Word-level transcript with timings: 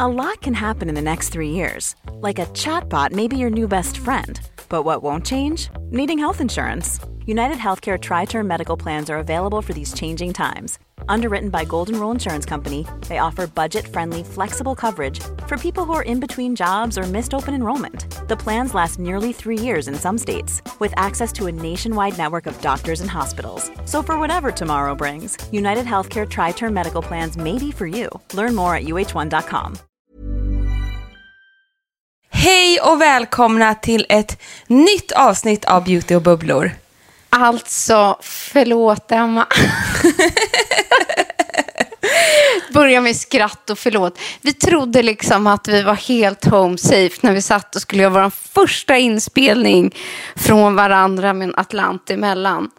A 0.00 0.06
lot 0.06 0.40
can 0.42 0.54
happen 0.54 0.88
in 0.88 0.94
the 0.94 1.02
next 1.02 1.30
three 1.30 1.50
years. 1.50 1.96
Like 2.22 2.38
a 2.38 2.46
chatbot 2.46 3.10
may 3.10 3.26
be 3.26 3.36
your 3.36 3.50
new 3.50 3.66
best 3.66 3.98
friend. 3.98 4.40
But 4.68 4.84
what 4.84 5.02
won't 5.02 5.26
change? 5.26 5.70
Needing 5.90 6.20
health 6.20 6.40
insurance. 6.40 7.00
United 7.26 7.56
Healthcare 7.58 8.00
Tri 8.00 8.24
Term 8.24 8.46
Medical 8.46 8.76
Plans 8.76 9.10
are 9.10 9.18
available 9.18 9.60
for 9.60 9.72
these 9.72 9.92
changing 9.92 10.34
times. 10.34 10.78
Underwritten 11.08 11.50
by 11.50 11.64
Golden 11.64 11.98
Rule 11.98 12.12
Insurance 12.12 12.46
Company, 12.46 12.86
they 13.08 13.18
offer 13.18 13.48
budget 13.48 13.88
friendly, 13.88 14.22
flexible 14.22 14.76
coverage 14.76 15.18
for 15.48 15.56
people 15.56 15.84
who 15.84 15.94
are 15.94 16.04
in 16.04 16.20
between 16.20 16.54
jobs 16.54 16.96
or 16.96 17.02
missed 17.02 17.34
open 17.34 17.52
enrollment. 17.52 18.06
The 18.28 18.36
plans 18.36 18.74
last 18.74 19.00
nearly 19.00 19.32
three 19.32 19.58
years 19.58 19.88
in 19.88 19.96
some 19.96 20.16
states, 20.16 20.62
with 20.78 20.94
access 20.96 21.32
to 21.32 21.48
a 21.48 21.52
nationwide 21.52 22.16
network 22.16 22.46
of 22.46 22.60
doctors 22.60 23.00
and 23.00 23.10
hospitals. 23.10 23.72
So, 23.84 24.00
for 24.00 24.16
whatever 24.16 24.52
tomorrow 24.52 24.94
brings, 24.94 25.36
United 25.50 25.86
Healthcare 25.86 26.28
Tri 26.28 26.52
Term 26.52 26.72
Medical 26.72 27.02
Plans 27.02 27.36
may 27.36 27.58
be 27.58 27.72
for 27.72 27.88
you. 27.88 28.08
Learn 28.32 28.54
more 28.54 28.76
at 28.76 28.84
uh1.com. 28.84 29.78
Hej 32.40 32.80
och 32.80 33.00
välkomna 33.00 33.74
till 33.74 34.06
ett 34.08 34.42
nytt 34.66 35.12
avsnitt 35.12 35.64
av 35.64 35.84
Beauty 35.84 36.14
och 36.14 36.22
bubblor. 36.22 36.70
Alltså, 37.30 38.18
förlåt 38.22 39.12
Emma. 39.12 39.46
Börja 42.72 43.00
med 43.00 43.16
skratt 43.16 43.70
och 43.70 43.78
förlåt. 43.78 44.18
Vi 44.40 44.52
trodde 44.52 45.02
liksom 45.02 45.46
att 45.46 45.68
vi 45.68 45.82
var 45.82 45.94
helt 45.94 46.44
home 46.44 46.78
safe 46.78 47.16
när 47.20 47.32
vi 47.32 47.42
satt 47.42 47.76
och 47.76 47.82
skulle 47.82 48.02
göra 48.02 48.22
vår 48.22 48.30
första 48.30 48.96
inspelning 48.96 49.94
från 50.36 50.74
varandra 50.74 51.32
med 51.32 51.48
en 51.48 51.54
Atlant 51.56 52.10
emellan. 52.10 52.70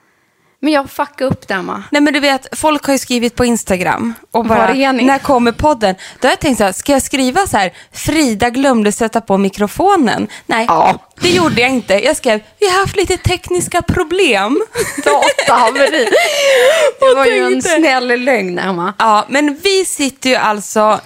Men 0.61 0.73
jag 0.73 0.89
fuckade 0.89 1.25
upp 1.31 1.47
det, 1.47 1.53
Emma. 1.53 1.83
Nej 1.91 2.01
men 2.01 2.13
du 2.13 2.19
vet, 2.19 2.47
folk 2.59 2.85
har 2.85 2.93
ju 2.93 2.99
skrivit 2.99 3.35
på 3.35 3.45
Instagram 3.45 4.13
och 4.31 4.45
bara, 4.45 4.73
när 4.73 5.19
kommer 5.19 5.51
podden? 5.51 5.95
Då 6.19 6.27
har 6.27 6.31
jag 6.31 6.39
tänkt 6.39 6.57
så 6.57 6.63
här, 6.63 6.71
ska 6.71 6.91
jag 6.91 7.01
skriva 7.01 7.47
så 7.47 7.57
här, 7.57 7.73
Frida 7.91 8.49
glömde 8.49 8.91
sätta 8.91 9.21
på 9.21 9.37
mikrofonen? 9.37 10.27
Nej, 10.45 10.65
Ja. 10.67 10.99
det 11.21 11.29
gjorde 11.29 11.61
jag 11.61 11.69
inte. 11.69 11.93
Jag 12.05 12.17
skrev, 12.17 12.39
vi 12.59 12.69
har 12.69 12.79
haft 12.79 12.95
lite 12.95 13.17
tekniska 13.17 13.81
problem. 13.81 14.61
Datahaveri. 15.05 16.09
Det 16.99 17.13
var 17.15 17.25
ju 17.25 17.53
en 17.53 17.61
snäll 17.61 18.07
lögn, 18.23 18.59
Emma. 18.59 18.93
Ja, 18.97 19.25
men 19.29 19.59
vi 19.63 19.85
sitter 19.85 20.29
ju 20.29 20.35
alltså 20.35 20.99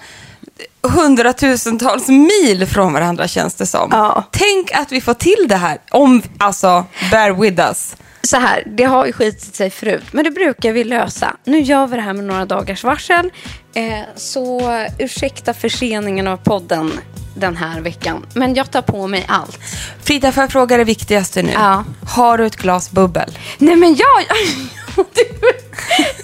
hundratusentals 0.82 2.08
mil 2.08 2.66
från 2.66 2.92
varandra 2.92 3.28
känns 3.28 3.54
det 3.54 3.66
som. 3.66 3.88
Ja. 3.92 4.24
Tänk 4.30 4.72
att 4.72 4.92
vi 4.92 5.00
får 5.00 5.14
till 5.14 5.46
det 5.48 5.56
här, 5.56 5.78
om, 5.90 6.22
alltså, 6.38 6.84
bear 7.10 7.30
with 7.30 7.60
us. 7.60 7.96
Så 8.24 8.36
här, 8.36 8.62
det 8.66 8.84
har 8.84 9.06
ju 9.06 9.12
skitit 9.12 9.54
sig 9.54 9.70
förut, 9.70 10.04
men 10.12 10.24
det 10.24 10.30
brukar 10.30 10.72
vi 10.72 10.84
lösa. 10.84 11.36
Nu 11.44 11.60
gör 11.60 11.86
vi 11.86 11.96
det 11.96 12.02
här 12.02 12.12
med 12.12 12.24
några 12.24 12.44
dagars 12.46 12.84
varsel. 12.84 13.30
Eh, 13.74 13.98
så 14.16 14.60
ursäkta 14.98 15.54
förseningen 15.54 16.26
av 16.28 16.36
podden 16.36 16.92
den 17.36 17.56
här 17.56 17.80
veckan. 17.80 18.26
Men 18.34 18.54
jag 18.54 18.70
tar 18.70 18.82
på 18.82 19.06
mig 19.06 19.24
allt. 19.28 19.58
Frida, 20.02 20.32
får 20.32 20.42
jag 20.42 20.52
fråga 20.52 20.76
det 20.76 20.84
viktigaste 20.84 21.42
nu? 21.42 21.52
Ja. 21.52 21.84
Har 22.08 22.38
du 22.38 22.46
ett 22.46 22.56
glas 22.56 22.90
bubbel? 22.90 23.38
Nej 23.58 23.76
men 23.76 23.96
jag... 23.96 24.36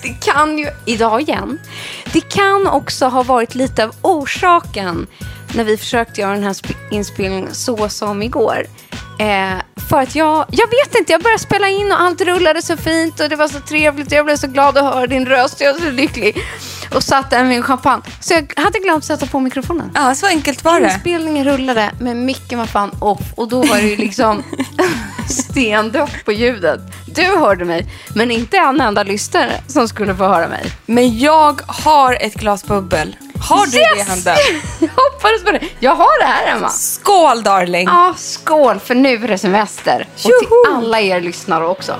det 0.02 0.08
kan 0.24 0.58
ju... 0.58 0.66
Idag 0.86 1.20
igen. 1.20 1.60
Det 2.12 2.20
kan 2.20 2.66
också 2.66 3.06
ha 3.06 3.22
varit 3.22 3.54
lite 3.54 3.84
av 3.84 3.94
orsaken 4.02 5.06
när 5.54 5.64
vi 5.64 5.76
försökte 5.76 6.20
göra 6.20 6.32
den 6.32 6.44
här 6.44 6.52
sp- 6.52 6.74
inspelningen 6.90 7.54
så 7.54 7.88
som 7.88 8.22
igår. 8.22 8.66
Eh, 9.20 9.58
för 9.88 10.00
att 10.00 10.14
jag, 10.14 10.46
jag 10.50 10.66
vet 10.66 10.94
inte, 10.98 11.12
jag 11.12 11.22
började 11.22 11.42
spela 11.42 11.68
in 11.68 11.92
och 11.92 12.00
allt 12.00 12.20
rullade 12.20 12.62
så 12.62 12.76
fint 12.76 13.20
och 13.20 13.28
det 13.28 13.36
var 13.36 13.48
så 13.48 13.60
trevligt 13.60 14.06
och 14.06 14.12
jag 14.12 14.24
blev 14.24 14.36
så 14.36 14.46
glad 14.46 14.78
att 14.78 14.94
höra 14.94 15.06
din 15.06 15.26
röst. 15.26 15.60
Jag 15.60 15.72
var 15.72 15.80
så 15.80 15.90
lycklig. 15.90 16.36
Och 16.94 17.02
satt 17.02 17.30
där 17.30 17.44
med 17.44 17.56
en 17.56 17.62
champagne. 17.62 18.02
Så 18.20 18.34
jag 18.34 18.62
hade 18.62 18.78
glömt 18.78 19.04
sätta 19.04 19.26
på 19.26 19.40
mikrofonen. 19.40 19.90
Ja, 19.94 20.14
så 20.14 20.26
enkelt 20.26 20.64
var 20.64 20.80
det. 20.80 20.92
Inspelningen 20.92 21.44
rullade, 21.44 21.90
men 22.00 22.24
micken 22.24 22.58
var 22.58 22.66
fan 22.66 22.90
off. 23.00 23.20
Och 23.34 23.48
då 23.48 23.62
var 23.62 23.76
det 23.76 23.88
ju 23.88 23.96
liksom 23.96 24.42
stendött 25.28 26.24
på 26.24 26.32
ljudet. 26.32 26.80
Du 27.06 27.24
hörde 27.24 27.64
mig, 27.64 27.86
men 28.14 28.30
inte 28.30 28.56
en 28.56 28.80
enda 28.80 29.02
lyssnare 29.02 29.52
som 29.66 29.88
skulle 29.88 30.14
få 30.14 30.24
höra 30.24 30.48
mig. 30.48 30.64
Men 30.86 31.18
jag 31.18 31.60
har 31.66 32.18
ett 32.20 32.34
glas 32.34 32.64
bubbel. 32.64 33.16
Har 33.48 33.66
du 33.66 33.72
det 33.72 33.96
i 34.00 34.02
handen? 34.08 34.36
Jag 34.80 34.88
hoppades 34.88 35.44
på 35.44 35.50
det. 35.52 35.60
Jag 35.80 35.94
har 35.94 36.20
det 36.20 36.26
här, 36.26 36.56
Emma. 36.56 36.68
Skål 36.68 37.42
darling! 37.42 37.88
Ja, 37.88 38.14
skål, 38.16 38.80
för 38.80 38.94
nu 38.94 39.24
är 39.24 39.28
det 39.28 39.38
semester. 39.38 40.08
Och 40.14 40.20
till 40.20 40.30
Tjoho! 40.48 40.76
alla 40.76 41.00
er 41.00 41.20
lyssnare 41.20 41.66
också. 41.66 41.94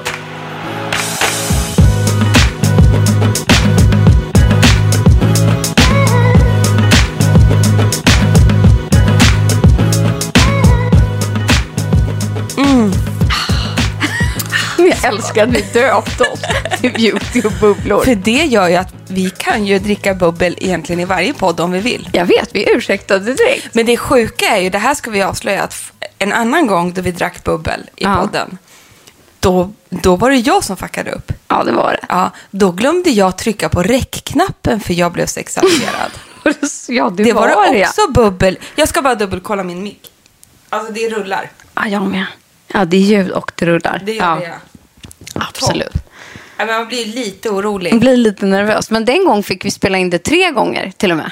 Älskar 15.05 15.43
att 15.43 15.49
vi 15.53 15.61
döpte 15.73 16.25
oss 16.25 16.41
till 16.81 16.93
beauty 16.93 17.43
och 17.45 17.53
bubblor. 17.61 18.05
För 18.05 18.15
det 18.15 18.31
gör 18.45 18.69
ju 18.69 18.77
att 18.77 18.95
vi 19.09 19.31
kan 19.31 19.67
ju 19.67 19.79
dricka 19.79 20.15
bubbel 20.15 20.55
egentligen 20.61 21.01
i 21.01 21.05
varje 21.05 21.33
podd 21.35 21.61
om 21.61 21.73
vi 21.73 21.81
vill. 21.81 22.09
Jag 22.13 22.27
vet, 22.27 22.49
vi 22.53 22.71
ursäktade 22.73 23.25
direkt. 23.25 23.75
Men 23.75 23.87
det 23.87 23.97
sjuka 23.97 24.47
är 24.47 24.61
ju, 24.61 24.71
det 24.71 24.79
här 24.79 24.95
ska 24.95 25.11
vi 25.11 25.23
avslöja, 25.23 25.63
att 25.63 25.93
en 26.19 26.33
annan 26.33 26.67
gång 26.67 26.93
då 26.93 27.03
vi 27.03 27.11
drack 27.13 27.45
bubbel 27.45 27.81
i 27.97 28.05
Ja. 28.05 28.17
podden, 28.21 28.59
då, 29.41 29.73
då 29.89 30.17
var 30.17 30.31
det 30.31 30.37
jag 30.37 30.65
som 30.65 30.77
fuckade 30.77 31.11
upp. 31.13 31.33
Ja, 31.49 31.65
det 31.65 31.73
var 31.73 31.93
det. 31.93 32.07
Ja, 32.09 32.31
då 32.51 32.71
glömde 32.73 33.11
jag 33.11 33.39
trycka 33.39 33.69
på 33.69 33.83
räckknappen 33.83 34.81
för 34.81 34.95
jag 34.95 35.13
blev 35.13 35.27
så 35.27 35.41
exalterad. 35.41 36.11
Ja, 36.89 37.11
det, 37.11 37.23
det 37.25 37.33
var 37.33 37.55
var 37.55 37.67
det 37.67 37.79
det. 37.79 37.85
också 37.87 38.11
bubbel. 38.11 38.59
Jag 38.77 38.89
ska 38.89 39.03
bara 39.03 39.15
dubbelkolla 39.15 39.65
min 39.65 39.83
mick. 39.83 40.11
Alltså 40.71 40.93
det 40.93 41.09
rullar. 41.09 41.51
Ja, 41.75 41.87
jag 41.87 42.03
med. 42.03 42.27
Ja, 42.69 42.85
det 42.85 42.97
är 42.97 43.01
ljud 43.01 43.31
och 43.31 43.53
det 43.55 43.67
rullar. 43.67 44.03
Det 44.07 44.13
gör 44.13 44.25
ja, 44.27 44.35
det 44.35 44.45
ja. 44.45 44.55
Absolut. 45.35 45.93
Ja, 46.57 46.67
men 46.67 46.75
man 46.75 46.89
blir 46.89 47.07
lite 47.07 47.51
orolig. 47.51 48.01
blir 48.01 48.17
lite 48.17 48.47
nervös. 48.47 48.91
Men 48.91 49.05
den 49.05 49.25
gång 49.25 49.43
fick 49.43 49.65
vi 49.65 49.71
spela 49.71 49.99
in 49.99 50.11
det 50.11 50.19
tre 50.19 50.51
gånger 50.51 50.93
till 50.97 51.11
och 51.11 51.17
med. 51.17 51.31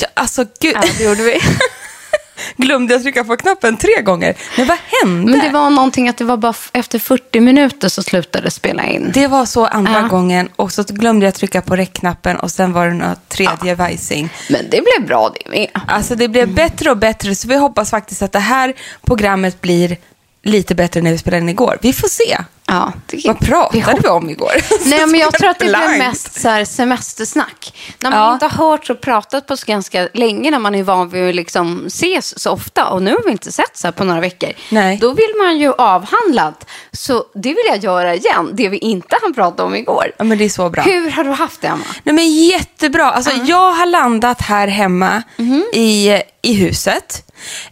Ja, 0.00 0.06
Alltså 0.14 0.44
gud, 0.60 0.72
Ja, 0.74 0.82
det 0.98 1.04
gjorde 1.04 1.22
vi. 1.22 1.40
glömde 2.56 2.94
jag 2.94 3.02
trycka 3.02 3.24
på 3.24 3.36
knappen 3.36 3.76
tre 3.76 4.02
gånger. 4.02 4.34
Men 4.56 4.66
vad 4.66 4.78
hände? 5.02 5.30
Men 5.30 5.40
det 5.40 5.50
var 5.50 5.70
någonting 5.70 6.08
att 6.08 6.16
det 6.16 6.24
var 6.24 6.36
bara 6.36 6.54
efter 6.72 6.98
40 6.98 7.40
minuter 7.40 7.88
så 7.88 8.02
slutade 8.02 8.50
spela 8.50 8.84
in. 8.86 9.10
Det 9.14 9.26
var 9.26 9.46
så 9.46 9.66
andra 9.66 9.92
Ja. 10.02 10.08
gången 10.08 10.48
och 10.56 10.72
så 10.72 10.82
glömde 10.82 11.26
jag 11.26 11.34
trycka 11.34 11.62
på 11.62 11.76
räckknappen 11.76 12.36
och 12.36 12.50
sen 12.50 12.72
var 12.72 12.86
det 12.86 12.94
något 12.94 13.28
tredje 13.28 13.74
vajsing. 13.74 14.28
Men 14.50 14.64
det 14.70 14.80
blev 14.80 15.06
bra 15.08 15.32
det 15.44 15.50
med. 15.50 15.68
Alltså 15.88 16.14
det 16.14 16.28
blev 16.28 16.54
bättre 16.54 16.90
och 16.90 16.96
bättre 16.96 17.34
så 17.34 17.48
vi 17.48 17.56
hoppas 17.56 17.90
faktiskt 17.90 18.22
att 18.22 18.32
det 18.32 18.38
här 18.38 18.74
programmet 19.06 19.60
blir 19.60 19.96
lite 20.42 20.74
bättre 20.74 21.00
när 21.02 21.10
vi 21.12 21.18
spelade 21.18 21.42
in 21.42 21.48
igår. 21.48 21.78
Vi 21.82 21.92
får 21.92 22.08
se. 22.08 22.38
Ja, 22.70 22.92
det, 23.06 23.22
Vad 23.26 23.38
pratade 23.40 24.00
vi 24.02 24.08
om 24.08 24.30
igår? 24.30 24.52
Nej, 24.88 25.06
men 25.06 25.20
jag 25.20 25.32
tror 25.34 25.48
att 25.50 25.58
det 25.58 25.64
Blankt. 25.64 25.98
mest 25.98 26.40
så 26.40 26.48
här 26.48 26.64
semestersnack. 26.64 27.74
När 28.00 28.10
man 28.10 28.18
Ja. 28.20 28.32
inte 28.34 28.46
har 28.46 28.70
hört 28.70 28.90
och 28.90 29.00
pratat 29.00 29.46
på 29.46 29.56
så 29.56 29.66
ganska 29.66 30.08
länge, 30.14 30.50
när 30.50 30.58
man 30.58 30.74
är 30.74 30.82
van 30.82 31.08
vid 31.08 31.28
att 31.28 31.34
liksom 31.34 31.84
ses 31.86 32.38
så 32.42 32.50
ofta, 32.50 32.86
och 32.86 33.02
nu 33.02 33.10
har 33.12 33.22
vi 33.24 33.30
inte 33.30 33.52
sett 33.52 33.76
så 33.76 33.86
här 33.86 33.92
på 33.92 34.04
några 34.04 34.20
veckor, 34.20 34.50
Nej. 34.70 34.98
då 35.00 35.12
vill 35.12 35.34
man 35.42 35.58
ju 35.58 35.72
avhandlat. 35.72 36.66
Så 36.92 37.24
det 37.34 37.48
vill 37.48 37.64
jag 37.66 37.84
göra 37.84 38.14
igen, 38.14 38.50
det 38.52 38.68
vi 38.68 38.78
inte 38.78 39.16
hann 39.22 39.34
prata 39.34 39.64
om 39.64 39.74
igår. 39.74 40.12
Ja, 40.18 40.24
men 40.24 40.38
det 40.38 40.44
är 40.44 40.48
så 40.48 40.70
bra. 40.70 40.82
Hur 40.82 41.10
har 41.10 41.24
du 41.24 41.30
haft 41.30 41.60
det, 41.60 41.66
Emma? 41.68 41.84
Nej, 42.02 42.14
men 42.14 42.32
jättebra. 42.44 43.10
Alltså, 43.10 43.30
Jag 43.44 43.72
har 43.72 43.86
landat 43.86 44.42
här 44.42 44.68
hemma 44.68 45.22
Mhm. 45.36 45.64
i, 45.72 46.22
i 46.42 46.52
huset 46.54 47.24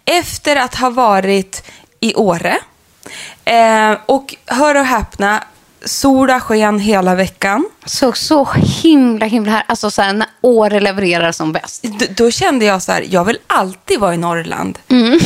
efter 0.05 0.57
att 0.57 0.75
ha 0.75 0.91
varit 0.91 1.63
i 2.11 2.15
Åre. 2.15 2.59
Eh, 3.45 3.97
och 4.07 4.35
hör 4.47 4.75
och 4.75 4.85
häpna, 4.85 5.45
sola 5.85 6.41
sken 6.41 6.79
hela 6.79 7.15
veckan. 7.15 7.69
Så, 7.85 8.13
så 8.13 8.49
himla, 8.83 9.27
himla 9.27 9.51
här. 9.53 9.63
Alltså 9.67 9.91
så 9.91 10.03
här, 10.03 10.13
när 10.13 10.29
Åre 10.41 10.81
levererar 10.81 11.33
som 11.33 11.53
bäst. 11.53 11.83
D- 11.83 12.07
då 12.17 12.31
kände 12.31 12.65
jag 12.65 12.83
så 12.83 12.93
här, 12.93 13.05
jag 13.11 13.25
vill 13.25 13.39
alltid 13.47 14.01
vara 14.01 14.15
i 14.15 14.17
Norrland 14.19 14.79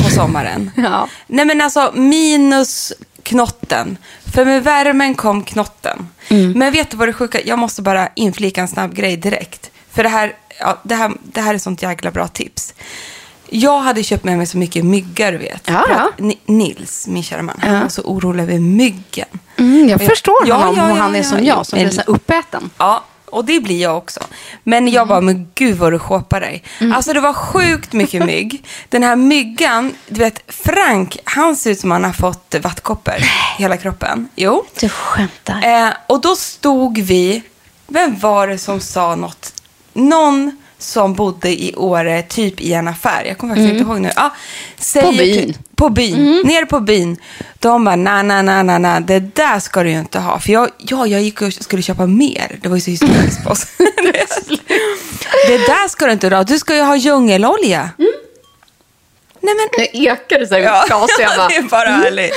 på 0.04 0.10
sommaren. 0.10 0.70
Mm. 0.76 0.90
Ja. 0.92 1.08
Nej 1.26 1.44
men 1.44 1.60
alltså 1.60 1.92
minus 1.94 2.92
knotten. 3.22 3.98
För 4.34 4.44
med 4.44 4.64
värmen 4.64 5.14
kom 5.14 5.42
knotten. 5.44 6.08
Mm. 6.28 6.52
Men 6.58 6.72
vet 6.72 6.90
du 6.90 6.96
vad 6.96 7.08
det 7.08 7.12
sjuka 7.12 7.40
Jag 7.44 7.58
måste 7.58 7.82
bara 7.82 8.08
inflika 8.14 8.60
en 8.60 8.68
snabb 8.68 8.94
grej 8.94 9.16
direkt. 9.16 9.70
För 9.92 10.02
det 10.02 10.08
här, 10.08 10.32
ja, 10.60 10.78
det 10.82 10.94
här, 10.94 11.12
det 11.22 11.40
här 11.40 11.54
är 11.54 11.58
sånt 11.58 11.82
jäkla 11.82 12.10
bra 12.10 12.28
tips. 12.28 12.74
Jag 13.50 13.81
hade 13.81 14.02
köpt 14.02 14.25
med 14.25 14.37
mig 14.38 14.47
så 14.47 14.58
mycket 14.58 14.85
myggar, 14.85 15.32
du 15.32 15.38
vet. 15.38 15.62
Ja, 15.67 15.85
ja. 16.19 16.31
Nils, 16.47 17.06
min 17.06 17.23
kära 17.23 17.43
man, 17.43 17.56
han 17.62 17.81
var 17.81 17.88
så 17.88 18.02
orolig 18.02 18.43
över 18.43 18.58
myggen. 18.58 19.29
Mm, 19.56 19.88
jag 19.88 20.00
Och 20.00 20.06
förstår 20.08 20.37
Ja, 20.47 20.55
honom, 20.56 20.76
ja, 20.76 20.88
ja, 20.88 20.94
han 20.94 21.14
är 21.14 21.23
som 21.23 21.38
ja. 21.38 21.44
jag, 21.44 21.67
som 21.67 21.79
blir 21.79 21.91
så 21.91 22.02
uppäten. 22.06 22.70
Ja, 22.79 23.05
och 23.31 23.44
det 23.44 23.61
blir 23.61 23.82
jag 23.82 23.97
också. 23.97 24.20
Men 24.64 24.88
jag 24.88 25.08
bara, 25.08 25.20
men 25.20 25.50
gud 25.55 25.79
vad 25.79 25.93
du 25.93 25.99
shoppar 25.99 26.41
dig. 26.41 26.62
Alltså 26.94 27.12
det 27.12 27.20
var 27.20 27.32
sjukt 27.32 27.93
mycket 27.93 28.25
mygg. 28.26 28.64
Den 28.88 29.02
här 29.02 29.17
myggan, 29.17 29.94
du 30.08 30.19
vet 30.20 30.43
Frank, 30.49 31.17
han 31.25 31.56
ser 31.56 31.70
ut 31.70 31.81
som 31.81 31.91
han 31.91 32.05
har 32.05 32.12
fått 32.12 32.55
vattkoppor 32.62 33.14
hela 33.58 33.76
kroppen. 33.76 34.29
Jo. 34.35 34.64
Du 34.81 34.88
skämtar. 34.88 35.87
Eh, 35.87 35.93
och 36.06 36.20
då 36.20 36.37
stod 36.37 36.99
vi, 36.99 37.43
vem 37.87 38.19
var 38.19 38.47
det 38.49 38.58
som 38.58 38.81
sa 38.81 39.14
något? 39.14 39.52
Någon 39.93 40.56
som 40.82 41.14
bodde 41.14 41.48
i 41.62 41.74
Åre, 41.76 42.22
typ 42.22 42.60
i 42.60 42.72
en 42.72 42.88
affär. 42.88 43.24
Jag 43.24 43.38
kommer 43.38 43.54
faktiskt 43.54 43.72
inte 43.72 43.82
ihåg 43.82 44.00
nu. 44.00 44.10
Säger 44.78 45.06
På 45.06 45.12
byn. 45.12 45.54
På 45.76 45.88
byn. 45.88 46.42
Ner 46.44 46.64
på 46.64 46.80
byn. 46.80 47.16
De 47.58 47.84
bara, 47.84 47.96
nej, 47.96 48.22
nej, 48.22 48.42
nej, 48.42 48.64
nej, 48.64 48.78
nej, 48.78 49.00
det 49.02 49.20
där 49.20 49.58
ska 49.60 49.82
du 49.82 49.90
ju 49.90 49.98
inte 49.98 50.18
ha. 50.18 50.40
För 50.40 50.52
jag, 50.52 50.70
ja, 50.78 51.06
jag 51.06 51.22
gick 51.22 51.42
och 51.42 51.52
skulle 51.52 51.82
köpa 51.82 52.06
mer. 52.06 52.58
Det 52.62 52.68
var 52.68 52.76
ju 52.76 52.80
så 52.82 52.90
hysteriskt 52.90 53.44
på 53.44 53.50
oss. 53.50 53.66
det 55.48 55.58
där 55.58 55.88
ska 55.88 56.06
du 56.06 56.12
inte 56.12 56.28
ha. 56.28 56.44
Du 56.44 56.58
ska 56.58 56.76
ju 56.76 56.82
ha 56.82 56.96
djungelolja. 56.96 57.90
Nej, 59.42 59.54
men 59.54 59.68
Nu 59.78 60.02
ekar 60.04 60.38
det 60.38 60.46
så 60.46 60.54
här 60.54 60.60
Ja, 60.60 60.84
det 61.48 61.56
är 61.56 61.62
bara 61.62 61.88
härligt. 61.90 62.32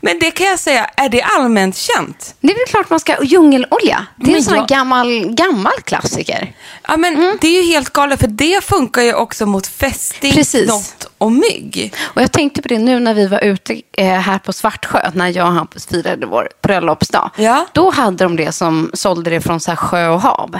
Men 0.00 0.18
det 0.18 0.30
kan 0.30 0.46
jag 0.46 0.58
säga, 0.58 0.84
är 0.96 1.08
det 1.08 1.22
allmänt 1.22 1.76
känt? 1.76 2.34
Det 2.40 2.52
är 2.52 2.54
väl 2.54 2.66
klart 2.68 2.90
man 2.90 3.00
ska 3.00 3.14
ha 3.14 3.22
djungelolja. 3.24 4.06
Det 4.16 4.22
är 4.24 4.26
Men 4.26 4.34
en 4.36 4.42
sån 4.42 4.52
här 4.54 4.60
jag- 4.60 4.68
gammal, 4.68 5.26
gammal 5.34 5.72
klassiker. 5.84 6.52
Ja, 6.88 6.96
men 6.96 7.14
Mm. 7.16 7.38
det 7.40 7.46
är 7.48 7.62
ju 7.62 7.72
helt 7.72 7.90
galet, 7.92 8.20
för 8.20 8.26
det 8.26 8.64
funkar 8.64 9.02
ju 9.02 9.14
också 9.14 9.46
mot 9.46 9.66
fästing, 9.66 10.32
Precis. 10.32 10.64
knott 10.64 11.06
och 11.18 11.32
mygg. 11.32 11.94
Och 12.02 12.22
jag 12.22 12.32
tänkte 12.32 12.62
på 12.62 12.68
det 12.68 12.78
nu 12.78 13.00
när 13.00 13.14
vi 13.14 13.26
var 13.26 13.44
ute 13.44 13.82
eh, 13.92 14.06
här 14.08 14.38
på 14.38 14.52
Svartsjö, 14.52 15.10
när 15.14 15.28
jag 15.36 15.46
och 15.46 15.52
Hampus 15.52 15.86
firade 15.86 16.26
vår 16.26 16.48
bröllopsdag. 16.62 17.30
Ja. 17.36 17.66
Då 17.72 17.90
hade 17.90 18.24
de 18.24 18.36
det 18.36 18.52
som 18.52 18.90
sålde 18.94 19.30
det 19.30 19.40
från 19.40 19.60
så 19.60 19.76
sjö 19.76 20.08
och 20.08 20.20
hav. 20.20 20.58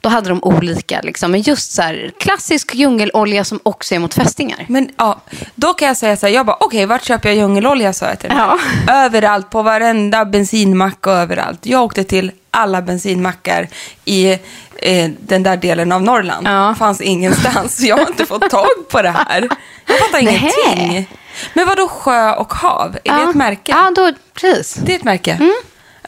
Då 0.00 0.08
hade 0.08 0.28
de 0.28 0.42
olika, 0.44 1.00
liksom, 1.02 1.30
men 1.30 1.40
just 1.42 1.72
så 1.72 1.82
här 1.82 2.12
klassisk 2.20 2.74
djungelolja 2.74 3.44
som 3.44 3.60
också 3.62 3.94
är 3.94 3.98
mot 3.98 4.14
fästingar. 4.14 4.66
Men 4.68 4.88
ja, 4.96 5.20
då 5.54 5.74
kan 5.74 5.88
jag 5.88 5.96
säga 5.96 6.16
så 6.16 6.26
här, 6.26 6.34
jag 6.34 6.46
bara, 6.46 6.56
okej, 6.60 6.86
vart 6.86 7.04
köper 7.04 7.28
jag 7.28 7.36
djungelolja, 7.38 7.92
sa 7.92 8.06
jag 8.06 8.18
till 8.18 8.30
här. 8.30 8.58
Överallt, 9.06 9.50
på 9.50 9.62
varenda 9.62 10.24
bensinmack 10.24 11.06
och 11.06 11.12
överallt. 11.12 11.66
Jag 11.66 11.82
åkte 11.82 12.04
till 12.04 12.32
alla 12.50 12.82
bensinmackar 12.82 13.68
i 14.04 14.38
eh, 14.78 15.10
den 15.20 15.42
där 15.42 15.56
delen 15.56 15.92
av 15.92 16.02
Norrland. 16.02 16.46
Ja. 16.46 16.74
fanns 16.78 17.00
ingenstans, 17.00 17.80
jag 17.80 17.96
har 17.96 18.06
inte 18.06 18.26
fått 18.26 18.50
tag 18.50 18.68
på 18.90 19.02
det 19.02 19.10
här. 19.10 19.48
Jag 19.86 19.98
fattar 19.98 20.18
ingenting. 20.18 21.08
Men 21.54 21.66
vad 21.66 21.76
då 21.76 21.88
sjö 21.88 22.32
och 22.34 22.52
hav? 22.54 22.98
Är 23.04 23.16
det 23.16 23.22
ett 23.30 23.34
märke? 23.36 23.72
Ja, 23.72 23.92
då, 23.96 24.12
precis. 24.34 24.74
Det 24.74 24.92
är 24.92 24.96
ett 24.96 25.04
märke. 25.04 25.38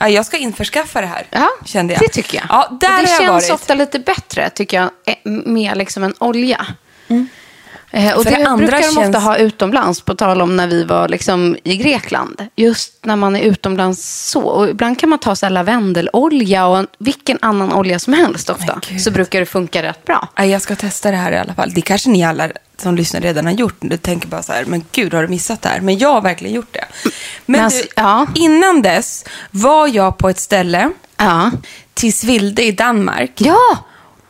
Ja, 0.01 0.09
jag 0.09 0.27
ska 0.27 0.37
införskaffa 0.37 1.01
det 1.01 1.07
här, 1.07 1.27
Ja, 1.31 1.49
kände 1.65 1.95
jag. 1.95 2.03
det 2.03 2.09
tycker 2.09 2.37
jag. 2.39 2.47
Ja, 2.49 2.69
där 2.81 2.97
och 2.97 3.03
det 3.03 3.07
känns 3.09 3.29
varit. 3.29 3.51
ofta 3.51 3.75
lite 3.75 3.99
bättre, 3.99 4.51
tycker 4.51 4.77
jag, 4.77 4.91
eh, 5.07 5.15
med 5.25 5.77
liksom 5.77 6.05
en 6.05 6.15
olja. 6.19 6.67
Eh, 7.09 7.17
och 7.93 8.23
För 8.23 8.31
det 8.31 8.37
det 8.37 8.47
andra 8.49 8.67
brukar 8.67 8.81
de 8.83 8.89
ofta 8.89 9.03
känns- 9.03 9.25
ha 9.25 9.37
utomlands, 9.37 10.01
på 10.01 10.15
tal 10.15 10.41
om 10.43 10.57
när 10.57 10.67
vi 10.67 10.85
var 10.85 11.09
liksom 11.09 11.57
i 11.65 11.77
Grekland. 11.77 12.47
Just 12.57 13.05
när 13.05 13.17
man 13.17 13.37
är 13.37 13.41
utomlands 13.41 14.29
så. 14.31 14.43
Och 14.43 14.69
ibland 14.69 14.99
kan 14.99 15.09
man 15.09 15.19
ta 15.19 15.37
så 15.37 15.49
lavendelolja 15.49 16.67
och 16.67 16.79
en- 16.79 16.87
vilken 16.99 17.39
annan 17.43 17.73
olja 17.73 17.99
som 17.99 18.13
helst 18.13 18.51
ofta. 18.51 18.81
Så 18.99 19.11
brukar 19.11 19.41
det 19.41 19.47
funka 19.47 19.83
rätt 19.83 20.05
bra. 20.05 20.29
Ja, 20.37 20.45
jag 20.45 20.63
ska 20.63 20.77
testa 20.77 21.11
det 21.11 21.17
här 21.17 21.33
i 21.33 21.39
alla 21.39 21.55
fall. 21.55 21.73
Det 21.75 21.81
kanske 21.81 22.09
ni 22.11 22.25
alla 22.25 22.49
som 22.83 22.97
lyssnar 22.97 23.21
redan 23.21 23.47
har 23.47 23.53
gjort. 23.53 23.77
Du 23.81 23.97
tänker 23.97 24.29
bara 24.29 24.43
så 24.43 24.53
här, 24.53 24.65
men 24.65 24.85
gud 24.93 25.15
har 25.15 25.23
du 25.23 25.29
missat 25.29 25.63
det 25.63 25.69
här? 25.69 25.81
Men 25.81 25.99
jag 25.99 26.09
har 26.13 26.21
verkligen 26.21 26.55
gjort 26.55 26.73
det. 26.73 26.85
Men 27.03 27.13
Men 27.47 27.65
alltså, 27.65 27.83
du, 27.83 27.89
ja. 27.97 28.27
innan 28.35 28.83
dess 28.83 29.25
var 29.51 29.89
jag 29.89 30.19
på 30.19 30.29
ett 30.29 30.39
ställe, 30.41 30.91
Ja, 31.19 31.51
Tisvilde 31.95 32.65
i 32.65 32.73
Danmark. 32.73 33.33
ja 33.37 33.59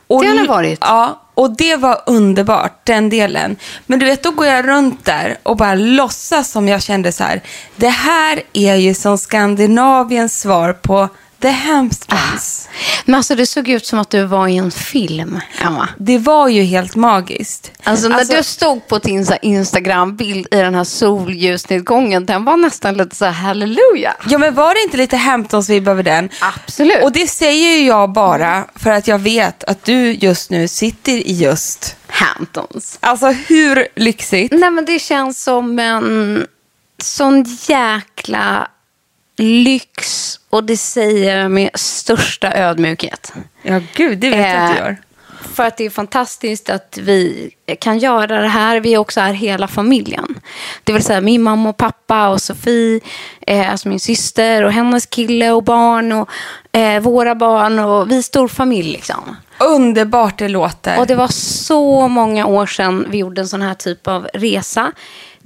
Och 0.07 0.23
det 0.23 0.29
har 0.29 0.37
det 0.37 0.49
varit. 0.49 0.79
Ja, 0.81 1.23
och 1.35 1.57
det 1.57 1.77
var 1.77 2.03
underbart, 2.07 2.81
den 2.85 3.09
delen. 3.09 3.57
Men 3.87 3.99
du 3.99 4.07
vet, 4.07 4.23
då 4.23 4.31
går 4.31 4.47
jag 4.47 4.69
runt 4.69 5.05
där 5.05 5.39
och 5.43 5.57
bara 5.57 5.75
låtsas 5.75 6.51
som 6.51 6.69
jag 6.69 6.83
kände 6.83 7.13
så 7.13 7.25
här. 7.25 7.43
Det 7.77 7.89
här 7.89 8.43
är 8.53 8.75
ju 8.75 8.95
som 8.95 9.19
Skandinaviens 9.19 10.41
svar 10.41 10.73
på 10.73 11.09
The 11.41 11.49
Hamptons. 11.49 12.69
Men 13.05 13.15
alltså 13.15 13.35
det 13.35 13.47
såg 13.47 13.69
ut 13.69 13.87
som 13.87 13.99
att 13.99 14.11
du 14.11 14.25
var 14.25 14.49
i 14.49 14.57
en 14.57 14.71
film, 14.71 15.41
Emma. 15.61 15.89
Det 15.99 16.19
var 16.19 16.49
ju 16.49 16.63
helt 16.63 16.97
magiskt. 16.97 17.73
Alltså 17.83 18.09
när 18.09 18.19
Alltså- 18.19 18.37
du 18.37 18.43
stod 18.43 18.89
på 18.89 18.99
din 18.99 19.27
Instagram-bild 19.43 20.47
i 20.51 20.57
den 20.57 20.75
här 20.75 20.85
solljusnedgången, 20.85 22.27
den 22.27 22.45
var 22.45 22.57
nästan 22.57 22.95
lite 22.97 23.17
så 23.17 23.25
här 23.25 23.33
halleluja. 23.33 24.15
Ja, 24.29 24.39
men 24.39 24.55
var 24.55 24.75
det 24.75 24.83
inte 24.83 24.97
lite 24.97 25.17
Hamptons-vibb 25.17 25.89
över 25.89 26.03
den? 26.03 26.29
Absolut. 26.41 27.03
Och 27.05 27.13
det 27.13 27.27
säger 27.29 27.79
ju 27.79 27.87
jag 27.87 28.13
bara 28.13 28.65
för 28.77 28.91
att 28.91 29.09
jag 29.09 29.19
vet 29.19 29.65
att 29.65 29.85
du 29.85 30.13
just 30.13 30.51
nu 30.51 30.69
sitter 30.69 31.13
i 31.13 31.33
just... 31.33 31.97
Hamptons. 32.09 32.99
Alltså 33.01 33.27
hur 33.27 33.89
lyxigt? 33.97 34.53
Nej 34.59 34.71
men 34.71 34.85
det 34.85 34.99
känns 34.99 35.43
som 35.43 35.79
en 35.79 36.47
sån 37.03 37.45
jäkla 37.69 38.69
lyx 39.39 40.33
och 40.51 40.65
det 40.65 40.77
säger 40.77 41.39
jag 41.39 41.51
med 41.51 41.71
största 41.75 42.53
ödmjukhet. 42.55 43.33
Ja, 43.63 43.81
gud, 43.95 44.19
det 44.19 44.31
vet 44.31 44.39
jag 44.39 44.65
att 44.65 44.71
du 44.71 44.79
Eh, 44.79 44.87
gör. 44.87 44.97
För 45.55 45.65
att 45.67 45.77
det 45.77 45.85
är 45.85 45.91
fantastiskt 45.91 46.71
att 46.71 46.99
vi 47.03 47.51
kan 47.81 47.99
göra 47.99 48.41
det 48.41 48.49
här. 48.49 48.81
Vi 48.81 48.97
också 48.97 49.21
är 49.21 49.33
hela 49.33 49.69
familjen. 49.69 50.41
Det 50.85 50.93
vill 50.93 51.03
säga 51.03 51.21
min 51.21 51.43
mamma 51.43 51.69
och 51.69 51.77
pappa 51.77 52.29
och 52.29 52.43
Sofie, 52.43 53.01
eh, 53.47 53.71
alltså 53.71 53.89
min 53.89 54.01
syster 54.01 54.63
och 54.63 54.73
hennes 54.73 55.07
kille 55.07 55.51
och 55.51 55.63
barn 55.65 56.13
och 56.13 56.29
eh, 56.73 57.01
våra 57.01 57.35
barn 57.35 57.79
och 57.79 58.11
vi 58.11 58.19
är 58.19 58.23
stor 58.23 58.49
familj 58.49 58.93
liksom. 58.93 59.37
Underbart 59.61 60.39
det 60.39 60.49
låter. 60.49 60.99
Och 60.99 61.07
det 61.07 61.15
var 61.15 61.29
så 61.29 62.09
många 62.09 62.47
år 62.47 62.67
sedan 62.67 63.07
vi 63.11 63.19
gjorde 63.19 63.41
en 63.41 63.49
sån 63.49 63.63
här 63.63 63.75
typ 63.75 64.09
av 64.09 64.29
resa. 64.35 64.93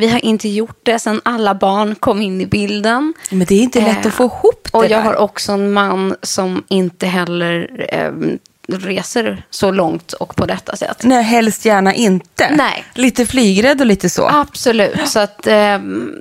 Vi 0.01 0.09
har 0.09 0.25
inte 0.25 0.49
gjort 0.49 0.81
det 0.83 0.99
sedan 0.99 1.21
alla 1.25 1.55
barn 1.55 1.95
kom 1.95 2.23
in 2.23 2.41
i 2.41 2.47
bilden. 2.47 3.15
Men 3.31 3.47
det 3.47 3.55
är 3.55 3.63
inte 3.63 3.81
lätt 3.81 3.99
Eh, 4.01 4.07
att 4.07 4.15
få 4.15 4.25
ihop 4.25 4.69
det 4.73 4.79
Och 4.79 4.85
jag 4.85 4.91
där. 4.91 5.01
har 5.03 5.17
också 5.17 5.53
en 5.53 5.73
man 5.73 6.17
som 6.23 6.65
inte 6.69 7.07
heller 7.07 7.87
eh, 7.93 8.13
reser 8.79 9.45
så 9.51 9.71
långt 9.71 10.13
och 10.13 10.37
på 10.37 10.47
detta 10.47 10.77
sätt. 10.77 10.97
Nej, 11.03 11.23
helst 11.23 11.65
gärna 11.65 11.95
inte. 11.95 12.51
Nej. 12.57 12.85
Lite 12.95 13.27
flygrädd 13.27 13.81
och 13.81 13.87
lite 13.87 14.11
så. 14.11 14.29
Absolut, 14.29 15.09
så 15.09 15.19
att 15.21 15.47
eh, 15.47 15.79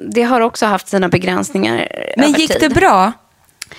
det 0.09 0.24
har 0.24 0.41
också 0.41 0.65
haft 0.65 0.88
sina 0.88 1.09
begränsningar 1.09 1.88
Men 2.17 2.31
gick 2.33 2.51
tid. 2.51 2.57
det 2.62 2.69
bra? 2.75 3.12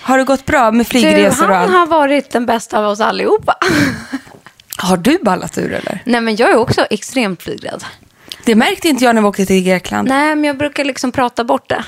Har 0.01 0.17
det 0.17 0.23
gått 0.23 0.45
bra 0.45 0.71
med 0.71 0.85
Du, 0.85 0.89
flygresor 0.89 1.49
och 1.49 1.55
han 1.55 1.63
allt? 1.63 1.71
har 1.73 1.87
varit 1.87 2.31
den 2.31 2.45
bästa 2.45 2.79
av 2.79 2.85
oss 2.85 2.99
allihopa. 2.99 3.57
Har 4.77 4.97
du 4.97 5.17
ballat 5.21 5.57
ur 5.57 5.73
eller? 5.73 6.01
Nej, 6.05 6.21
men 6.21 6.35
jag 6.35 6.51
är 6.51 6.55
också 6.57 6.81
extremt 6.89 7.43
flygrädd. 7.43 7.83
Det 8.45 8.55
märkte 8.55 8.87
inte 8.89 9.03
jag 9.03 9.15
när 9.15 9.21
vi 9.21 9.27
åkte 9.27 9.45
till 9.45 9.63
Grekland. 9.63 10.07
Nej, 10.07 10.35
men 10.35 10.43
jag 10.43 10.57
brukar 10.57 10.83
liksom 10.85 11.11
prata 11.11 11.43
bort 11.43 11.69
det. 11.69 11.83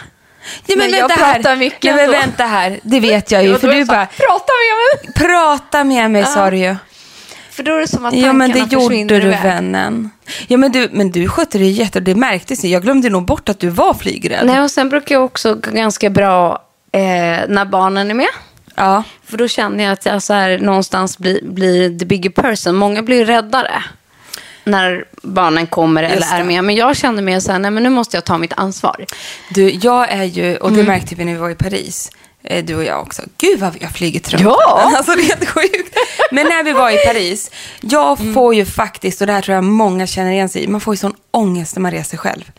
Ja, 0.65 0.75
men 0.77 0.89
jag 0.91 1.09
här. 1.09 1.33
pratar 1.33 1.55
mycket 1.55 1.83
Nej, 1.83 1.93
men 1.93 2.03
ändå. 2.05 2.17
vänta 2.17 2.43
här. 2.43 2.79
Det 2.83 2.99
vet 2.99 3.31
jag 3.31 3.43
ju. 3.43 3.57
För 3.57 3.67
du 3.67 3.85
bara, 3.85 4.05
Prata 4.05 4.51
med 4.61 5.05
mig! 5.05 5.13
prata 5.27 5.83
med 5.83 6.11
mig 6.11 6.25
sa 6.25 6.49
du 6.49 6.57
ju. 6.57 6.75
För 7.49 7.63
då 7.63 7.75
är 7.75 7.79
det 7.79 7.87
som 7.87 8.05
att 8.05 8.13
Ja, 8.13 8.33
men 8.33 8.51
det 8.51 8.59
tankarna 8.59 8.81
gjorde 8.81 8.85
försvinner 8.95 9.21
du 9.21 9.27
iväg. 9.27 9.43
vännen. 9.43 10.09
Ja, 10.47 10.57
men 10.57 10.71
du, 10.71 10.89
men 10.91 11.11
du 11.11 11.27
skötte 11.29 11.57
det 11.57 11.65
jätte... 11.65 11.99
Det 11.99 12.15
märktes. 12.15 12.63
Jag 12.63 12.81
glömde 12.81 13.09
nog 13.09 13.25
bort 13.25 13.49
att 13.49 13.59
du 13.59 13.69
var 13.69 13.93
flygrädd. 13.93 14.45
Nej, 14.45 14.61
och 14.61 14.71
sen 14.71 14.89
brukar 14.89 15.15
jag 15.15 15.23
också 15.25 15.55
gå 15.55 15.71
ganska 15.71 16.09
bra 16.09 16.63
eh, 16.91 17.01
när 17.47 17.65
barnen 17.65 18.09
är 18.11 18.15
med. 18.15 18.27
Ja. 18.75 19.03
För 19.25 19.37
då 19.37 19.47
känner 19.47 19.83
jag 19.83 19.93
att 19.93 20.05
jag 20.05 20.23
så 20.23 20.33
här, 20.33 20.59
någonstans 20.59 21.17
blir, 21.17 21.39
blir 21.43 21.99
the 21.99 22.05
bigger 22.05 22.29
person. 22.29 22.75
Många 22.75 23.01
blir 23.03 23.25
räddare 23.25 23.83
när 24.63 25.05
barnen 25.21 25.67
kommer 25.67 26.03
eller 26.03 26.27
är 26.39 26.43
med. 26.43 26.63
Men 26.63 26.75
jag 26.75 26.95
känner 26.97 27.21
mer 27.21 27.39
så 27.39 27.51
här, 27.51 27.59
nej 27.59 27.71
men 27.71 27.83
nu 27.83 27.89
måste 27.89 28.17
jag 28.17 28.23
ta 28.23 28.37
mitt 28.37 28.53
ansvar. 28.53 29.05
Du, 29.49 29.69
jag 29.69 30.09
är 30.11 30.23
ju, 30.23 30.57
och 30.57 30.69
det 30.71 30.79
Mm. 30.81 30.85
märkte 30.91 31.15
vi 31.15 31.25
när 31.25 31.33
vi 31.33 31.39
var 31.39 31.49
i 31.49 31.55
Paris, 31.55 32.11
eh, 32.43 32.65
du 32.65 32.75
och 32.75 32.83
jag 32.83 33.01
också. 33.01 33.21
Gud 33.37 33.59
vad 33.59 33.83
har 33.83 33.89
flugit 33.89 34.33
runt. 34.33 34.43
Ja. 34.43 34.91
Alltså 34.97 35.11
det 35.15 35.21
är 35.21 35.25
helt 35.37 35.49
sjukt. 35.49 35.97
Men 36.31 36.45
när 36.45 36.63
vi 36.63 36.71
var 36.73 36.89
i 36.91 36.97
Paris, 37.07 37.51
jag 37.81 38.19
Mm. 38.19 38.33
får 38.33 38.55
ju 38.55 38.65
faktiskt, 38.65 39.21
och 39.21 39.27
det 39.27 39.33
här 39.33 39.41
tror 39.41 39.55
jag 39.55 39.63
många 39.63 40.07
känner 40.07 40.31
igen 40.31 40.49
sig 40.49 40.63
i, 40.63 40.67
man 40.67 40.81
får 40.81 40.93
ju 40.93 40.97
sån 40.97 41.13
ångest 41.31 41.75
när 41.75 41.81
man 41.81 41.91
reser 41.91 42.17
själv. 42.17 42.51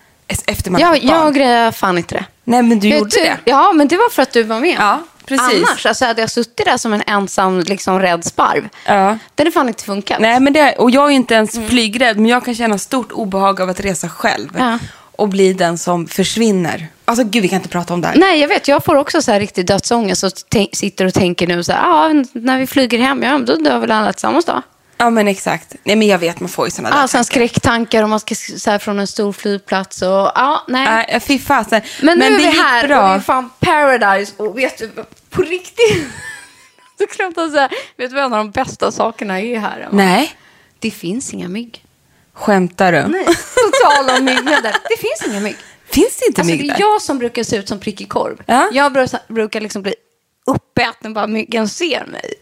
Efter 0.46 0.70
man 0.70 0.82
har 0.82 0.94
Jag, 0.94 1.04
jag 1.04 1.34
grejer 1.34 1.70
fan 1.70 1.98
inte 1.98 2.14
det. 2.14 2.24
Nej 2.44 2.62
men 2.62 2.80
du 2.80 2.88
Jag 2.88 2.98
gjorde 2.98 3.10
det. 3.16 3.36
Ja, 3.44 3.72
men 3.72 3.88
det 3.88 3.96
var 3.96 4.10
för 4.10 4.22
att 4.22 4.32
du 4.32 4.42
var 4.42 4.60
med. 4.60 4.76
Ja, 4.78 5.00
precis. 5.26 5.68
Annars, 5.68 5.86
alltså 5.86 6.04
hade 6.04 6.20
jag 6.20 6.30
suttit 6.30 6.66
där 6.66 6.76
som 6.76 6.92
en 6.92 7.02
ensam 7.06 7.60
liksom, 7.60 8.00
rädd 8.00 8.24
sparv, 8.24 8.68
Ja. 8.86 9.18
det 9.34 9.42
hade 9.42 9.50
fan 9.50 9.68
inte 9.68 9.84
funkat. 9.84 10.20
Nej, 10.20 10.40
men 10.40 10.52
det, 10.52 10.72
och 10.78 10.90
jag 10.90 11.06
är 11.06 11.10
inte 11.10 11.34
ens 11.34 11.58
flygrädd, 11.68 12.16
men 12.16 12.26
jag 12.26 12.44
kan 12.44 12.54
känna 12.54 12.78
stort 12.78 13.12
obehag 13.12 13.60
av 13.60 13.68
att 13.68 13.80
resa 13.80 14.08
själv. 14.08 14.48
Ja. 14.58 14.78
Och 15.16 15.28
bli 15.28 15.52
den 15.52 15.78
som 15.78 16.06
försvinner. 16.06 16.86
Alltså 17.04 17.24
gud, 17.24 17.42
vi 17.42 17.48
kan 17.48 17.56
inte 17.56 17.68
prata 17.68 17.94
om 17.94 18.00
det 18.00 18.08
här. 18.08 18.16
Nej, 18.16 18.40
jag 18.40 18.48
vet. 18.48 18.68
Jag 18.68 18.84
får 18.84 18.94
också 18.96 19.22
så 19.22 19.32
här 19.32 19.40
riktig 19.40 19.66
dödsångest 19.66 20.24
och 20.24 20.30
sitter 20.72 21.04
och 21.04 21.14
tänker 21.14 21.46
nu 21.46 21.64
så 21.64 21.72
här, 21.72 21.80
ja, 21.82 22.24
när 22.32 22.58
vi 22.58 22.66
flyger 22.66 22.98
hem, 22.98 23.22
ja, 23.22 23.38
då 23.38 23.56
dör 23.56 23.78
väl 23.78 23.90
alla 23.90 24.12
tillsammans 24.12 24.44
då. 24.44 24.62
Ja, 24.96 25.10
men 25.10 25.28
exakt. 25.28 25.74
Nej, 25.84 25.96
men 25.96 26.08
jag 26.08 26.18
vet, 26.18 26.40
man 26.40 26.48
får 26.48 26.66
ju 26.66 26.70
sådana 26.70 26.90
där 26.96 27.02
Ja, 27.02 27.08
sen 27.08 27.18
tankar. 27.18 27.24
skräcktankar 27.24 28.02
och 28.02 28.08
man 28.08 28.20
ska 28.20 28.34
så 28.34 28.70
här, 28.70 28.78
från 28.78 28.98
en 28.98 29.06
stor 29.06 29.32
flygplats 29.32 30.02
och 30.02 30.08
ja, 30.08 30.64
nej. 30.68 30.84
Nej, 30.84 31.20
fy 31.20 31.38
fasen. 31.38 31.80
men 32.02 32.18
nu 32.18 32.24
är 32.24 32.30
det 32.30 32.36
vi 32.36 32.44
gick 32.44 32.56
här 32.56 32.88
bra. 32.88 33.02
och 33.02 33.08
det 33.08 33.14
är 33.14 33.20
fan 33.20 33.50
paradise 33.60 34.32
och 34.36 34.58
vet 34.58 34.78
du, 34.78 34.90
på 35.30 35.42
riktigt. 35.42 36.06
Så 36.98 37.06
klart 37.06 37.38
att 37.38 37.52
så 37.52 37.58
här, 37.58 37.70
vet 37.96 38.10
du 38.10 38.16
vad 38.16 38.24
en 38.24 38.32
av 38.32 38.38
de 38.38 38.50
bästa 38.50 38.92
sakerna 38.92 39.40
är 39.40 39.58
här? 39.58 39.80
Emma? 39.80 39.88
Nej, 39.92 40.32
Det 40.78 40.90
finns 40.90 41.34
inga 41.34 41.48
mygg. 41.48 41.84
skämtar 42.32 42.92
du? 42.92 43.06
Nej, 43.08 43.24
på 43.24 43.70
tal 43.84 44.18
om 44.18 44.24
myggnader. 44.24 44.76
Det 44.88 44.96
finns 44.96 45.32
inga 45.32 45.40
mygg. 45.40 45.56
Finns 45.90 46.16
det 46.16 46.26
inte 46.26 46.40
Alltså, 46.40 46.56
mygg 46.56 46.60
det 46.68 46.72
är 46.74 46.78
där? 46.78 46.80
jag 46.80 47.02
som 47.02 47.18
brukar 47.18 47.42
se 47.42 47.56
ut 47.56 47.68
som 47.68 47.78
prickig 47.80 48.08
korv. 48.08 48.42
Ja. 48.46 48.68
Jag 48.72 48.92
brukar, 48.92 49.20
brukar 49.28 49.60
liksom 49.60 49.82
bli 49.82 49.94
uppäten 50.46 51.14
bara 51.14 51.26
myggen 51.26 51.68
ser 51.68 52.06
mig. 52.06 52.34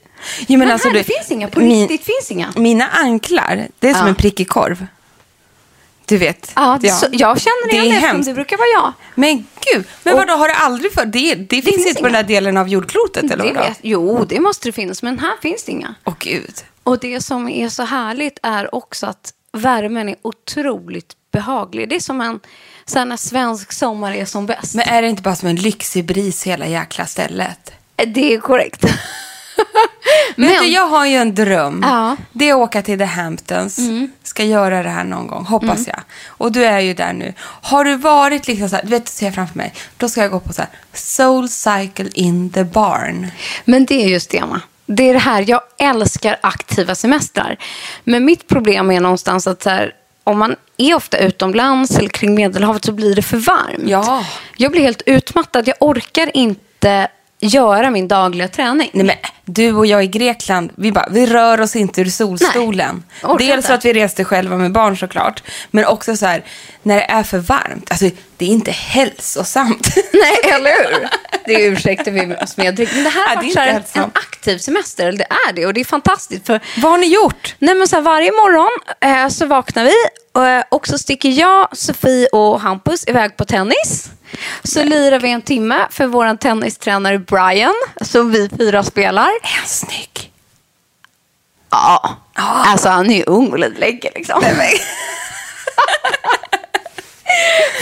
Jo, 0.47 0.59
Men, 0.59 0.71
alltså, 0.71 0.89
här, 0.89 0.93
du- 0.95 0.99
det 0.99 1.05
finns 1.05 1.31
inga. 1.31 1.49
På 1.49 1.61
min- 1.61 1.89
riktigt 1.89 2.15
finns 2.17 2.31
inga. 2.31 2.53
Mina 2.57 2.89
anklar, 2.89 3.69
det 3.79 3.89
är 3.89 3.95
som 3.95 4.03
Ja. 4.03 4.09
en 4.09 4.15
prickig 4.15 4.49
korv. 4.49 4.87
Du 6.07 6.17
vet. 6.19 6.53
Ja, 6.57 6.79
det, 6.81 6.89
Så, 6.91 7.07
jag 7.13 7.41
känner 7.41 7.71
Det 7.71 7.79
är 7.79 7.83
igen 7.83 7.91
det, 8.01 8.07
eftersom 8.07 8.23
det 8.25 8.35
brukar 8.35 8.57
vara 8.57 8.69
jag. 8.85 8.93
Men 9.15 9.47
gud, 9.73 9.85
men 10.03 10.15
Och- 10.15 10.21
vadå, 10.21 10.33
har 10.33 10.49
det 10.49 10.55
aldrig 10.55 10.93
för? 10.93 11.07
Det, 11.07 11.35
det, 11.35 11.63
finns 11.63 11.75
finns 11.75 11.87
inte 11.87 12.01
på 12.01 12.07
den 12.07 12.15
här 12.15 12.23
delen 12.23 12.57
av 12.57 12.69
jordklotet 12.69 13.25
eller 13.25 13.45
Det 13.45 13.53
vadå? 13.53 13.69
vet, 13.69 13.79
jo, 13.83 14.25
det 14.29 14.41
måste 14.41 14.69
det 14.69 14.73
finnas, 14.73 15.03
men 15.03 15.19
här 15.19 15.33
finns 15.43 15.65
det 15.65 15.73
inga. 15.73 15.95
Åh 16.05 16.15
gud. 16.19 16.55
Och 16.83 16.99
det 16.99 17.21
som 17.21 17.49
är 17.49 17.69
så 17.69 17.83
härligt 17.83 18.39
är 18.43 18.75
också 18.75 19.07
att 19.07 19.33
värmen 19.53 20.09
är 20.09 20.17
otroligt 20.23 21.13
behaglig. 21.33 21.89
Det 21.89 21.97
är 21.97 22.01
som 22.01 22.21
en 22.21 22.41
så 22.85 23.05
när 23.05 23.17
svensk 23.17 23.73
sommar 23.73 24.13
är 24.13 24.25
som 24.25 24.47
bäst. 24.47 24.75
Men 24.75 24.89
är 24.89 25.03
det 25.03 25.09
inte 25.09 25.23
bara 25.23 25.37
som 25.37 25.49
en 25.49 25.57
lyxig 25.57 26.05
bris 26.05 26.43
hela 26.43 26.67
jäkla 26.67 27.07
stället? 27.07 27.73
det 28.07 28.35
är 28.35 28.41
korrekt. 28.41 28.85
Men 29.57 29.67
men 30.51 30.63
du, 30.63 30.67
jag 30.67 30.87
har 30.87 31.07
ju 31.07 31.17
en 31.17 31.35
dröm. 31.35 31.81
Ja. 31.83 32.05
Mm. 32.05 32.17
Det 32.33 32.49
är 32.49 32.53
att 32.53 32.59
åka 32.59 32.83
till 32.83 32.99
The 32.99 33.05
Hamptons. 33.05 33.79
Ska 34.23 34.45
göra 34.45 34.83
det 34.83 34.89
här 34.89 35.05
någon 35.05 35.27
gång, 35.27 35.45
hoppas 35.45 35.87
jag. 35.87 36.01
Och 36.27 36.53
du 36.53 36.65
är 36.65 36.81
ju 36.81 36.95
där 36.95 37.13
nu. 37.13 37.33
Har 37.41 37.85
du 37.85 37.97
varit 37.97 38.47
liksom 38.47 38.69
så 38.69 38.77
här, 38.77 38.83
du 38.83 38.89
vet, 38.89 39.09
ser 39.09 39.27
jag 39.27 39.35
framför 39.35 39.59
mig. 39.59 39.75
Då 39.97 40.09
ska 40.09 40.21
jag 40.21 40.31
gå 40.31 40.41
på 40.41 40.53
så 40.53 40.63
här, 40.63 40.71
Soul 40.93 41.49
Cycle 41.49 42.11
in 42.15 42.51
the 42.51 42.65
Barn. 42.65 43.31
Men 43.65 43.87
det 43.87 44.05
är 44.05 44.09
just 44.09 44.31
det, 44.31 44.39
Emma. 44.39 44.61
Det 44.87 45.09
är 45.09 45.13
det 45.13 45.19
här, 45.19 45.45
jag 45.49 45.61
älskar 45.79 46.37
aktiva 46.41 46.95
semestrar. 46.95 47.57
Men 48.05 48.25
mitt 48.25 48.49
problem 48.49 48.91
är 48.91 49.01
någonstans 49.01 49.47
att 49.47 49.63
så 49.63 49.71
här, 49.71 49.95
om 50.25 50.39
man 50.39 50.57
är 50.77 50.95
ofta 50.95 51.19
utomlands 51.19 51.99
eller 51.99 52.09
kring 52.09 52.35
Medelhavet 52.35 52.85
så 52.85 52.93
blir 52.93 53.15
det 53.15 53.23
för 53.23 53.37
varmt. 53.37 53.89
Ja. 53.89 54.27
Jag 54.57 54.73
blir 54.73 54.83
helt 54.83 55.03
utmattad. 55.07 55.69
Jag 55.69 55.77
orkar 55.81 56.37
inte 56.37 57.09
göra 57.43 57.91
min 57.91 58.09
dagliga 58.09 58.49
träning. 58.49 58.91
Nej, 58.93 59.07
men 59.07 59.17
du 59.45 59.73
och 59.75 59.87
jag 59.87 60.05
i 60.05 60.07
Grekland, 60.07 60.73
vi, 60.77 60.93
bara, 60.93 61.09
vi 61.11 61.27
rör 61.27 61.61
oss 61.61 61.77
inte 61.77 62.01
ur 62.01 62.05
solstolen. 62.05 63.05
Nej, 63.23 63.37
Dels 63.39 63.51
inte. 63.51 63.67
för 63.67 63.75
att 63.75 63.85
vi 63.85 63.93
reste 63.93 64.25
själva 64.25 64.57
med 64.57 64.73
barn 64.73 64.97
såklart. 64.97 65.43
Men 65.71 65.85
också 65.85 66.17
så 66.17 66.27
här, 66.27 66.45
när 66.83 66.97
det 66.97 67.05
är 67.05 67.23
för 67.23 67.39
varmt. 67.39 67.91
Alltså, 67.91 68.11
det 68.37 68.45
är 68.45 68.49
inte 68.49 68.71
hälsosamt. 68.71 69.95
Nej, 70.13 70.53
eller 70.55 70.71
hur? 70.71 71.09
Det 71.47 71.65
ursäktar 71.65 72.11
vi 72.11 72.35
oss 72.45 72.57
med. 72.57 72.79
Men 72.79 73.05
det 73.05 73.11
här 73.11 73.37
har 73.37 73.43
det 73.43 73.49
är 73.61 73.77
inte 73.77 73.99
en, 73.99 74.03
en 74.05 74.11
aktiv 74.15 74.59
semester. 74.59 75.09
Eller 75.09 75.19
det 75.19 75.27
är 75.49 75.53
det. 75.53 75.67
Och 75.67 75.75
det 75.75 75.81
är 75.81 75.85
fantastiskt. 75.85 76.47
För 76.47 76.61
Vad 76.77 76.91
har 76.91 76.99
ni 76.99 77.15
gjort? 77.15 77.55
Nej, 77.59 77.75
men 77.75 77.89
så 77.89 77.97
här, 77.97 78.03
varje 78.03 78.33
morgon 78.33 78.71
eh, 79.01 79.29
så 79.29 79.47
vaknar 79.47 79.85
vi 79.85 79.95
eh, 80.43 80.65
och 80.69 80.89
så 80.89 80.99
sticker 80.99 81.29
jag, 81.29 81.77
Sofie 81.77 82.27
och 82.27 82.61
Hampus 82.61 83.09
iväg 83.09 83.37
på 83.37 83.45
tennis. 83.45 84.11
Så 84.65 84.85
lirar 84.85 85.21
vi 85.21 85.31
en 85.31 85.43
timme 85.43 85.87
för 85.91 86.07
vår 86.07 86.37
tennistränare 86.37 87.19
Brian, 87.19 87.75
som 88.01 88.31
vi 88.33 88.49
fyra 88.59 88.83
spelar. 88.83 89.29
Är 89.43 89.57
han 89.59 89.67
snygg? 89.67 90.33
Ja, 91.71 92.17
alltså 92.35 92.89
han 92.89 93.11
är 93.11 93.17
ju 93.17 93.25
ung 93.25 93.53
och 93.53 93.59
lite 93.59 93.81
läcker 93.81 94.11
liksom. 94.15 94.43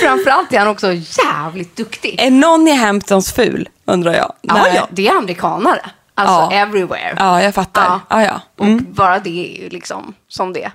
Framförallt 0.01 0.53
är 0.53 0.59
han 0.59 0.69
också 0.69 0.93
jävligt 0.93 1.77
duktig. 1.77 2.21
Är 2.21 2.31
någon 2.31 2.69
i 2.69 2.73
Hamptons 2.77 3.33
ful, 3.33 3.69
undrar 3.85 4.13
jag? 4.15 4.33
Ja, 4.41 4.69
ja, 4.75 4.89
det 4.91 5.09
är 5.09 5.13
amerikanare. 5.17 5.81
Alltså 6.15 6.35
Ja. 6.35 6.53
everywhere. 6.53 7.15
Ja, 7.19 7.43
jag 7.43 7.55
fattar. 7.55 8.01
Ja, 8.09 8.23
ja. 8.25 8.41
Och 8.59 8.67
bara 8.83 9.19
det 9.19 9.57
är 9.57 9.63
ju 9.63 9.69
liksom 9.69 10.15
som 10.29 10.53
det 10.53 10.71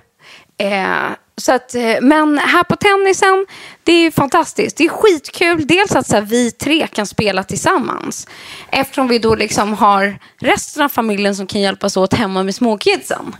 eh, 0.58 1.16
så 1.38 1.52
att, 1.52 1.74
eh, 1.74 1.96
Men 2.00 2.38
här 2.38 2.62
på 2.62 2.76
tennisen, 2.76 3.46
det 3.84 3.92
är 3.92 4.10
fantastiskt. 4.10 4.76
Det 4.76 4.84
är 4.84 4.88
skitkul. 4.88 5.66
Dels 5.66 5.96
att 5.96 6.06
så 6.06 6.14
här, 6.14 6.22
vi 6.22 6.50
tre 6.50 6.86
kan 6.86 7.06
spela 7.06 7.42
tillsammans. 7.42 8.28
Eftersom 8.70 9.08
vi 9.08 9.18
då 9.18 9.34
liksom 9.34 9.74
har 9.74 10.18
resten 10.40 10.82
av 10.82 10.88
familjen 10.88 11.36
som 11.36 11.46
kan 11.46 11.60
hjälpas 11.60 11.96
åt 11.96 12.14
hemma 12.14 12.42
med 12.42 12.54
småkidsen. 12.54 13.36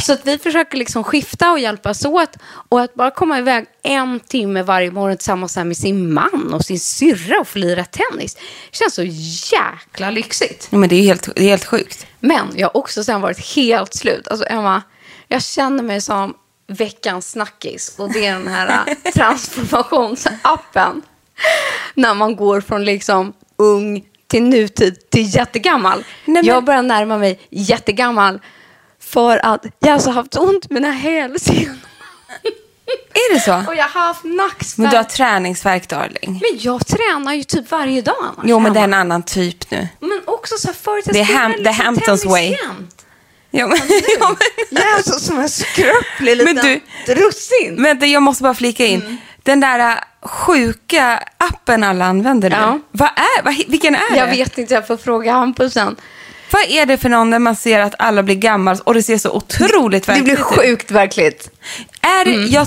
Så 0.00 0.12
att 0.12 0.26
vi 0.26 0.38
försöker 0.38 0.78
liksom 0.78 1.04
skifta 1.04 1.52
och 1.52 1.58
hjälpas 1.58 2.04
åt. 2.04 2.36
Och 2.68 2.80
att 2.80 2.94
bara 2.94 3.10
komma 3.10 3.38
iväg 3.38 3.66
en 3.82 4.20
timme 4.20 4.62
varje 4.62 4.90
morgon 4.90 5.16
tillsammans 5.16 5.56
med 5.56 5.76
sin 5.76 6.12
man 6.12 6.54
och 6.54 6.64
sin 6.64 6.80
syrra 6.80 7.40
och 7.40 7.48
få 7.48 7.58
lira 7.58 7.84
tennis. 7.84 8.36
känns 8.70 8.94
så 8.94 9.02
jäkla 9.52 10.10
lyxigt. 10.10 10.68
Ja, 10.70 10.78
men 10.78 10.88
det 10.88 10.96
är 10.96 11.02
helt, 11.02 11.28
det 11.36 11.42
är 11.42 11.48
helt 11.48 11.64
sjukt. 11.64 12.06
Men 12.20 12.46
jag 12.56 12.66
har 12.66 12.76
också 12.76 13.04
sen 13.04 13.20
varit 13.20 13.54
helt 13.54 13.94
slut. 13.94 14.28
Alltså 14.28 14.46
Emma, 14.46 14.82
jag 15.32 15.42
känner 15.42 15.82
mig 15.82 16.00
som 16.00 16.34
veckans 16.66 17.30
snackis. 17.30 17.94
Och 17.98 18.12
det 18.12 18.26
är 18.26 18.32
den 18.32 18.48
här 18.48 18.94
transformationsappen. 19.14 21.02
När 21.94 22.14
man 22.14 22.36
går 22.36 22.60
från 22.60 22.84
liksom 22.84 23.32
ung 23.56 24.04
till 24.26 24.42
nutid 24.42 25.10
till 25.10 25.34
jättegammal. 25.36 25.98
Nej, 25.98 26.04
men- 26.42 26.44
Jag 26.44 26.64
börjar 26.64 26.82
närma 26.82 27.18
mig 27.18 27.40
jättegammal. 27.50 28.40
För 29.00 29.46
att 29.46 29.66
jag 29.78 29.88
har 29.88 29.94
alltså 29.94 30.10
haft 30.10 30.36
ont 30.36 30.70
med 30.70 30.82
mina 30.82 30.92
hälsenor. 30.92 31.74
Är 33.12 33.34
det 33.34 33.40
så? 33.40 33.54
Och 33.68 33.74
jag 33.76 33.84
har 33.88 34.00
haft 34.00 34.24
nackspärr. 34.24 34.82
Men 34.82 34.90
du 34.90 34.96
har 34.96 35.04
träningsvärk, 35.04 35.88
darling. 35.88 36.40
Men 36.42 36.58
jag 36.60 36.86
tränar 36.86 37.34
ju 37.34 37.44
typ 37.44 37.70
varje 37.70 38.02
dag 38.02 38.14
annars. 38.20 38.44
Jo, 38.44 38.58
men 38.58 38.72
det 38.72 38.80
är 38.80 38.84
en 38.84 38.94
annan 38.94 39.22
typ 39.22 39.70
nu. 39.70 39.88
Men 40.00 40.20
också 40.24 40.54
så 40.58 40.66
här 40.68 40.74
förut, 40.74 41.04
jag 41.06 41.14
Det 41.14 41.20
är 41.20 41.24
Ham- 41.24 41.56
liksom 41.56 41.74
Hamptons 41.84 42.24
way. 42.26 42.50
jämt. 42.50 42.99
Ja, 43.50 43.66
men, 43.66 43.78
ja, 44.20 44.28
men, 44.28 44.36
Jag 44.70 44.90
är 44.92 44.94
alltså 44.96 45.18
som 45.18 45.38
en 45.38 45.48
skröplig 45.48 46.36
Men 46.44 46.54
liten 46.56 46.80
du- 47.06 47.14
russin. 47.14 47.82
vänta, 47.82 48.06
jag 48.06 48.22
måste 48.22 48.42
bara 48.42 48.54
flika 48.54 48.86
in. 48.86 49.00
Mm. 49.02 49.16
Den 49.42 49.60
där 49.60 49.78
äh, 49.78 49.96
sjuka 50.28 51.22
appen 51.38 51.84
alla 51.84 52.04
använder 52.04 52.50
nu. 52.50 52.56
Ja. 52.56 52.78
Vad 52.92 53.08
är, 53.08 53.42
vad, 53.44 53.54
vilken 53.68 53.94
är 53.94 54.16
Jag 54.16 54.28
det? 54.28 54.32
vet 54.36 54.58
inte, 54.58 54.74
jag 54.74 54.86
får 54.86 54.96
fråga 54.96 55.32
Hampus 55.32 55.72
sen. 55.72 55.96
Vad 56.52 56.62
är 56.68 56.86
det 56.86 56.98
för 56.98 57.08
någon 57.08 57.30
när 57.30 57.38
man 57.38 57.56
ser 57.56 57.80
att 57.80 57.94
alla 57.98 58.22
blir 58.22 58.34
gammal 58.34 58.76
och 58.84 58.94
det 58.94 59.02
ser 59.02 59.18
så 59.18 59.30
otroligt 59.30 60.06
Det 60.06 60.12
blir 60.12 60.36
verkligt 60.36 60.38
ut? 60.38 60.44
sjukt 60.44 60.90
verkligt. 60.90 61.50
Är 62.00 62.24
det, 62.24 62.34
Mm. 62.34 62.50
jag, 62.50 62.66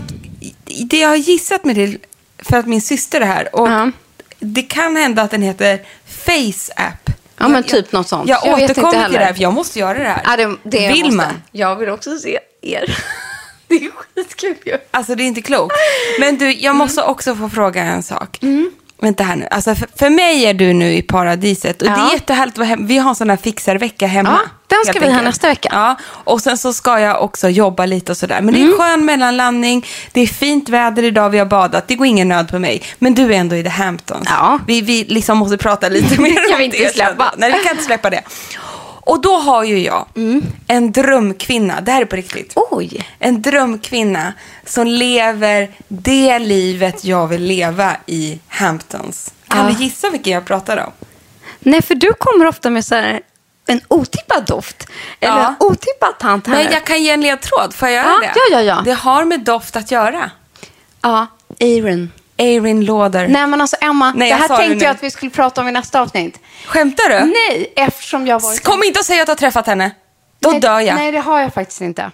det 0.90 0.98
jag 1.00 1.10
har 1.10 1.16
gissat 1.16 1.64
mig 1.66 1.76
till, 1.76 1.98
för 2.40 2.58
att 2.58 2.68
min 2.68 2.82
syster 2.82 3.22
är 3.22 3.26
här, 3.26 3.56
och 3.56 3.68
Ja. 3.70 3.92
det 4.40 4.62
kan 4.62 4.96
hända 4.96 5.22
att 5.22 5.32
den 5.32 5.42
heter 5.42 5.80
Face 6.08 6.74
App. 6.76 7.10
Ja, 7.44 7.48
men 7.48 7.62
Jag- 7.62 7.68
typ 7.68 7.92
något 7.92 8.08
sånt. 8.08 8.30
Jag, 8.30 8.40
Jag 8.46 8.54
återkommer 8.64 9.04
till 9.06 9.14
det 9.14 9.26
här, 9.26 9.34
för 9.34 9.42
jag 9.42 9.54
måste 9.54 9.80
göra 9.80 9.98
det 10.00 10.04
här. 10.10 10.22
Ja, 10.26 10.38
det, 10.38 10.58
det 10.64 10.88
Vill 10.88 11.04
måste. 11.04 11.18
man? 11.18 11.42
Jag 11.52 11.76
vill 11.76 11.90
också 11.90 12.18
se 12.18 12.40
er. 12.62 12.98
Det 13.68 13.76
är 13.76 13.92
skitkul 14.16 14.56
ju. 14.66 14.78
Alltså 14.92 15.16
det 15.16 15.24
är 15.24 15.26
inte 15.28 15.42
klokt. 15.42 15.76
Men 16.20 16.38
du, 16.38 16.52
jag 16.52 16.76
måste 16.76 17.02
Mm. 17.02 17.12
också 17.12 17.36
få 17.36 17.50
fråga 17.50 17.84
en 17.84 18.04
sak. 18.04 18.40
Vänta 19.02 19.24
här 19.24 19.36
nu. 19.36 19.48
Alltså 19.52 19.76
för, 19.76 19.88
för 19.96 20.10
mig 20.10 20.46
är 20.46 20.54
du 20.54 20.74
nu 20.74 20.94
i 20.94 21.02
paradiset. 21.02 21.82
Och 21.82 21.88
det 21.88 21.94
Ja. 21.98 22.10
är 22.10 22.14
jättehärligt. 22.14 22.58
Vi 22.80 22.98
har 22.98 23.10
en 23.10 23.16
sån 23.16 23.30
här 23.30 23.38
fixarvecka 23.38 24.08
hemma. 24.08 24.40
Ja, 24.44 24.50
Den 24.74 24.94
ska 24.94 25.00
vi 25.06 25.14
ha 25.14 25.22
nästa 25.22 25.48
vecka. 25.48 25.70
Ja, 25.72 25.96
och 26.24 26.42
sen 26.42 26.58
så 26.58 26.74
ska 26.74 27.00
jag 27.00 27.22
också 27.24 27.50
jobba 27.50 27.86
lite 27.86 28.12
och 28.12 28.18
sådär. 28.18 28.42
Men 28.42 28.54
det 28.54 28.60
är 28.60 28.62
Mm. 28.64 28.74
en 28.74 28.80
skön 28.80 29.06
mellanlandning. 29.06 29.86
Det 30.12 30.22
är 30.22 30.28
fint 30.28 30.70
väder 30.70 31.04
idag, 31.04 31.30
vi 31.30 31.38
har 31.40 31.46
badat. 31.46 31.88
Det 31.88 31.96
går 31.96 32.08
ingen 32.08 32.28
nöd 32.30 32.50
på 32.50 32.60
mig. 32.60 32.84
Men 33.00 33.14
du 33.16 33.24
är 33.34 33.38
ändå 33.38 33.56
i 33.56 33.64
The 33.64 33.70
Hamptons. 33.70 34.28
Ja. 34.30 34.60
Vi, 34.68 34.82
vi 34.82 35.04
liksom 35.04 35.38
måste 35.38 35.58
prata 35.58 35.90
lite 35.90 36.22
mer 36.22 36.36
kan 36.36 36.52
om 36.54 36.58
vi 36.58 36.64
inte 36.66 36.78
det. 36.78 36.94
släppa. 36.94 37.34
Nej, 37.38 37.52
vi 37.52 37.60
kan 37.60 37.72
inte 37.72 37.84
släppa 37.84 38.10
det. 38.10 38.22
Och 39.06 39.22
då 39.22 39.36
har 39.36 39.64
ju 39.64 39.80
jag 39.80 40.06
Mm. 40.16 40.42
en 40.68 40.92
drömkvinna, 40.92 41.82
det 41.82 41.92
här 41.92 42.02
är 42.02 42.06
på 42.06 42.16
riktigt. 42.16 42.54
Oj. 42.56 43.08
En 43.20 43.42
drömkvinna 43.42 44.34
som 44.66 44.88
lever 44.88 45.72
det 45.88 46.40
livet 46.40 47.06
jag 47.06 47.28
vill 47.28 47.44
leva 47.44 47.92
i 48.06 48.40
Hamptons. 48.48 49.34
Kan 49.48 49.66
Ja. 49.68 49.76
du 49.78 49.84
gissa 49.84 50.10
vilken 50.10 50.34
jag 50.34 50.46
pratar 50.46 50.78
om? 50.78 50.92
Nej, 51.60 51.82
för 51.82 51.96
du 51.96 52.14
kommer 52.14 52.46
ofta 52.48 52.70
med 52.70 52.86
så 52.86 52.96
här, 52.96 53.22
en 53.68 53.82
otippad 53.88 54.46
doft. 54.46 54.88
Eller 55.20 55.38
Ja. 55.38 55.48
en 55.48 55.56
otippad 55.60 56.20
tant 56.20 56.48
här. 56.48 56.54
Men 56.64 56.72
jag 56.74 56.84
kan 56.86 57.04
ge 57.04 57.10
en 57.10 57.22
ledtråd, 57.22 57.74
får 57.74 57.88
jag 57.88 57.96
göra 57.96 58.14
Ja, 58.14 58.20
det? 58.20 58.34
ja, 58.52 58.60
ja, 58.60 58.62
ja. 58.62 58.82
Det 58.86 58.92
har 58.94 59.26
med 59.26 59.40
doft 59.40 59.76
att 59.76 59.92
göra. 59.92 60.32
Ja, 61.02 61.28
Aaron. 61.62 62.12
Erin 62.38 62.86
Lauder. 62.86 63.28
Nej, 63.28 63.48
men 63.48 63.62
alltså 63.62 63.76
Emma, 63.82 64.14
Nej, 64.16 64.20
det 64.20 64.28
jag 64.30 64.38
här 64.38 64.48
det 64.50 64.56
tänkte 64.58 64.76
nu. 64.76 64.84
jag 64.84 64.92
att 64.92 65.04
vi 65.04 65.12
skulle 65.12 65.32
prata 65.32 65.62
om 65.62 65.68
i 65.68 65.72
nästa 65.72 66.02
avsnitt. 66.02 66.40
Skämtar 66.66 67.10
du? 67.10 67.26
Nej, 67.26 67.74
eftersom 67.76 68.28
jag 68.28 68.40
varit... 68.42 68.64
Kom 68.64 68.84
inte 68.84 69.00
och 69.00 69.06
säg 69.06 69.20
att 69.20 69.26
du 69.28 69.32
har 69.32 69.36
träffat 69.36 69.68
henne. 69.68 69.92
Då 70.40 70.50
nej, 70.52 70.60
dör 70.60 70.80
jag. 70.80 70.96
Nej, 70.96 71.12
det 71.12 71.20
har 71.20 71.40
jag 71.40 71.54
faktiskt 71.54 71.82
inte. 71.82 72.12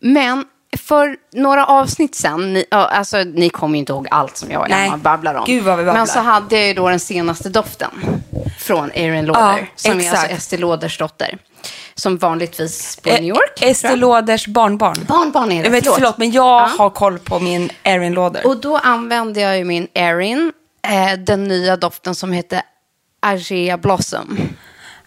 Men 0.00 0.44
för 0.78 1.16
några 1.32 1.66
avsnitt 1.66 2.14
sen, 2.14 2.52
ni, 2.52 2.64
alltså, 2.70 3.16
ni 3.16 3.50
kommer 3.50 3.74
ju 3.74 3.78
inte 3.78 3.92
ihåg 3.92 4.08
allt 4.10 4.36
som 4.36 4.50
jag 4.50 4.62
och 4.62 4.68
Nej. 4.70 4.86
Emma 4.88 4.96
babblar 4.96 5.34
om. 5.34 5.44
Gud, 5.46 5.64
vad 5.64 5.78
vi 5.78 5.84
babblar. 5.84 6.00
Men 6.00 6.06
så 6.06 6.18
hade 6.20 6.58
jag 6.58 6.68
ju 6.68 6.74
då 6.74 6.88
den 6.88 7.00
senaste 7.00 7.48
doften 7.48 7.90
från 8.58 8.90
Erin 8.94 9.26
Lauder. 9.26 9.40
Ja, 9.58 9.58
som 9.76 9.92
är 9.92 9.96
exakt. 10.00 10.18
alltså 10.22 10.36
Estée 10.36 10.58
Lauders 10.58 10.98
dotter. 10.98 11.38
Som 11.94 12.16
vanligtvis 12.18 13.02
bor 13.02 13.12
i 13.12 13.16
Eh, 13.16 13.20
New 13.20 13.28
York. 13.28 13.62
Estée. 13.62 13.96
Lauders 13.96 14.46
barnbarn. 14.46 14.96
Barnbarn 15.08 15.52
är 15.52 15.56
det, 15.58 15.64
Jag 15.64 15.70
vet, 15.70 15.84
förlåt. 15.84 15.98
förlåt, 15.98 16.18
men 16.18 16.30
jag 16.30 16.44
Ja. 16.62 16.70
har 16.78 16.90
koll 16.90 17.18
på 17.18 17.38
min 17.40 17.70
Erin 17.82 18.14
Lauder. 18.14 18.46
Och 18.46 18.60
då 18.60 18.76
använde 18.76 19.40
jag 19.40 19.58
ju 19.58 19.64
min 19.64 19.88
Erin, 19.94 20.52
eh, 20.88 21.18
den 21.18 21.44
nya 21.44 21.76
doften 21.76 22.14
som 22.14 22.32
heter 22.32 22.62
Agea 23.20 23.78
Blossom. 23.78 24.38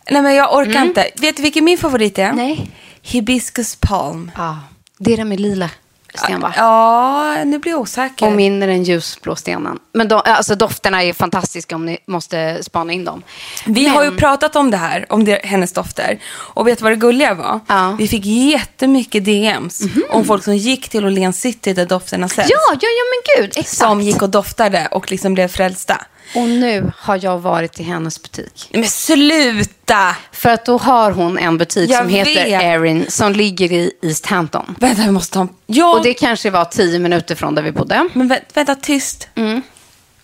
Nej, 0.10 0.22
men 0.22 0.36
jag 0.36 0.56
orkar 0.58 0.86
inte. 0.86 1.10
Vet 1.22 1.36
du 1.38 1.44
vilken 1.44 1.66
min 1.66 1.78
favorit 1.78 2.20
är? 2.20 2.24
Mm. 2.24 2.36
Nej. 2.36 2.70
Hibiscus 3.02 3.76
palm. 3.76 4.32
Ja, 4.38 4.58
det 4.98 5.14
är 5.14 5.18
den 5.18 5.30
med 5.30 5.40
lila 5.40 5.70
sten 6.20 6.42
va? 6.42 6.54
Ja, 6.58 7.44
nu 7.46 7.60
blir 7.60 7.72
jag 7.72 7.82
osäker. 7.82 8.26
Och 8.26 8.32
min 8.32 8.64
är 8.64 8.68
den 8.68 8.84
ljusblå 8.84 9.36
stenen. 9.36 9.80
Men 9.94 10.08
de, 10.08 10.22
alltså 10.26 10.56
dofterna 10.56 11.04
är 11.04 11.14
fantastiska 11.14 11.76
om 11.76 11.86
ni 11.86 11.98
måste 12.08 12.64
spana 12.64 12.94
in 12.94 13.06
dem. 13.06 13.24
Vi 13.66 13.88
har 13.88 14.04
ju 14.04 14.10
Men- 14.10 14.20
pratat 14.20 14.56
om 14.56 14.72
det 14.72 14.78
här, 14.78 15.06
om 15.10 15.26
det, 15.26 15.42
hennes 15.44 15.74
dofter. 15.74 16.20
Och 16.28 16.68
vet 16.68 16.78
du 16.78 16.84
vad 16.84 16.92
det 16.92 16.96
gulliga 16.96 17.34
var? 17.34 17.60
Ja. 17.68 17.96
Vi 18.00 18.08
fick 18.08 18.26
jättemycket 18.26 19.26
DMs 19.26 19.82
om 20.10 20.26
folk 20.26 20.44
som 20.44 20.56
gick 20.56 20.90
till 20.90 21.06
Åhléns 21.06 21.42
City 21.42 21.74
där 21.74 21.86
dofterna 21.86 22.28
säljs. 22.30 22.50
Ja, 22.52 22.58
ja, 22.74 22.78
ja 22.82 23.04
men 23.38 23.44
gud. 23.44 23.50
Exakt. 23.58 23.68
Som 23.78 24.02
gick 24.02 24.22
och 24.22 24.30
doftade 24.30 24.88
och 24.92 25.12
liksom 25.12 25.34
blev 25.34 25.48
frälsta. 25.48 26.06
Och 26.36 26.48
nu 26.48 26.92
har 26.98 27.20
jag 27.24 27.40
varit 27.40 27.80
i 27.80 27.84
hennes 27.84 28.22
butik. 28.24 28.70
Men 28.74 28.86
sluta! 28.88 30.16
För 30.32 30.50
att 30.50 30.66
då 30.66 30.78
har 30.78 31.12
hon 31.12 31.38
en 31.38 31.58
butik 31.58 31.90
Jag 31.90 32.00
som 32.00 32.10
heter. 32.10 32.46
Erin 32.62 33.06
som 33.12 33.32
ligger 33.34 33.72
i 33.72 33.92
East 34.02 34.26
Hampton. 34.26 34.76
Vänta, 34.80 35.02
vi 35.02 35.12
måste 35.12 35.34
ta 35.34 35.42
en... 35.42 35.50
Ja, 35.68 35.96
Och 35.98 36.04
det 36.04 36.14
kanske 36.14 36.50
var 36.50 36.66
tio 36.66 37.00
minuter 37.00 37.36
från 37.36 37.56
där 37.56 37.62
vi 37.62 37.72
bodde. 37.72 38.10
men 38.14 38.32
vä- 38.32 38.40
vänta, 38.54 38.76
tyst. 38.76 39.28
Mm. 39.36 39.62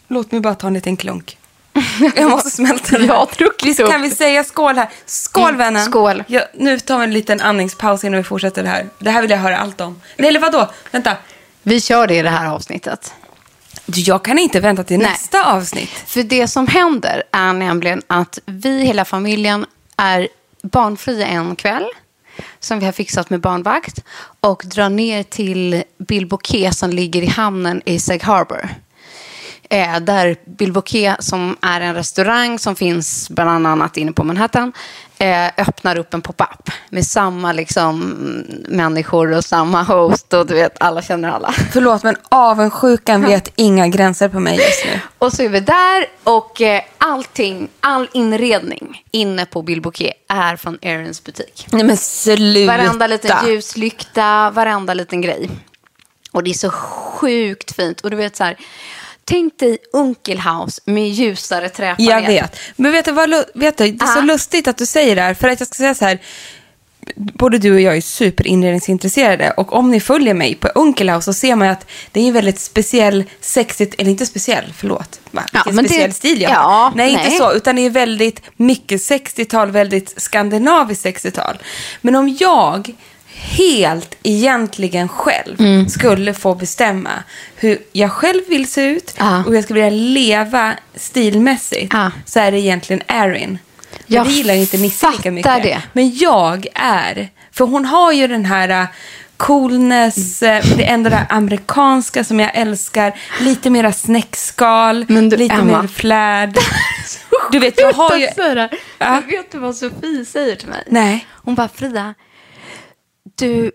Låt 0.07 0.31
mig 0.31 0.41
bara 0.41 0.55
ta 0.55 0.67
en 0.67 0.73
liten 0.73 0.97
klunk. 0.97 1.37
Jag 2.15 2.29
måste 2.31 2.49
smälta 2.49 2.97
det 2.97 3.05
Jag 3.05 3.27
druckit 3.37 3.79
upp. 3.79 3.89
kan 3.91 4.01
vi 4.01 4.09
säga 4.11 4.43
skål 4.43 4.75
här? 4.75 4.89
Skål 5.05 5.43
Mm, 5.43 5.57
vännen! 5.57 5.85
skål. 5.85 6.23
Ja, 6.27 6.41
nu 6.53 6.79
tar 6.79 6.97
vi 6.97 7.03
en 7.03 7.13
liten 7.13 7.41
andningspaus 7.41 8.03
innan 8.03 8.17
vi 8.17 8.23
fortsätter 8.23 8.63
det 8.63 8.69
här. 8.69 8.89
Det 8.99 9.11
här 9.11 9.21
vill 9.21 9.31
jag 9.31 9.37
höra 9.37 9.57
allt 9.57 9.81
om. 9.81 10.01
Nej, 10.17 10.29
eller 10.29 10.39
vadå? 10.39 10.69
Vänta. 10.91 11.17
Vi 11.63 11.81
kör 11.81 12.07
det 12.07 12.15
i 12.15 12.21
det 12.21 12.29
här 12.29 12.47
avsnittet. 12.49 13.13
Jag 13.85 14.23
kan 14.23 14.39
inte 14.39 14.59
vänta 14.59 14.83
till 14.83 14.97
Nej. 14.97 15.07
nästa 15.07 15.53
avsnitt. 15.53 15.89
För 15.89 16.23
det 16.23 16.47
som 16.47 16.67
händer 16.67 17.23
är 17.31 17.53
nämligen 17.53 18.01
att 18.07 18.39
vi, 18.45 18.83
hela 18.83 19.05
familjen, 19.05 19.65
är 19.97 20.27
barnfria 20.61 21.27
en 21.27 21.55
kväll. 21.55 21.85
Som 22.59 22.79
vi 22.79 22.85
har 22.85 22.91
fixat 22.91 23.29
med 23.29 23.39
barnvakt. 23.41 24.03
Och 24.39 24.63
drar 24.65 24.89
ner 24.89 25.23
till 25.23 25.83
Bilboquet 25.97 26.77
som 26.77 26.89
ligger 26.89 27.21
i 27.21 27.27
hamnen 27.27 27.81
i 27.85 27.99
Sag 27.99 28.23
Harbor. 28.23 28.69
Eh, 29.69 29.99
där 29.99 30.35
Bilboquet, 30.45 31.23
som 31.23 31.57
är 31.61 31.81
en 31.81 31.95
restaurang 31.95 32.59
som 32.59 32.75
finns 32.75 33.29
bland 33.29 33.67
annat 33.67 33.97
inne 33.97 34.11
på 34.11 34.23
Manhattan, 34.23 34.73
öppnar 35.57 35.97
upp 35.97 36.13
en 36.13 36.21
pop-up 36.21 36.69
med 36.89 37.05
samma 37.07 37.51
liksom, 37.51 37.99
människor 38.67 39.33
och 39.33 39.45
samma 39.45 39.83
host 39.83 40.33
och 40.33 40.47
du 40.47 40.53
vet, 40.53 40.81
alla 40.81 41.01
känner 41.01 41.29
alla. 41.29 41.51
Förlåt, 41.71 42.03
men 42.03 42.15
avundsjukan 42.29 43.21
vet 43.21 43.51
inga 43.55 43.87
gränser 43.87 44.29
på 44.29 44.39
mig 44.39 44.57
just 44.57 44.85
nu. 44.85 44.99
Och 45.17 45.33
så 45.33 45.43
är 45.43 45.49
vi 45.49 45.59
där 45.59 46.05
och 46.23 46.61
eh, 46.61 46.81
allting, 46.97 47.69
all 47.79 48.07
inredning 48.13 49.03
inne 49.11 49.45
på 49.45 49.61
Bilboquet 49.61 50.13
är 50.29 50.55
från 50.55 50.77
Aarons 50.81 51.23
butik. 51.23 51.67
Nej, 51.71 51.83
men 51.83 51.97
sluta. 51.97 52.77
Varenda 52.77 53.07
liten 53.07 53.47
ljuslykta, 53.47 54.49
varenda 54.49 54.93
liten 54.93 55.21
grej. 55.21 55.49
Och 56.31 56.43
det 56.43 56.49
är 56.49 56.53
så 56.53 56.69
sjukt 56.69 57.75
fint. 57.75 58.01
Och 58.01 58.09
du 58.11 58.17
vet 58.17 58.35
så 58.35 58.43
här, 58.43 58.57
tänk 59.25 59.59
dig 59.59 59.77
Unkelhaus 59.93 60.79
med 60.85 61.09
ljusare 61.09 61.69
träpanel. 61.69 62.09
Jag 62.11 62.21
vet. 62.27 62.55
Men 62.75 62.91
vet 62.91 63.05
du, 63.05 63.11
vad, 63.11 63.29
vet 63.55 63.77
du, 63.77 63.91
det 63.91 64.03
är 64.03 64.07
så 64.07 64.19
Ah. 64.19 64.21
lustigt 64.21 64.67
att 64.67 64.77
du 64.77 64.85
säger 64.85 65.15
det 65.15 65.21
här. 65.21 65.33
För 65.33 65.47
att 65.49 65.59
jag 65.59 65.67
ska 65.67 65.75
säga 65.75 65.95
så 65.95 66.05
här. 66.05 66.19
Både 67.15 67.57
du 67.57 67.73
och 67.73 67.81
jag 67.81 67.97
är 67.97 68.01
superinredningsintresserade. 68.01 69.51
Och 69.51 69.73
om 69.73 69.91
ni 69.91 69.99
följer 69.99 70.33
mig 70.33 70.55
på 70.55 70.67
Unkelhaus 70.67 71.25
så 71.25 71.33
ser 71.33 71.55
man 71.55 71.67
att 71.69 71.85
det 72.11 72.19
är 72.21 72.27
en 72.27 72.33
väldigt 72.33 72.59
speciell, 72.59 73.23
sexigt, 73.41 73.95
eller 74.01 74.11
inte 74.11 74.25
speciell, 74.25 74.73
förlåt. 74.77 75.19
Va? 75.31 75.43
Ja, 75.53 75.59
Vilken 75.65 75.75
men 75.75 75.83
det- 75.83 75.89
speciell 75.89 76.13
stil 76.13 76.41
jag 76.41 76.51
ja, 76.51 76.55
har. 76.59 76.91
Nej, 76.95 77.11
inte 77.11 77.23
nej. 77.29 77.37
så. 77.37 77.53
Utan 77.53 77.75
det 77.75 77.81
är 77.85 77.89
väldigt 77.89 78.41
mycket 78.57 79.01
60-tal, 79.01 79.71
väldigt 79.71 80.21
skandinaviskt 80.21 81.05
60-tal. 81.05 81.57
Men 82.01 82.15
om 82.15 82.37
jag 82.39 82.91
helt 83.41 84.15
egentligen 84.23 85.07
själv 85.09 85.59
Mm. 85.61 85.89
skulle 85.89 86.33
få 86.33 86.55
bestämma 86.55 87.09
hur 87.55 87.77
jag 87.91 88.11
själv 88.11 88.41
vill 88.49 88.71
se 88.71 88.81
ut 88.83 89.13
Ja. 89.17 89.43
och 89.47 89.55
jag 89.55 89.63
skulle 89.63 89.83
vilja 89.83 89.99
leva 89.99 90.73
stilmässigt 90.95 91.93
Ja. 91.93 92.11
så 92.25 92.39
är 92.39 92.51
det 92.51 92.59
egentligen 92.59 93.01
Erin. 93.07 93.57
Jag 94.07 94.25
det 94.25 94.31
gillar 94.31 94.53
inte 94.53 94.77
Nisse 94.77 95.11
lika 95.11 95.31
mycket. 95.31 95.63
det. 95.63 95.81
Men 95.93 96.15
jag 96.17 96.67
är, 96.75 97.29
för 97.51 97.65
hon 97.65 97.85
har 97.85 98.11
ju 98.11 98.27
den 98.27 98.45
här 98.45 98.69
äh, 98.69 98.85
coolness, 99.37 100.43
äh, 100.43 100.65
det 100.77 100.83
enda 100.83 101.09
där 101.09 101.25
amerikanska 101.29 102.23
som 102.23 102.39
jag 102.39 102.51
älskar, 102.55 103.13
lite 103.39 103.69
mera 103.69 103.93
snäckskal, 103.93 105.05
du, 105.07 105.21
lite 105.37 105.55
Emma. 105.55 105.81
mer 105.81 105.87
flärd. 105.87 106.57
Du 107.51 107.59
vet, 107.59 107.79
jag 107.79 107.93
har 107.93 108.17
ju... 108.17 108.27
Ja. 108.37 108.69
Men 108.97 109.27
vet 109.27 109.51
du 109.51 109.59
vad 109.59 109.75
Sofie 109.75 110.25
säger 110.25 110.55
till 110.55 110.67
mig? 110.69 110.83
Nej. 110.87 111.25
Hon 111.43 111.55
bara, 111.55 111.69
Frida, 111.75 112.13
du, 113.35 113.71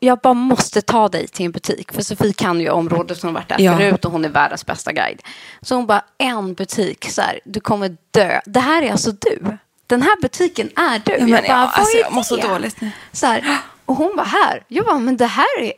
jag 0.00 0.18
bara 0.18 0.34
måste 0.34 0.82
ta 0.82 1.08
dig 1.08 1.28
till 1.28 1.46
en 1.46 1.52
butik. 1.52 1.92
För 1.92 2.02
Sofie 2.02 2.32
kan 2.32 2.60
ju 2.60 2.70
området, 2.70 3.22
hon 3.22 3.28
har 3.28 3.40
varit 3.40 3.48
där 3.48 3.60
Ja. 3.60 3.76
förut 3.76 4.04
och 4.04 4.12
hon 4.12 4.24
är 4.24 4.28
världens 4.28 4.66
bästa 4.66 4.92
guide. 4.92 5.22
Så 5.62 5.74
hon 5.74 5.86
bara, 5.86 6.04
en 6.18 6.54
butik, 6.54 7.10
så 7.10 7.22
här, 7.22 7.40
du 7.44 7.60
kommer 7.60 7.96
dö. 8.10 8.40
Det 8.44 8.60
här 8.60 8.82
är 8.82 8.90
alltså 8.92 9.12
du. 9.12 9.58
Den 9.86 10.02
här 10.02 10.20
butiken 10.22 10.70
är 10.76 11.02
du. 11.04 11.12
Ja, 11.12 11.18
men 11.18 11.28
jag 11.28 11.42
bara, 11.42 11.48
ja, 11.48 11.70
alltså, 11.74 11.96
jag 11.96 12.12
mår 12.12 12.22
så 12.22 12.36
dåligt 12.36 12.80
nu. 12.80 12.90
Så 13.12 13.26
här, 13.26 13.58
och 13.84 13.94
hon 13.96 14.16
var 14.16 14.24
här. 14.24 14.64
Jag 14.68 14.84
bara, 14.84 14.98
men 14.98 15.16
det 15.16 15.26
här 15.26 15.60
är 15.60 15.72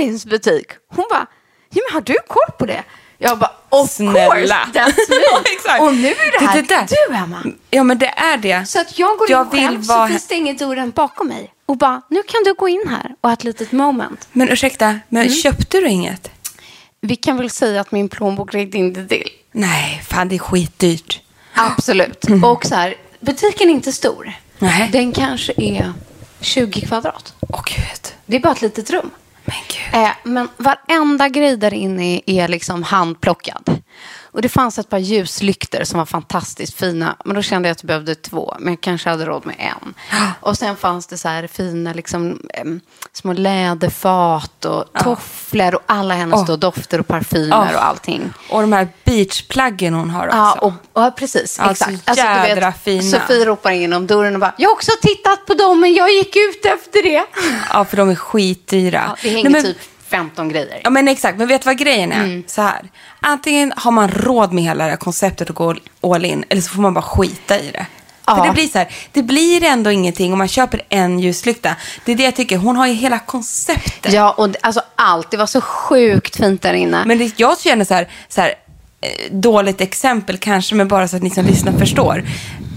Erins 0.00 0.26
butik. 0.26 0.66
Hon 0.88 1.06
bara, 1.10 1.26
ja, 1.70 1.82
men 1.88 1.94
har 1.94 2.00
du 2.00 2.16
koll 2.28 2.56
på 2.58 2.66
det? 2.66 2.84
Jag 3.18 3.38
bara, 3.38 3.52
of 3.70 3.90
Snälla. 3.90 4.34
course, 4.34 4.54
that's 4.72 4.94
me. 5.08 5.80
Och 5.86 5.94
nu 5.94 6.08
är 6.08 6.40
det 6.40 6.46
här 6.46 6.62
Det- 6.62 6.68
det 6.68 6.86
du, 7.08 7.14
Emma. 7.14 7.42
Ja, 7.70 7.82
men 7.84 7.98
det 7.98 8.06
är 8.16 8.36
det. 8.36 8.66
Så 8.68 8.80
att 8.80 8.98
jag 8.98 9.18
går 9.18 9.30
Jag 9.30 9.46
in 9.46 9.50
själv, 9.50 9.80
vara- 9.84 10.06
Sofie 10.06 10.18
stänger 10.20 10.54
dörren 10.54 10.90
bakom 10.90 11.28
mig 11.28 11.52
och 11.66 11.76
bara, 11.76 12.02
nu 12.10 12.22
kan 12.22 12.44
du 12.44 12.54
gå 12.54 12.68
in 12.68 12.84
här 12.88 13.14
och 13.20 13.28
ha 13.28 13.34
ett 13.34 13.44
litet 13.44 13.72
moment. 13.72 14.28
Men 14.32 14.48
ursäkta, 14.48 14.98
men 15.08 15.22
Mm. 15.22 15.34
köpte 15.34 15.80
du 15.80 15.88
inget? 15.88 16.30
Vi 17.00 17.16
kan 17.16 17.36
väl 17.36 17.50
säga 17.50 17.80
att 17.80 17.92
min 17.92 18.08
plånbok 18.08 18.54
räckte 18.54 18.78
inte 18.78 19.06
till. 19.06 19.28
Nej, 19.52 20.02
fan 20.08 20.28
det 20.28 20.34
är 20.34 20.38
skitdyrt. 20.38 21.20
Absolut. 21.54 22.24
Och 22.44 22.64
så 22.66 22.74
här, 22.74 22.94
butiken 23.20 23.68
är 23.68 23.72
inte 23.72 23.92
stor. 23.92 24.22
Mm. 24.22 24.34
Nej. 24.58 24.88
Den 24.92 25.12
kanske 25.12 25.52
är 25.56 25.92
20 26.40 26.80
kvadrat. 26.80 27.34
Åh 27.40 27.62
gud. 27.66 28.14
Det 28.26 28.36
är 28.36 28.40
bara 28.40 28.52
ett 28.52 28.62
litet 28.62 28.90
rum. 28.90 29.10
Men 29.44 29.56
gud. 29.68 30.02
Eh, 30.02 30.10
men 30.22 30.48
varenda 30.56 31.28
grej 31.28 31.56
där 31.56 31.74
inne 31.74 32.20
är 32.26 32.48
liksom 32.48 32.82
handplockad. 32.82 33.82
Och 34.32 34.42
det 34.42 34.48
fanns 34.48 34.78
ett 34.78 34.88
par 34.88 34.98
ljuslyktor 34.98 35.84
som 35.84 35.98
var 35.98 36.06
fantastiskt 36.06 36.74
fina. 36.74 37.16
Men 37.24 37.36
då 37.36 37.42
kände 37.42 37.68
jag 37.68 37.72
att 37.74 37.82
jag 37.82 37.86
behövde 37.86 38.14
två. 38.14 38.54
Men 38.58 38.72
jag 38.72 38.80
kanske 38.80 39.10
hade 39.10 39.24
råd 39.24 39.46
med 39.46 39.56
en. 39.58 39.94
Och 40.40 40.58
sen 40.58 40.76
fanns 40.76 41.06
det 41.06 41.18
så 41.18 41.28
här 41.28 41.46
fina 41.46 41.92
liksom, 41.92 42.40
små 43.12 43.32
läderfat 43.32 44.64
och 44.64 44.84
tofflor 45.04 45.74
och 45.74 45.82
alla 45.86 46.14
hennes 46.14 46.48
Oh. 46.48 46.58
dofter 46.58 47.00
och 47.00 47.06
parfymer 47.06 47.56
Oh. 47.56 47.74
och 47.74 47.84
allting. 47.86 48.32
Och 48.50 48.60
de 48.60 48.72
här 48.72 48.88
beachplaggen 49.04 49.94
hon 49.94 50.10
har 50.10 50.26
också. 50.26 50.36
Ja, 50.38 50.58
och, 50.92 51.06
och 51.06 51.16
precis. 51.16 51.60
Alltså, 51.60 51.90
exakt. 51.90 52.18
jädra 52.18 52.72
fina. 52.72 53.02
Sofie 53.02 53.44
ropar 53.44 53.70
in 53.70 53.80
genom 53.80 54.06
dörren 54.06 54.34
och 54.34 54.40
bara, 54.40 54.54
jag 54.58 54.68
har 54.68 54.74
också 54.74 54.90
tittat 55.02 55.46
på 55.46 55.54
dem 55.54 55.80
men 55.80 55.94
jag 55.94 56.12
gick 56.12 56.36
ut 56.36 56.64
efter 56.64 57.02
det. 57.02 57.24
Ja, 57.72 57.84
för 57.84 57.96
de 57.96 58.08
är 58.10 58.14
skitdyra. 58.14 59.04
Ja, 59.08 59.16
det 59.22 59.28
hänger 59.28 59.50
Nej, 59.50 59.62
men, 59.62 59.62
typ 59.62 59.78
15 60.10 60.48
grejer. 60.48 60.80
Ja, 60.84 60.90
men 60.90 61.08
exakt. 61.08 61.38
Men 61.38 61.48
vet 61.48 61.62
du 61.62 61.66
vad 61.66 61.78
grejen 61.78 62.12
är? 62.12 62.24
Mm. 62.24 62.44
Så 62.46 62.62
här. 62.62 62.90
Antingen 63.20 63.72
har 63.76 63.90
man 63.90 64.08
råd 64.10 64.52
med 64.52 64.64
hela 64.64 64.84
det 64.84 64.90
här 64.90 64.96
konceptet 64.96 65.50
och 65.50 65.56
gå 65.56 65.74
all 66.14 66.24
in, 66.24 66.44
eller 66.48 66.62
så 66.62 66.70
får 66.70 66.82
man 66.82 66.94
bara 66.94 67.02
skita 67.02 67.58
i 67.58 67.70
det. 67.72 67.86
Ja. 68.26 68.36
För 68.36 68.46
det 68.46 68.52
blir 68.52 68.68
så 68.68 68.78
här, 68.78 68.88
det 69.12 69.22
blir 69.22 69.64
ändå 69.64 69.90
ingenting 69.90 70.32
om 70.32 70.38
man 70.38 70.48
köper 70.48 70.82
en 70.88 71.20
ljuslykta. 71.20 71.76
Det 72.04 72.12
är 72.12 72.16
det 72.16 72.22
jag 72.22 72.36
tycker, 72.36 72.56
hon 72.56 72.76
har 72.76 72.86
ju 72.86 72.92
hela 72.94 73.18
konceptet. 73.18 74.12
Ja, 74.12 74.30
och 74.30 74.50
det- 74.50 74.58
alltså 74.62 74.82
allt. 74.96 75.30
Det 75.30 75.36
var 75.36 75.46
så 75.46 75.60
sjukt 75.60 76.36
fint 76.36 76.62
där 76.62 76.74
inne. 76.74 77.02
Men 77.06 77.18
det, 77.18 77.32
jag 77.36 77.60
känner 77.60 77.84
så 77.84 77.94
här, 77.94 78.08
så 78.28 78.40
här 78.40 78.54
eh, 79.00 79.32
dåligt 79.32 79.80
exempel 79.80 80.38
kanske, 80.38 80.74
men 80.74 80.88
bara 80.88 81.08
så 81.08 81.16
att 81.16 81.22
ni 81.22 81.30
som 81.30 81.44
lyssnar 81.44 81.72
förstår. 81.72 82.24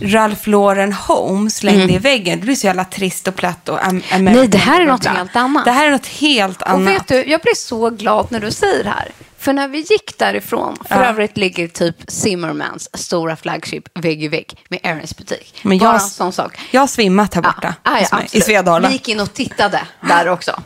Ralph 0.03 0.49
Lauren 0.49 0.93
Home 0.93 1.49
slängde 1.49 1.93
i 1.93 1.97
väggen. 1.97 2.39
Det 2.39 2.45
blir 2.45 2.55
så 2.55 2.67
jävla 2.67 2.85
trist 2.85 3.27
och 3.27 3.35
platt 3.35 3.69
och 3.69 3.79
am- 3.79 3.89
American 3.89 4.21
Mm. 4.27 4.33
Nej, 4.33 4.47
det 4.47 4.57
här 4.57 4.81
är 4.81 4.85
något 4.85 5.05
helt 5.05 5.35
annat. 5.35 5.65
Det 5.65 5.71
här 5.71 5.87
är 5.87 5.91
något 5.91 6.07
helt 6.07 6.61
Och 6.61 6.69
annat. 6.69 6.93
vet 6.93 7.07
du, 7.07 7.23
jag 7.31 7.41
blir 7.41 7.55
så 7.55 7.89
glad 7.89 8.27
när 8.31 8.39
du 8.39 8.51
säger 8.51 8.83
det 8.83 8.89
här. 8.89 9.11
För 9.37 9.53
när 9.53 9.67
vi 9.67 9.77
gick 9.77 10.17
därifrån, 10.17 10.77
för 10.89 10.95
Ja. 11.03 11.05
övrigt 11.09 11.37
ligger 11.37 11.67
typ 11.67 11.95
Zimmermans 12.07 12.89
stora 12.93 13.35
flagship 13.35 13.83
vägg 13.99 14.23
i 14.23 14.27
vägg 14.27 14.57
med 14.69 14.79
Ernsts 14.83 15.17
butik. 15.17 15.59
Men 15.63 15.77
Bara 15.77 15.85
jag- 15.93 15.93
en 16.01 16.09
sån 16.09 16.33
sak. 16.33 16.57
Jag 16.71 16.81
har 16.81 16.87
svimmat 16.87 17.33
här 17.33 17.41
borta. 17.41 17.75
Ja, 17.83 17.91
ja, 17.91 17.99
hos 17.99 18.11
mig, 18.11 18.27
I. 18.31 18.41
Svedala. 18.41 18.77
Mm. 18.77 18.89
Vi 18.89 18.93
gick 18.93 19.09
in 19.09 19.19
och 19.19 19.33
tittade 19.33 19.81
där 20.01 20.27
också. 20.29 20.61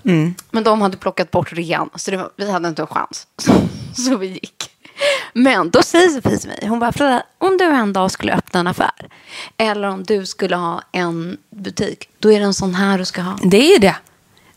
Men 0.51 0.63
de 0.63 0.81
hade 0.81 0.97
plockat 0.97 1.31
bort 1.31 1.53
rean, 1.53 1.89
så 1.95 2.17
var, 2.17 2.29
vi 2.37 2.51
hade 2.51 2.67
inte 2.69 2.81
en 2.81 2.87
chans. 2.87 3.27
Så, 3.41 3.51
så 4.01 4.17
vi 4.17 4.27
gick. 4.27 4.56
Men 5.33 5.69
då 5.69 5.81
säger 5.81 6.09
Sofie 6.09 6.37
till 6.37 6.49
mig, 6.49 6.59
hon 6.67 6.79
bara, 6.79 6.91
Frida, 6.91 7.23
om 7.37 7.57
du 7.57 7.63
en 7.65 7.93
dag 7.93 8.11
skulle 8.11 8.33
öppna 8.33 8.59
en 8.59 8.67
affär, 8.67 9.07
eller 9.57 9.87
om 9.87 10.03
du 10.03 10.25
skulle 10.25 10.55
ha 10.55 10.81
en 10.91 11.37
butik, 11.55 12.09
då 12.19 12.31
är 12.31 12.39
det 12.39 12.45
en 12.45 12.53
sån 12.53 12.75
här 12.75 12.97
du 12.97 13.05
ska 13.05 13.21
ha. 13.21 13.37
Det 13.43 13.57
är 13.57 13.71
ju 13.73 13.77
det. 13.77 13.95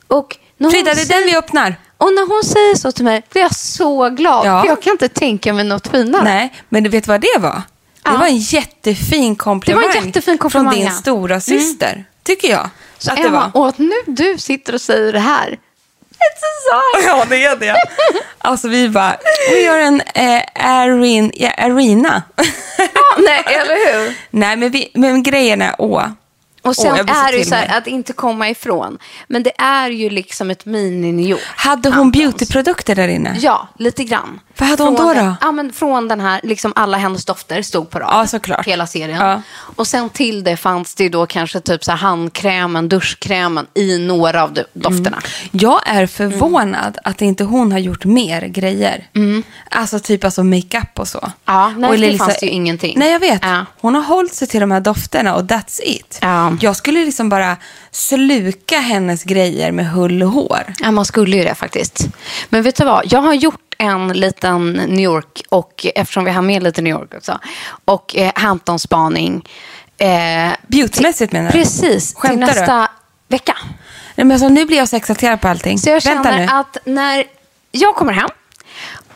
Och 0.07 0.37
när 0.57 0.71
Frida, 0.71 0.95
det 0.95 1.01
är 1.03 1.07
den 1.21 1.25
vi 1.27 1.37
öppnar. 1.37 1.77
och 1.97 2.13
när 2.13 2.29
hon 2.29 2.45
säger 2.45 2.75
så 2.75 2.93
till 2.93 3.05
mig 3.05 3.23
blir 3.33 3.43
jag 3.43 3.55
så 3.57 4.09
glad. 4.09 4.47
Ja. 4.47 4.61
För 4.63 4.69
jag 4.69 4.83
kan 4.83 4.93
inte 4.93 5.09
tänka 5.09 5.53
mig 5.53 5.65
något 5.65 5.87
finare. 5.89 6.25
Nej, 6.25 6.55
men 6.69 6.83
du 6.85 6.91
vet 6.91 7.07
vad 7.07 7.21
det 7.21 7.39
var? 7.39 7.63
Det 8.03 8.11
Ja. 8.11 8.17
var 8.17 8.27
en 8.27 8.37
jättefin 8.39 9.37
komplimang. 9.37 9.83
Det 9.83 9.89
var 9.89 9.97
en 9.97 10.05
jättefin 10.07 10.39
komplimang, 10.39 10.71
Från 10.73 10.79
din 10.79 10.87
ja. 10.87 10.93
stora 10.93 11.41
syster, 11.41 12.05
tycker 12.23 12.49
jag. 12.51 12.69
Så 12.99 13.11
att 13.11 13.17
det 13.17 13.23
Emma, 13.23 13.51
var. 13.55 13.61
och 13.63 13.69
att 13.69 13.79
nu 13.79 13.93
du 14.07 14.39
sitter 14.39 14.75
och 14.75 14.81
säger 14.81 15.13
det 15.13 15.19
här. 15.21 15.59
It's 16.27 16.43
a 16.43 16.53
sign. 16.99 17.07
Ja, 17.09 17.25
det 17.31 17.45
är 17.45 17.57
det. 17.57 17.77
Alltså 18.39 18.69
vi 18.69 18.89
bara, 18.89 19.17
vi 19.51 19.65
gör 19.65 19.79
en 19.79 20.01
eh, 20.15 20.43
arin, 20.55 21.33
ja, 21.35 21.51
arena. 21.51 22.23
Ja, 22.79 23.17
nej, 23.19 23.45
eller 23.47 23.93
hur? 23.93 24.15
Nej, 24.31 24.57
men, 24.57 24.71
vi, 24.71 24.91
men 24.95 25.23
grejen 25.23 25.63
är, 25.63 25.75
åh. 25.79 26.07
Och 26.63 26.77
sen 26.77 26.97
så 26.97 27.15
är 27.15 27.33
det 27.33 27.39
ju 27.39 27.45
så 27.45 27.55
här 27.55 27.79
att 27.79 27.87
inte 27.87 28.13
komma 28.13 28.49
ifrån. 28.49 28.99
Men 29.29 29.43
det 29.43 29.61
är 29.61 29.91
ju 29.91 30.11
liksom 30.11 30.51
ett 30.51 30.65
mini-New 30.65 31.27
York. 31.31 31.41
Hade 31.57 31.89
hon 31.89 31.99
Antons. 31.99 32.13
beautyprodukter 32.23 32.95
där 32.95 33.09
inne? 33.09 33.37
Ja, 33.41 33.69
lite 33.79 34.05
grann. 34.05 34.41
Vad 34.59 34.69
hade 34.69 34.83
hon 34.83 34.97
Från 34.97 35.07
då 35.07 35.15
den, 35.15 35.27
då? 35.27 35.35
Ja, 35.41 35.53
men 35.53 35.73
från 35.73 36.09
den 36.09 36.21
här, 36.21 36.41
liksom 36.43 36.73
alla 36.77 36.97
hennes 36.99 37.25
dofter 37.25 37.63
stod 37.63 37.91
på 37.91 37.99
rad. 37.99 38.09
Ja, 38.13 38.27
såklart. 38.27 38.67
Hela 38.67 38.87
serien. 38.87 39.21
Ja. 39.27 39.43
Och 39.77 39.87
sen 39.87 40.09
till 40.09 40.45
det 40.45 40.57
fanns 40.57 40.95
det 40.95 41.03
ju 41.05 41.09
då 41.11 41.27
kanske 41.27 41.61
typ 41.61 41.85
så 41.85 41.91
här 41.91 41.99
handkrämen, 41.99 42.89
duschkrämen 42.89 43.67
i 43.75 43.99
några 43.99 44.43
av 44.43 44.53
de- 44.53 44.65
dofterna. 44.73 45.19
Jag 45.51 45.81
är 45.87 46.07
förvånad 46.07 46.99
att 47.05 47.23
inte 47.23 47.45
hon 47.45 47.73
har 47.73 47.79
gjort 47.79 48.05
mer 48.05 48.43
grejer. 48.43 49.07
Alltså 49.71 49.99
typ 50.01 50.25
alltså 50.25 50.45
makeup 50.45 50.99
och 50.99 51.09
så. 51.09 51.19
Mm. 51.19 51.31
Ja, 51.45 51.73
nej, 51.77 51.91
och 51.91 51.97
det 51.99 52.07
Elisa- 52.07 52.19
fanns 52.19 52.41
det 52.41 52.47
ju 52.47 52.53
ingenting. 52.53 52.99
Nej, 52.99 53.13
jag 53.13 53.21
vet. 53.21 53.41
Ja. 53.45 53.65
Hon 53.81 53.95
har 53.95 54.03
hållit 54.03 54.35
sig 54.35 54.49
till 54.49 54.61
de 54.61 54.71
här 54.71 54.81
dofterna 54.81 55.35
och 55.35 55.43
that's 55.43 55.81
it. 55.85 56.19
Ja. 56.23 56.50
Jag 56.61 56.77
skulle 56.77 57.05
liksom 57.05 57.29
bara 57.29 57.57
sluka 57.91 58.79
hennes 58.81 59.25
grejer 59.25 59.73
med 59.73 59.91
hull 59.91 60.23
och 60.23 60.31
hår. 60.31 60.75
Ja, 60.81 60.91
man 60.91 61.05
skulle 61.05 61.37
ju 61.37 61.45
det 61.45 61.55
faktiskt. 61.55 62.09
Men 62.49 62.63
vet 62.63 62.77
du 62.77 62.85
vad? 62.85 63.03
Jag 63.13 63.21
har 63.21 63.35
gjort 63.35 63.75
en 63.79 64.09
liten 64.09 64.73
New 64.73 65.01
York, 65.01 65.43
och 65.49 65.87
eftersom 65.95 66.25
vi 66.25 66.31
har 66.31 66.43
med 66.43 66.63
lite 66.63 66.83
New 66.83 66.91
York 66.91 67.15
också, 67.15 67.39
och 67.85 68.17
eh, 68.17 68.33
Hampton-spaning. 68.35 69.49
Eh, 69.99 70.53
Beautymässigt 70.67 71.33
menar 71.33 71.53
du? 71.53 71.59
precis, 71.59 72.15
Skämtar 72.15 72.47
till 72.47 72.55
du? 72.55 72.61
nästa 72.61 72.89
vecka. 73.29 73.57
Nej, 74.15 74.25
men 74.27 74.31
alltså, 74.33 74.49
nu 74.49 74.65
blir 74.65 74.77
jag 74.77 74.89
så 74.89 74.97
exalterad 74.97 75.41
på 75.41 75.49
allting. 75.49 75.79
Så 75.79 75.89
jag 75.91 76.05
Vänta 76.05 76.31
känner 76.31 76.39
nu. 76.39 76.47
att 76.53 76.77
när 76.85 77.25
jag 77.73 77.95
kommer 77.95 78.13
hem, 78.13 78.29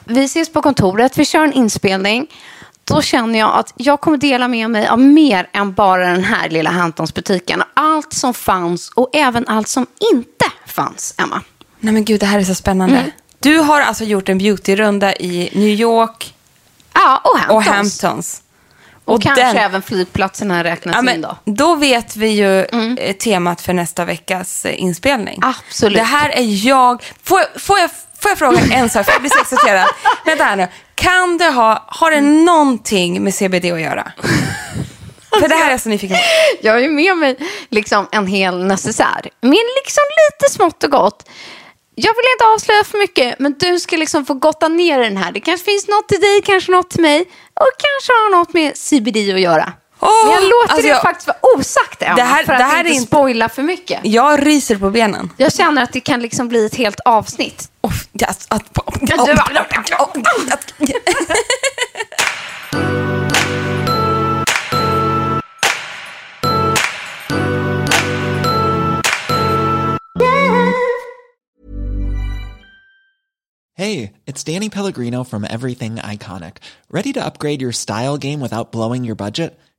vi 0.04 0.24
ses 0.24 0.52
på 0.52 0.62
kontoret, 0.62 1.18
vi 1.18 1.24
kör 1.24 1.44
en 1.44 1.52
inspelning, 1.52 2.26
då 2.84 3.02
känner 3.02 3.38
jag 3.38 3.54
att 3.58 3.72
jag 3.76 4.00
kommer 4.00 4.18
dela 4.18 4.48
med 4.48 4.70
mig 4.70 4.88
av 4.88 4.98
mer 4.98 5.48
än 5.52 5.72
bara 5.72 6.06
den 6.06 6.24
här 6.24 6.48
lilla 6.48 6.70
Hamptons-butiken. 6.70 7.62
Allt 7.74 8.12
som 8.12 8.34
fanns 8.34 8.88
och 8.94 9.10
även 9.16 9.48
allt 9.48 9.68
som 9.68 9.86
inte 10.12 10.44
fanns, 10.66 11.14
Emma. 11.18 11.40
Nej 11.80 11.92
men 11.94 12.04
gud, 12.04 12.20
det 12.20 12.26
här 12.26 12.38
är 12.38 12.44
så 12.44 12.54
spännande. 12.54 12.96
Mm. 12.98 13.10
Du 13.40 13.58
har 13.58 13.80
alltså 13.80 14.04
gjort 14.04 14.28
en 14.28 14.38
beautyrunda 14.38 15.14
i 15.16 15.50
New 15.54 15.68
York 15.68 16.34
Ja, 16.94 17.20
och 17.24 17.38
Hamptons. 17.38 17.50
och 17.54 17.62
Hamptons. 17.74 18.40
Och, 19.04 19.22
kanske 19.22 19.44
den- 19.44 19.56
även 19.56 19.82
flygplatserna 19.82 20.64
räknas 20.64 20.94
Ja, 20.94 20.98
in 21.00 21.04
men 21.04 21.20
då. 21.20 21.36
då 21.44 21.74
vet 21.74 22.16
vi 22.16 22.28
ju 22.28 22.60
eh, 22.98 23.12
temat 23.16 23.60
för 23.60 23.72
nästa 23.72 24.04
veckas 24.04 24.64
eh, 24.64 24.82
inspelning. 24.82 25.38
Absolut. 25.42 25.98
Det 25.98 26.04
här 26.04 26.28
är 26.30 26.66
jag... 26.66 27.02
Får, 27.22 27.40
jag- 27.40 27.62
får, 27.62 27.78
jag, 27.78 27.90
får 28.18 28.30
jag 28.30 28.38
fråga 28.38 28.60
en 28.60 28.90
sak? 28.90 29.04
För 29.06 29.12
jag 29.12 29.20
blir 29.20 29.30
så 29.30 29.40
exalterad. 29.40 29.86
Vänta 30.26 30.44
här 30.44 30.56
nu. 30.56 30.68
Kan 31.04 31.38
det 31.38 31.50
ha... 31.50 31.84
Har 31.86 32.10
det 32.10 32.20
någonting 32.20 33.24
med 33.24 33.34
CBD 33.34 33.64
att 33.64 33.80
göra? 33.80 34.12
För 35.40 35.48
det 35.48 35.54
här 35.54 35.66
är 35.66 35.70
jag 35.70 35.80
så 35.80 35.88
nyfiken 35.88 36.16
på. 36.16 36.22
Jag 36.60 36.72
har 36.72 36.80
ju 36.80 36.88
med 36.88 37.16
mig 37.16 37.36
liksom 37.70 38.08
en 38.12 38.26
hel 38.26 38.64
necessär. 38.64 39.30
Men 39.40 39.50
liksom 39.50 40.02
lite 40.24 40.52
smått 40.52 40.84
och 40.84 40.90
gott. 40.90 41.28
Jag 41.94 42.12
vill 42.14 42.24
inte 42.34 42.44
avslöja 42.54 42.84
för 42.84 42.98
mycket, 42.98 43.38
men 43.38 43.54
du 43.58 43.78
ska 43.78 43.96
liksom 43.96 44.26
få 44.26 44.34
gotta 44.34 44.68
ner 44.68 44.98
den 44.98 45.16
här. 45.16 45.32
Det 45.32 45.40
kanske 45.40 45.64
finns 45.64 45.88
något 45.88 46.08
till 46.08 46.20
dig, 46.20 46.42
kanske 46.44 46.72
något 46.72 46.90
till 46.90 47.02
mig. 47.02 47.20
Och 47.54 47.70
kanske 47.78 48.12
har 48.12 48.36
något 48.38 48.52
med 48.52 48.76
CBD 48.76 49.34
att 49.34 49.40
göra. 49.40 49.72
Men 50.24 50.32
jag 50.32 50.42
låter 50.42 50.62
alltså 50.68 50.82
det 50.82 50.88
jag- 50.88 51.02
faktiskt 51.02 51.26
vara 51.26 51.36
osagt, 51.56 52.02
Emma, 52.02 52.16
Det 52.16 52.22
här- 52.22 52.44
för 52.44 52.52
att 52.52 52.58
det 52.58 52.64
här 52.64 52.78
inte, 52.78 52.90
är 52.90 52.94
inte- 52.94 53.06
spoila 53.06 53.48
för 53.48 53.62
mycket. 53.62 54.00
Jag 54.02 54.46
ryser 54.46 54.76
på 54.76 54.90
benen. 54.90 55.30
Jag 55.36 55.52
känner 55.52 55.82
att 55.82 55.92
det 55.92 56.00
kan 56.00 56.20
liksom 56.20 56.48
bli 56.48 56.66
ett 56.66 56.74
helt 56.74 57.00
avsnitt. 57.04 57.68
Oh, 57.82 57.92
yes, 58.20 58.46
att, 58.48 58.64
Hey, 73.76 74.12
it's 74.26 74.44
Danny 74.44 74.70
Pellegrino 74.70 75.24
from 75.24 75.44
Everything 75.44 75.96
Iconic. 75.96 76.54
Ready 76.90 77.12
to 77.12 77.24
upgrade 77.24 77.60
your 77.60 77.72
style 77.72 78.18
game 78.18 78.40
without 78.40 78.70
blowing 78.70 79.04
your 79.04 79.16
budget? 79.16 79.58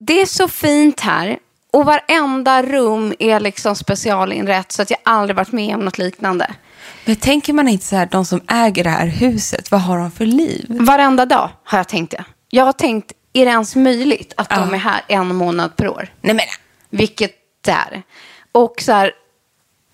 Det 0.00 0.20
är 0.20 0.26
så 0.26 0.48
fint 0.48 1.00
här. 1.00 1.38
Och 1.72 1.84
varenda 1.84 2.62
rum 2.62 3.14
är 3.18 3.40
liksom 3.40 3.76
specialinrätt 3.76 4.72
så 4.72 4.82
att 4.82 4.90
jag 4.90 4.98
aldrig 5.02 5.36
varit 5.36 5.52
med 5.52 5.74
om 5.74 5.80
något 5.84 5.98
liknande. 5.98 6.54
Men 7.04 7.16
tänker 7.16 7.52
man 7.52 7.68
inte 7.68 7.84
så 7.86 7.96
här, 7.96 8.06
de 8.10 8.24
som 8.24 8.40
äger 8.48 8.84
det 8.84 8.90
här 8.90 9.06
huset, 9.06 9.70
vad 9.70 9.80
har 9.80 9.98
de 9.98 10.10
för 10.10 10.26
liv? 10.26 10.66
Varenda 10.68 11.26
dag 11.26 11.50
har 11.64 11.78
jag 11.78 11.88
tänkt 11.88 12.10
det. 12.10 12.24
Jag 12.50 12.64
har 12.64 12.72
tänkt, 12.72 13.12
är 13.32 13.44
det 13.44 13.50
ens 13.50 13.76
möjligt 13.76 14.32
att 14.36 14.48
de 14.50 14.74
är 14.74 14.78
här 14.78 15.00
en 15.08 15.34
månad 15.34 15.76
per 15.76 15.88
år? 15.88 16.08
Nej 16.20 16.34
men, 16.34 16.44
Vilket 16.90 17.32
det 17.64 17.70
är. 17.70 18.02
Och 18.52 18.74
så 18.80 18.92
här, 18.92 19.12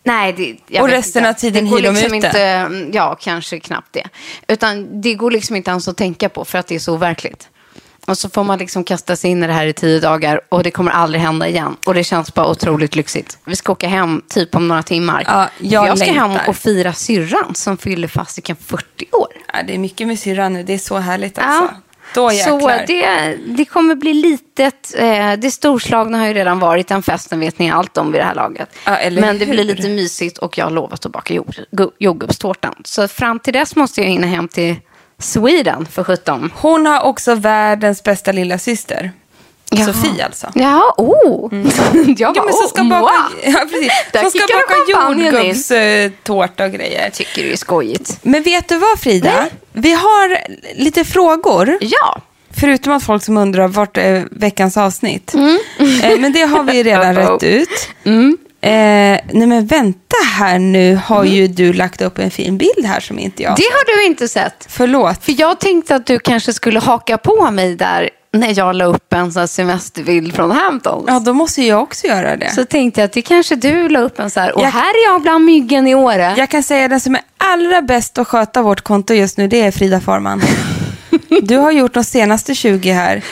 nej. 0.04 0.32
Det, 0.32 0.56
jag 0.68 0.82
Och 0.82 0.88
vet 0.88 0.98
resten 0.98 1.20
inte. 1.22 1.30
av 1.30 1.34
tiden 1.34 1.64
det 1.64 1.70
går 1.70 1.76
hyr 1.78 1.84
de 1.84 1.90
liksom 1.92 2.14
ute? 2.18 2.26
inte, 2.26 2.96
Ja, 2.98 3.14
kanske 3.20 3.60
knappt 3.60 3.92
det. 3.92 4.04
Utan 4.48 5.00
det 5.00 5.14
går 5.14 5.30
liksom 5.30 5.56
inte 5.56 5.70
ens 5.70 5.88
att 5.88 5.96
tänka 5.96 6.28
på 6.28 6.44
för 6.44 6.58
att 6.58 6.66
det 6.66 6.74
är 6.74 6.78
så 6.78 6.94
overkligt. 6.94 7.48
Och 8.06 8.18
så 8.18 8.28
får 8.28 8.44
man 8.44 8.58
liksom 8.58 8.84
kasta 8.84 9.16
sig 9.16 9.30
in 9.30 9.42
i 9.42 9.46
det 9.46 9.52
här 9.52 9.66
i 9.66 9.72
tio 9.72 10.00
dagar 10.00 10.40
och 10.48 10.62
det 10.62 10.70
kommer 10.70 10.90
aldrig 10.90 11.22
hända 11.22 11.48
igen. 11.48 11.76
Och 11.84 11.94
det 11.94 12.04
känns 12.04 12.34
bara 12.34 12.46
otroligt 12.50 12.96
lyxigt. 12.96 13.38
Vi 13.44 13.56
ska 13.56 13.72
åka 13.72 13.88
hem 13.88 14.22
typ 14.28 14.54
om 14.54 14.68
några 14.68 14.82
timmar. 14.82 15.22
Ja, 15.26 15.48
jag 15.58 15.88
jag 15.88 15.98
ska 15.98 16.12
hem 16.12 16.30
längtar. 16.30 16.48
och 16.48 16.56
fira 16.56 16.92
syrran 16.92 17.54
som 17.54 17.76
fyller 17.76 18.08
fasiken 18.08 18.56
40 18.66 18.84
år. 19.12 19.28
ja, 19.52 19.58
det 19.66 19.74
är 19.74 19.78
mycket 19.78 20.06
med 20.06 20.18
syrran 20.18 20.52
nu, 20.52 20.62
det 20.62 20.74
är 20.74 20.78
så 20.78 20.96
härligt 20.98 21.38
alltså. 21.38 21.74
Då 22.14 22.30
så 22.30 22.68
det, 22.86 23.36
det 23.46 23.64
kommer 23.64 23.94
bli 23.94 24.14
litet. 24.14 24.94
Eh, 24.98 25.32
det 25.32 25.50
storslagna 25.50 26.18
har 26.18 26.26
ju 26.26 26.34
redan 26.34 26.58
varit. 26.58 26.88
Den 26.88 27.02
festen 27.02 27.40
vet 27.40 27.58
ni 27.58 27.70
allt 27.70 27.96
om 27.98 28.12
vid 28.12 28.20
det 28.20 28.24
här 28.24 28.34
laget. 28.34 28.68
Ja, 28.84 28.98
Men 29.12 29.38
det 29.38 29.44
hur? 29.44 29.52
blir 29.52 29.64
lite 29.64 29.88
mysigt 29.88 30.38
och 30.38 30.58
jag 30.58 30.64
har 30.66 30.70
lovat 30.70 31.06
att 31.06 31.12
baka 31.12 31.34
jord, 31.34 31.54
gu- 31.72 31.90
jordgubbstårtan. 31.98 32.74
Så 32.84 33.08
fram 33.08 33.38
till 33.38 33.52
dess 33.52 33.76
måste 33.76 34.00
jag 34.00 34.08
hinna 34.08 34.26
hem 34.26 34.48
till 34.48 34.76
Sweden 35.18 35.86
för 35.86 36.04
17. 36.04 36.52
Hon 36.54 36.86
har 36.86 37.00
också 37.00 37.34
världens 37.34 38.02
bästa 38.02 38.32
lilla 38.32 38.58
syster. 38.58 39.12
Jaha. 39.70 39.86
Sofie 39.86 40.24
alltså. 40.24 40.46
Ja, 40.54 40.94
oh. 40.96 41.54
jag 41.94 42.20
Ja, 42.20 42.32
bara, 42.32 42.44
men 42.44 42.52
som 42.52 42.64
oh, 42.64 42.68
ska 42.68 42.84
baka, 42.84 43.00
wow. 43.00 43.10
ja, 43.44 43.58
precis. 43.70 43.92
Där 44.12 44.20
Som 44.20 44.30
ska 44.30 44.40
baka 44.40 45.12
jordgubbstårta 45.12 46.64
och 46.64 46.72
grejer. 46.72 47.10
Tycker 47.10 47.42
det 47.42 47.52
är 47.52 47.56
skojigt. 47.56 48.18
Men 48.22 48.42
vet 48.42 48.68
du 48.68 48.78
vad 48.78 48.98
Frida? 48.98 49.32
Nej. 49.40 49.50
Vi 49.72 49.92
har 49.92 50.38
lite 50.74 51.04
frågor. 51.04 51.78
Ja. 51.80 52.20
Förutom 52.50 52.92
att 52.92 53.02
folk 53.02 53.24
som 53.24 53.36
undrar 53.36 53.68
vart 53.68 53.96
är 53.96 54.28
veckans 54.30 54.76
avsnitt. 54.76 55.34
Eh, 55.34 56.18
men 56.18 56.32
det 56.32 56.42
har 56.42 56.62
vi 56.62 56.82
redan 56.82 57.14
rätt 57.22 57.42
ut. 57.42 57.88
Eh, 58.66 59.20
nej 59.32 59.46
men 59.46 59.66
vänta 59.66 60.16
här 60.34 60.58
nu 60.58 61.00
har 61.04 61.24
ju 61.24 61.48
du 61.48 61.72
lagt 61.72 62.02
upp 62.02 62.18
en 62.18 62.30
fin 62.30 62.58
bild 62.58 62.86
här 62.86 63.00
som 63.00 63.18
inte 63.18 63.42
jag 63.42 63.56
Det 63.56 63.62
har 63.62 63.96
du 64.00 64.06
inte 64.06 64.28
sett. 64.28 64.66
Förlåt. 64.68 65.24
För 65.24 65.34
jag 65.40 65.60
tänkte 65.60 65.94
att 65.94 66.06
du 66.06 66.18
kanske 66.18 66.52
skulle 66.52 66.80
haka 66.80 67.18
på 67.18 67.50
mig 67.50 67.76
där 67.76 68.10
när 68.32 68.58
jag 68.58 68.74
la 68.76 68.84
upp 68.84 69.12
en 69.12 69.32
sån 69.32 69.48
semesterbild 69.48 70.34
från 70.34 70.50
Hamptons. 70.50 71.04
Ja, 71.08 71.18
då 71.20 71.32
måste 71.32 71.62
jag 71.62 71.82
också 71.82 72.06
göra 72.06 72.36
det. 72.36 72.50
Så 72.50 72.64
tänkte 72.64 73.00
jag 73.00 73.06
att 73.06 73.12
det 73.12 73.22
kanske 73.22 73.56
du 73.56 73.88
la 73.88 74.00
upp 74.00 74.18
en 74.20 74.30
så 74.30 74.40
här. 74.40 74.56
Och 74.56 74.62
Jag- 74.62 74.70
här 74.70 74.90
är 74.90 75.12
jag 75.12 75.22
bland 75.22 75.44
myggen 75.44 75.86
i 75.86 75.94
Åre. 75.94 76.34
Jag 76.36 76.48
kan 76.50 76.62
säga 76.62 76.88
den 76.88 77.00
som 77.00 77.14
är 77.14 77.20
allra 77.38 77.82
bäst 77.82 78.18
att 78.18 78.28
sköta 78.28 78.62
vårt 78.62 78.80
konto 78.80 79.14
just 79.14 79.38
nu, 79.38 79.48
det 79.48 79.60
är 79.60 79.70
Frida 79.70 80.00
Farman. 80.00 80.42
Du 81.28 81.56
har 81.56 81.72
gjort 81.72 81.94
de 81.94 82.04
senaste 82.04 82.54
20 82.54 82.90
här. 82.92 83.22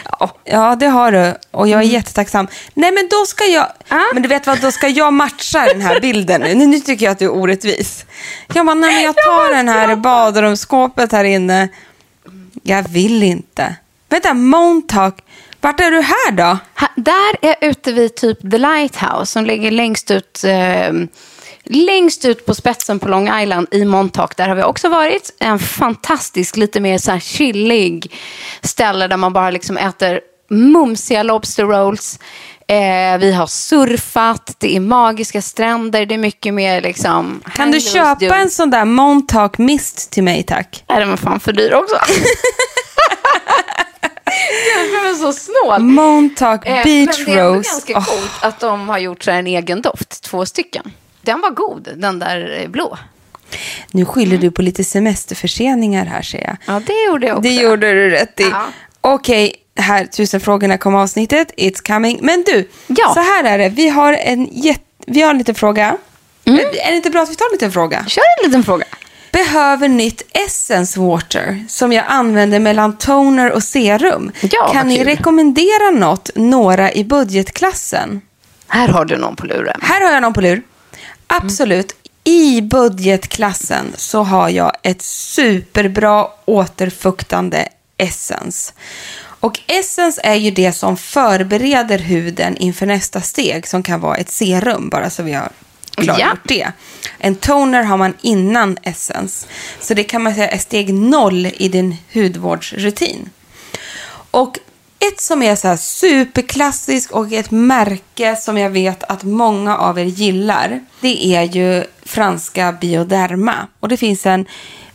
Ja, 0.45 0.77
det 0.77 0.87
har 0.87 1.13
du. 1.13 1.35
Och 1.51 1.69
jag 1.69 1.81
är 1.81 1.85
jättetacksam. 1.85 2.49
Nej, 2.75 2.93
men 2.93 3.09
då 3.09 3.27
ska 3.27 3.45
jag... 3.45 3.67
Ah. 3.89 4.01
Men 4.13 4.23
du 4.23 4.29
vet 4.29 4.47
vad, 4.47 4.61
då 4.61 4.73
ska 4.73 4.89
jag 4.89 5.13
matcha 5.13 5.67
den 5.67 5.81
här 5.81 6.01
bilden 6.01 6.41
nu. 6.41 6.55
Nu, 6.55 6.81
tycker 6.81 7.05
jag 7.05 7.13
att 7.13 7.19
du 7.19 7.25
är 7.25 7.35
orättvis. 7.35 8.07
Jag 8.55 8.67
bara, 8.67 8.75
nej 8.75 8.95
men 8.95 9.03
jag 9.03 9.17
tar 9.17 9.57
den 9.57 9.69
här 9.69 9.97
badrumsskåpet 9.97 11.13
här 11.13 11.25
inne. 11.25 11.69
Jag 12.63 12.89
vill 12.89 13.23
inte. 13.23 13.77
Vänta, 14.09 14.35
Montauk. 14.35 15.15
Vart 15.61 15.81
är 15.81 15.91
du 15.91 16.01
här 16.01 16.33
då? 16.33 16.59
Ha, 16.81 16.89
där 16.97 17.37
är 17.43 17.49
jag 17.49 17.71
ute 17.71 17.93
vid 17.93 18.15
typ 18.15 18.51
The 18.51 18.59
Lighthouse 18.59 19.27
som 19.27 19.45
ligger 19.45 19.71
längst 19.71 20.11
ut, 20.11 20.45
eh, 20.45 20.93
längst 21.65 22.25
ut 22.25 22.47
på 22.47 22.55
spetsen 22.55 22.99
på 22.99 23.09
Long 23.09 23.41
Island 23.41 23.67
i 23.71 23.85
Montauk. 23.85 24.37
Där 24.37 24.49
har 24.49 24.55
vi 24.57 24.63
också 24.63 24.89
varit. 24.89 25.35
En 25.39 25.59
fantastisk, 25.59 26.57
lite 26.57 26.81
mer 26.81 26.99
så 26.99 27.11
här 27.11 27.21
chillig 27.21 28.13
ställe 28.63 29.07
där 29.09 29.17
man 29.17 29.33
bara 29.33 29.51
liksom 29.51 29.77
äter 29.77 30.21
mumsiga 30.51 31.23
lobster 31.23 31.65
rolls. 31.65 32.19
Eh, 32.69 33.19
vi 33.19 33.33
har 33.33 33.47
surfat, 33.47 34.55
det 34.59 34.77
är 34.77 34.81
magiska 34.81 35.43
stränder, 35.43 36.07
det 36.07 36.15
är 36.15 36.19
mycket 36.19 36.55
mer 36.55 36.81
liksom... 36.81 37.41
Kan 37.55 37.71
du 37.71 37.81
köpa 37.81 38.37
en 38.37 38.51
sån 38.51 38.71
där 38.71 38.85
Montauk 38.85 39.59
Mist 39.59 40.11
till 40.13 40.23
mig 40.23 40.43
tack? 40.43 40.85
Nej, 40.89 41.01
den 41.01 41.11
var 41.11 41.17
fan 41.17 41.41
för 41.41 41.53
dyr 41.53 41.73
också. 41.75 41.97
Den 44.93 45.11
är 45.11 45.15
så 45.15 45.33
snål. 45.33 45.81
Montauk 45.83 46.67
Eh, 46.67 46.83
Beach 46.85 47.19
men 47.27 47.35
det 47.37 47.41
är 47.41 47.49
Rose. 47.49 47.71
ganska 47.71 47.95
coolt 47.95 48.31
att 48.41 48.61
de 48.61 48.89
har 48.89 48.99
gjort 48.99 49.23
så 49.25 49.31
här 49.31 49.39
en 49.39 49.47
egen 49.47 49.83
doft, 49.83 50.23
två 50.23 50.47
stycken. 50.47 50.93
Den 51.25 51.41
var 51.41 51.51
god, 51.51 51.89
den 51.97 52.19
där 52.19 52.61
eh, 52.63 52.69
blå. 52.69 52.99
nu 53.91 54.05
skyller 54.05 54.37
du 54.39 54.51
på 54.51 54.63
lite 54.63 54.85
semesterförseningar 54.85 56.05
här 56.07 56.23
ser 56.23 56.41
jag. 56.43 56.57
Ja, 56.67 56.81
det 56.87 57.05
gjorde 57.07 57.27
jag 57.27 57.37
också. 57.39 57.49
Det 57.49 57.55
gjorde 57.55 57.93
du 57.93 58.11
rätt 58.11 58.41
i. 58.41 58.49
Ja. 58.51 58.67
Okej, 59.01 59.55
här, 59.77 60.05
tusen 60.05 60.41
frågorna 60.41 60.79
kom 60.79 60.95
avsnittet. 60.95 61.53
It's 61.57 61.87
coming. 61.87 62.19
Men 62.23 62.43
du, 62.47 62.69
Ja. 62.87 63.15
så 63.15 63.21
här 63.21 63.45
är 63.45 63.59
det. 63.59 63.69
Vi 63.69 63.89
har 63.89 64.13
en, 64.13 64.49
jätt, 64.53 64.83
vi 65.07 65.23
har 65.23 65.31
en 65.31 65.39
liten 65.39 65.55
fråga. 65.55 65.97
Mm. 66.45 66.61
Är 66.61 66.91
det 66.91 66.97
inte 66.97 67.11
bra 67.11 67.23
att 67.23 67.31
vi 67.31 67.35
tar 67.35 67.47
en 67.47 67.53
liten 67.53 67.73
fråga? 67.73 68.05
Kör 68.09 68.23
en 68.43 68.49
liten 68.51 68.63
fråga. 68.65 68.85
Behöver 69.33 69.89
nytt 69.89 70.23
Essence 70.47 71.01
Water 71.01 71.65
som 71.69 71.93
jag 71.93 72.05
använder 72.09 72.59
mellan 72.59 72.97
toner 72.99 73.53
och 73.53 73.63
serum. 73.63 74.33
Ja, 74.41 74.71
kan 74.73 74.89
ni 74.89 74.97
kul. 74.97 75.05
rekommendera 75.07 75.91
något, 75.91 76.31
några 76.35 76.93
i 76.93 77.05
budgetklassen? 77.05 78.21
Här 78.69 78.89
har 78.89 79.05
du 79.05 79.17
någon 79.17 79.37
på 79.37 79.47
luren. 79.47 79.81
Här 79.83 80.01
har 80.05 80.13
jag 80.13 80.23
någon 80.23 80.33
på 80.33 80.41
lur. 80.41 80.63
Absolut. 81.27 81.97
I 82.25 82.61
budgetklassen 82.61 83.93
så 83.97 84.23
har 84.23 84.49
jag 84.49 84.73
ett 84.83 85.03
superbra 85.03 86.27
återfuktande 86.45 87.69
Essence. 87.99 88.73
Och 89.21 89.61
Essence 89.67 90.21
är 90.25 90.35
ju 90.35 90.51
det 90.51 90.73
som 90.73 90.97
förbereder 90.97 91.99
huden 91.99 92.57
inför 92.57 92.87
nästa 92.87 93.21
steg 93.21 93.67
som 93.67 93.83
kan 93.83 94.01
vara 94.01 94.17
ett 94.17 94.31
serum, 94.31 94.89
bara 94.89 95.11
så 95.11 95.23
vi 95.23 95.33
har 95.33 95.49
klargjort 95.97 96.19
Ja. 96.21 96.37
det. 96.43 96.73
En 97.19 97.35
toner 97.35 97.83
har 97.83 97.97
man 97.97 98.15
innan 98.21 98.79
Essence. 98.83 99.47
Så 99.81 99.95
det 99.95 100.05
kan 100.05 100.23
man 100.23 100.35
säga 100.35 100.49
är 100.49 100.59
steg 100.59 100.95
noll 100.95 101.47
i 101.47 101.69
din 101.69 101.97
hudvårdsrutin. 102.15 103.31
Och 104.31 104.59
ett 105.09 105.21
som 105.21 105.43
är 105.43 105.57
så 105.57 105.69
här 105.69 105.77
superklassiskt 105.77 107.13
och 107.13 107.33
ett 107.33 107.51
märke 107.51 108.37
som 108.37 108.59
jag 108.59 108.71
vet 108.71 109.05
att 109.05 109.23
många 109.23 109.77
av 109.79 109.99
er 109.99 110.05
gillar. 110.05 110.81
Det 111.01 111.27
är 111.37 111.43
ju 111.43 111.85
franska 112.05 112.73
Bioderma. 112.73 113.55
Och 113.81 113.89
det 113.89 113.97
finns 113.97 114.27
en 114.27 114.47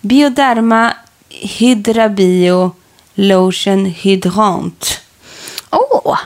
Bioderma 0.01 0.93
Hydra 1.29 2.09
Bio 2.09 2.71
Lotion 3.13 3.85
Hydrant. 3.85 5.01
Åh, 5.69 6.17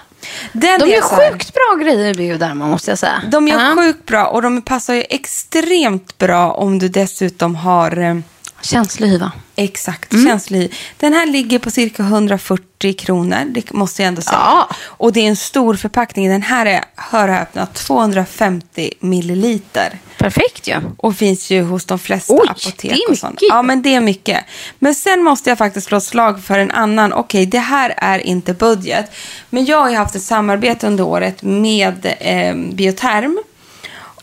Den 0.53 0.79
de 0.79 0.85
är 0.85 0.89
gör 0.95 1.01
här- 1.01 1.31
sjukt 1.31 1.53
bra 1.53 1.83
grejer 1.83 2.13
Bioderma 2.13 2.67
måste 2.67 2.91
jag 2.91 2.99
säga. 2.99 3.21
De 3.31 3.47
gör 3.47 3.59
Ja. 3.59 3.75
sjukt 3.75 4.05
bra 4.05 4.25
och 4.25 4.41
de 4.41 4.61
passar 4.61 4.93
ju 4.93 5.03
extremt 5.09 6.17
bra 6.17 6.51
om 6.51 6.79
du 6.79 6.87
dessutom 6.89 7.55
har 7.55 7.97
eh, 7.97 8.15
Känslig 8.63 9.07
hy 9.07 9.17
va? 9.17 9.31
Exakt, 9.55 10.13
Mm. 10.13 10.25
känslig 10.27 10.59
hy. 10.59 10.69
Den 10.97 11.13
här 11.13 11.25
ligger 11.25 11.59
på 11.59 11.71
cirka 11.71 12.03
140 12.03 12.93
kronor, 12.93 13.37
det 13.45 13.71
måste 13.73 14.01
jag 14.01 14.07
ändå 14.07 14.21
säga. 14.21 14.37
Ja. 14.39 14.69
Och 14.83 15.13
det 15.13 15.19
är 15.19 15.27
en 15.27 15.35
stor 15.35 15.75
förpackning. 15.75 16.29
Den 16.29 16.41
här 16.41 16.65
är, 16.65 16.83
hör 16.95 17.27
och 17.27 17.33
häpna, 17.33 17.65
250 17.65 18.91
milliliter. 18.99 19.97
Perfekt 20.17 20.67
ju. 20.67 20.75
Och 20.97 21.15
finns 21.15 21.49
ju 21.51 21.61
hos 21.63 21.85
de 21.85 21.99
flesta 21.99 22.33
Oj, 22.33 22.47
apotek. 22.49 22.75
det 22.81 22.91
är 22.91 23.05
och 23.07 23.31
mycket. 23.31 23.49
Ja, 23.49 23.61
men 23.61 23.81
det 23.81 23.95
är 23.95 24.01
mycket. 24.01 24.43
Men 24.79 24.95
sen 24.95 25.23
måste 25.23 25.49
jag 25.49 25.57
faktiskt 25.57 25.87
slå 25.87 25.97
ett 25.97 26.03
slag 26.03 26.43
för 26.43 26.59
en 26.59 26.71
annan. 26.71 27.13
Okej, 27.13 27.45
det 27.45 27.59
här 27.59 27.93
är 27.97 28.19
inte 28.19 28.53
budget. 28.53 29.11
Men 29.49 29.65
jag 29.65 29.81
har 29.81 29.89
ju 29.89 29.95
haft 29.95 30.15
ett 30.15 30.23
samarbete 30.23 30.87
under 30.87 31.03
året 31.03 31.43
med 31.43 32.15
eh, 32.19 32.55
Bioterm. 32.55 33.39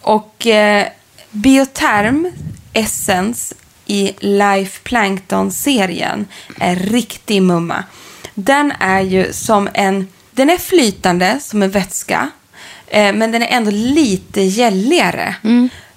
Och 0.02 0.46
eh, 0.46 0.86
Bioterm 1.30 2.32
Essence 2.72 3.54
i 3.90 4.14
Life 4.18 4.80
Plankton-serien 4.82 6.26
är 6.58 6.76
riktig 6.76 7.42
mumma. 7.42 7.84
Den 8.34 8.72
är 8.80 9.00
ju 9.00 9.32
som 9.32 9.68
en, 9.74 10.08
den 10.30 10.50
är 10.50 10.58
flytande 10.58 11.38
som 11.40 11.62
en 11.62 11.70
vätska. 11.70 12.30
Eh, 12.86 13.12
men 13.14 13.32
den 13.32 13.42
är 13.42 13.46
ändå 13.46 13.70
lite 13.70 14.40
gälligare. 14.40 15.34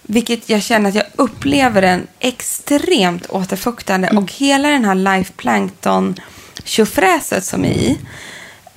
Vilket 0.02 0.50
jag 0.50 0.64
känner 0.64 0.90
att 0.90 0.96
jag 0.96 1.06
upplever 1.16 1.82
den 1.82 2.08
extremt 2.20 3.26
återfuktande. 3.30 4.10
Och 4.10 4.32
hela 4.32 4.70
den 4.70 4.86
här 4.86 4.96
Life 4.96 5.34
Plankton 5.38 6.16
tjofräset 6.64 7.46
som 7.46 7.66
är 7.66 7.74
i. 7.74 7.98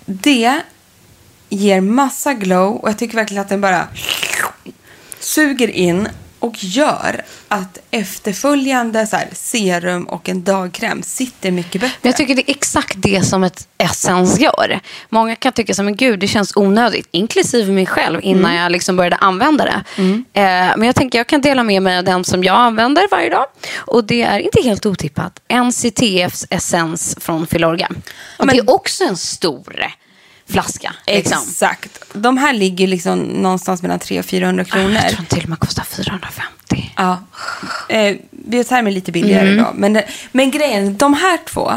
Det 0.04 0.60
ger 1.48 1.80
massa 1.80 2.34
glow 2.34 2.76
och 2.76 2.88
jag 2.88 2.98
tycker 2.98 3.16
verkligen 3.16 3.42
att 3.42 3.48
den 3.48 3.60
bara 3.60 3.88
suger 5.20 5.68
in 5.68 6.08
och 6.46 6.64
gör 6.64 7.22
att 7.48 7.78
efterföljande 7.90 9.06
så 9.06 9.16
här, 9.16 9.28
serum 9.32 10.04
och 10.04 10.28
en 10.28 10.44
dagkräm 10.44 11.02
sitter 11.02 11.50
mycket 11.50 11.80
bättre. 11.80 11.96
Men 12.02 12.08
jag 12.08 12.16
tycker 12.16 12.34
det 12.34 12.50
är 12.50 12.50
exakt 12.50 12.94
det 12.96 13.22
som 13.22 13.44
ett 13.44 13.68
Essence 13.78 14.42
gör. 14.42 14.80
Många 15.08 15.36
kan 15.36 15.52
tycka 15.52 15.74
som, 15.74 15.84
men 15.84 15.96
gud, 15.96 16.18
det 16.20 16.28
känns 16.28 16.56
onödigt. 16.56 17.08
Inklusive 17.10 17.72
mig 17.72 17.86
själv 17.86 18.20
innan 18.22 18.54
jag 18.54 18.72
liksom 18.72 18.96
började 18.96 19.16
använda 19.16 19.64
det. 19.64 20.02
Eh, 20.40 20.76
men 20.76 20.82
jag 20.82 20.94
tänker 20.94 21.18
jag 21.18 21.26
kan 21.26 21.40
dela 21.40 21.62
med 21.62 21.82
mig 21.82 21.98
av 21.98 22.04
den 22.04 22.24
som 22.24 22.44
jag 22.44 22.56
använder 22.56 23.08
varje 23.10 23.30
dag. 23.30 23.46
Och 23.76 24.04
det 24.04 24.22
är 24.22 24.38
inte 24.38 24.62
helt 24.62 24.86
otippat. 24.86 25.40
NCTFs 25.48 26.46
Essence 26.50 27.20
från 27.20 27.46
Filorga. 27.46 27.88
Och 28.38 28.46
det 28.46 28.58
är 28.58 28.70
också 28.70 29.04
en 29.04 29.16
stor 29.16 29.86
flaska. 30.48 30.94
Liksom. 31.06 31.38
Exakt. 31.50 32.00
De 32.12 32.38
här 32.38 32.52
ligger 32.52 32.86
liksom 32.86 33.18
någonstans 33.18 33.82
mellan 33.82 33.98
300 33.98 34.20
och 34.20 34.26
400 34.30 34.64
kronor. 34.64 34.92
Jag 35.04 35.10
tror 35.12 35.24
till 35.24 35.42
och 35.42 35.48
med 35.48 35.58
kostar 35.58 35.82
450. 35.84 36.92
Ja. 36.96 37.18
Eh, 37.88 38.16
Bioterm 38.30 38.86
är 38.86 38.90
lite 38.90 39.12
billigare 39.12 39.48
Mm. 39.48 39.64
då. 39.64 39.70
Men, 39.74 40.02
men 40.32 40.50
grejen, 40.50 40.96
de 40.96 41.14
här 41.14 41.38
två, 41.48 41.72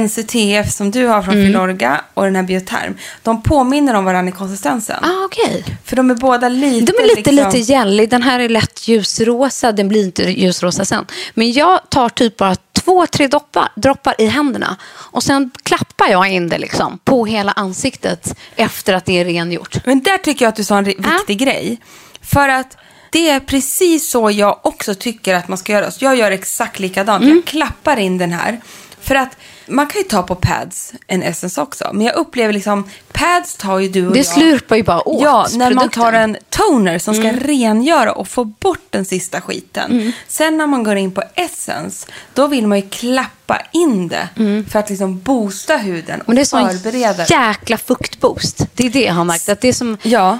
NCTF 0.00 0.70
som 0.72 0.90
du 0.90 1.06
har 1.06 1.22
från 1.22 1.34
Mm. 1.34 1.46
Filorga 1.46 2.00
och 2.14 2.24
den 2.24 2.36
här 2.36 2.42
Bioterm, 2.42 2.96
de 3.22 3.42
påminner 3.42 3.94
om 3.94 4.04
varandra 4.04 4.28
i 4.34 4.36
konsistensen. 4.36 4.96
Ah, 5.04 5.24
okej. 5.24 5.64
För 5.84 5.96
de 5.96 6.10
är 6.10 6.14
båda 6.14 6.48
lite... 6.48 6.92
De 6.92 6.98
är 7.02 7.16
lite, 7.16 7.32
liksom, 7.32 7.52
lite 7.52 7.72
gällig. 7.72 8.10
Den 8.10 8.22
här 8.22 8.40
är 8.40 8.48
lätt 8.48 8.88
ljusrosa. 8.88 9.72
Den 9.72 9.88
blir 9.88 10.04
inte 10.04 10.22
ljusrosa 10.22 10.84
sen. 10.84 11.06
Men 11.34 11.52
jag 11.52 11.80
tar 11.90 12.08
typ 12.08 12.36
bara 12.36 12.56
två, 12.88 13.06
tre 13.06 13.26
droppar, 13.26 13.68
droppar 13.74 14.14
i 14.18 14.26
händerna. 14.26 14.76
Och 14.90 15.22
sen 15.22 15.50
klappar 15.62 16.08
jag 16.08 16.28
in 16.28 16.48
det 16.48 16.58
liksom 16.58 16.98
på 17.04 17.26
hela 17.26 17.52
ansiktet 17.52 18.38
efter 18.56 18.94
att 18.94 19.04
det 19.04 19.20
är 19.20 19.24
rengjort. 19.24 19.86
Men 19.86 20.00
där 20.02 20.18
tycker 20.18 20.44
jag 20.44 20.48
att 20.48 20.56
du 20.56 20.64
sa 20.64 20.78
en 20.78 20.84
viktig 20.84 21.38
grej. 21.38 21.80
För 22.22 22.48
att 22.48 22.76
det 23.12 23.30
är 23.30 23.40
precis 23.40 24.10
så 24.10 24.30
jag 24.30 24.60
också 24.62 24.94
tycker 24.94 25.34
att 25.34 25.48
man 25.48 25.58
ska 25.58 25.72
göra. 25.72 25.90
Så 25.90 26.04
jag 26.04 26.16
gör 26.16 26.30
exakt 26.30 26.78
likadant. 26.78 27.24
Mm. 27.24 27.36
Jag 27.36 27.44
klappar 27.44 27.96
in 27.96 28.18
den 28.18 28.32
här. 28.32 28.60
För 29.00 29.14
att 29.14 29.36
man 29.68 29.86
kan 29.86 30.00
ju 30.02 30.08
ta 30.08 30.22
på 30.22 30.34
pads 30.34 30.92
en 31.06 31.22
essence 31.22 31.60
också. 31.60 31.90
Men 31.92 32.06
jag 32.06 32.16
upplever 32.16 32.52
liksom, 32.52 32.84
pads 33.12 33.56
tar 33.56 33.78
ju 33.78 33.88
du 33.88 34.06
och 34.06 34.12
Det 34.12 34.18
jag. 34.18 34.26
slurpar 34.26 34.76
ju 34.76 34.82
bara 34.82 35.08
åt 35.08 35.22
Ja, 35.22 35.46
när 35.52 35.58
man 35.58 35.68
produkten. 35.88 36.02
tar 36.02 36.12
en 36.12 36.36
toner 36.50 36.98
som 36.98 37.14
ska 37.14 37.28
Mm. 37.28 37.40
rengöra 37.40 38.12
och 38.12 38.28
få 38.28 38.44
bort 38.44 38.86
den 38.90 39.04
sista 39.04 39.40
skiten. 39.40 40.12
Sen 40.28 40.56
när 40.58 40.66
man 40.66 40.82
går 40.84 40.96
in 40.96 41.10
på 41.12 41.22
essence, 41.34 42.06
då 42.34 42.46
vill 42.46 42.66
man 42.66 42.78
ju 42.80 42.88
klappa 42.88 43.60
in 43.72 44.08
det 44.08 44.28
för 44.70 44.78
att 44.78 44.90
liksom 44.90 45.18
boosta 45.20 45.76
huden 45.76 46.04
och 46.04 46.10
Mm. 46.10 46.22
Men 46.26 46.36
det 46.36 46.42
är 46.42 46.44
sån 46.44 46.70
förbereda. 46.70 47.24
jäkla 47.26 47.76
fuktboost. 47.78 48.66
Det 48.74 48.86
är 48.86 48.90
det 48.90 49.02
jag 49.04 49.14
har 49.14 49.24
märkt. 49.24 49.48
Att 49.48 49.60
det 49.60 49.68
är 49.68 49.72
som 49.72 49.96
Ja. 50.02 50.38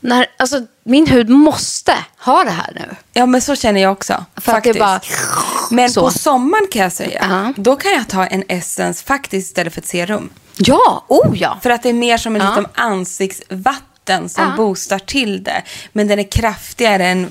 När, 0.00 0.26
alltså, 0.38 0.60
min 0.84 1.06
hud 1.06 1.28
måste 1.28 1.94
ha 2.18 2.44
det 2.44 2.50
här 2.50 2.72
nu. 2.74 2.96
Ja, 3.12 3.26
men 3.26 3.40
så 3.40 3.56
känner 3.56 3.80
jag 3.80 3.92
också. 3.92 4.24
För 4.34 4.52
faktiskt. 4.52 4.78
bara... 4.78 5.00
Men 5.70 5.90
så. 5.90 6.00
på 6.00 6.10
sommaren 6.10 6.66
kan 6.70 6.82
jag 6.82 6.92
säga, 6.92 7.26
Ja. 7.30 7.52
då 7.56 7.76
kan 7.76 7.92
jag 7.92 8.08
ta 8.08 8.26
en 8.26 8.44
essence 8.48 9.04
faktiskt 9.04 9.46
istället 9.50 9.74
för 9.74 9.80
ett 9.80 9.86
serum. 9.86 10.30
Ja, 10.56 11.04
oh 11.08 11.38
ja. 11.38 11.58
För 11.62 11.70
att 11.70 11.82
det 11.82 11.88
är 11.88 11.92
mer 11.92 12.16
som 12.18 12.36
en 12.36 12.42
Ja. 12.42 12.46
liksom 12.48 12.66
ansiktsvatten 12.74 14.28
som 14.28 14.44
Ja. 14.44 14.56
boostar 14.56 14.98
till 14.98 15.42
det. 15.42 15.62
Men 15.92 16.08
den 16.08 16.18
är 16.18 16.30
kraftigare 16.30 17.06
än, 17.06 17.30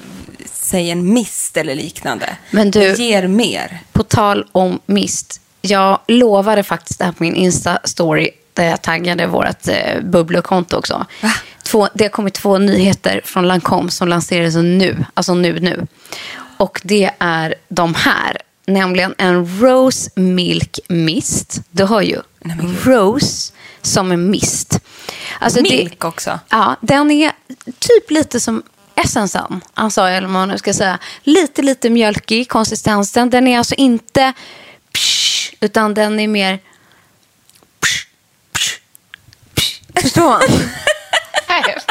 säg 0.53 0.91
en 0.91 1.13
mist 1.13 1.58
eller 1.58 1.75
liknande. 1.75 2.29
Men 2.51 2.71
du- 2.71 2.79
Det 2.79 2.99
ger 2.99 3.27
mer. 3.27 3.79
På 3.91 4.03
tal 4.03 4.47
om 4.51 4.79
mist. 4.86 5.41
Jag 5.62 5.99
lovade 6.08 6.63
faktiskt 6.63 6.99
det 6.99 7.05
här 7.05 7.12
på 7.12 7.23
min 7.23 7.36
Insta-story 7.36 8.29
där 8.53 8.65
jag 8.65 8.82
taggade 8.82 9.27
vårt 9.27 9.67
eh, 9.67 10.01
bubblekonto 10.03 10.77
också. 10.77 11.05
Va? 11.21 11.32
Två, 11.71 11.88
det 11.93 12.03
har 12.03 12.10
kommit 12.10 12.34
två 12.34 12.58
nyheter 12.58 13.21
från 13.25 13.47
Lancome 13.47 13.91
som 13.91 14.08
lanserades 14.08 14.55
nu. 14.55 15.05
Alltså 15.13 15.34
nu, 15.34 15.60
nu. 15.60 15.88
Och 16.58 16.82
det 16.84 17.12
är 17.19 17.55
de 17.69 17.95
här. 17.95 18.38
Nämligen 18.67 19.15
en 19.17 19.60
Rose 19.62 20.10
Milk 20.15 20.79
Mist. 20.88 21.62
Du 21.71 21.86
hör 21.86 22.01
ju. 22.01 22.21
Rose 22.84 23.53
som 23.82 24.12
en 24.12 24.29
mist. 24.32 24.79
Alltså 25.39 25.62
det- 25.62 25.69
Milk 25.69 26.03
också. 26.05 26.39
Ja, 26.49 26.75
den 26.82 27.12
är 27.12 27.32
typ 27.79 28.12
lite 28.12 28.39
som 28.39 28.63
essensen. 28.95 29.62
Alltså, 29.73 30.01
eller 30.01 30.21
vad 30.27 30.32
man 30.34 30.47
nu 30.49 30.58
ska 30.58 30.73
säga. 30.73 30.99
Lite, 31.23 31.62
lite 31.62 31.89
mjölkig 31.89 32.49
konsistensen. 32.49 33.29
Den 33.29 33.47
är 33.47 33.58
alltså 33.58 33.75
inte 33.75 34.34
psh, 34.93 35.53
utan 35.60 35.93
den 35.93 36.19
är 36.19 36.27
mer 36.27 36.60
psh, 37.79 38.05
psh, 38.53 38.77
psh. 39.55 40.01
Förstår 40.01 40.29
man? 40.29 40.39
Nej, 41.49 41.63
jag 41.67 41.75
fattar 41.75 41.75
inte. 41.75 41.88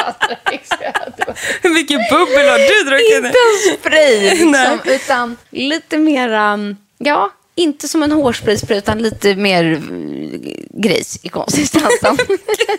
Hur 1.61 1.69
mycket 1.69 2.09
bubbel 2.09 2.49
har 2.49 2.57
du 2.57 2.89
druckit 2.89 3.15
Inte 3.15 3.27
en 3.27 3.79
spray, 3.79 4.35
liksom, 4.45 4.79
utan 4.85 5.37
lite 5.49 5.97
mer, 5.97 6.53
um, 6.53 6.77
ja, 6.97 7.31
inte 7.55 7.87
som 7.87 8.03
en 8.03 8.11
hårspray 8.11 8.57
utan 8.69 8.97
lite 8.97 9.35
mer 9.35 9.63
mm, 9.63 10.41
gris 10.73 11.19
i 11.23 11.29
konsistensen. 11.29 12.17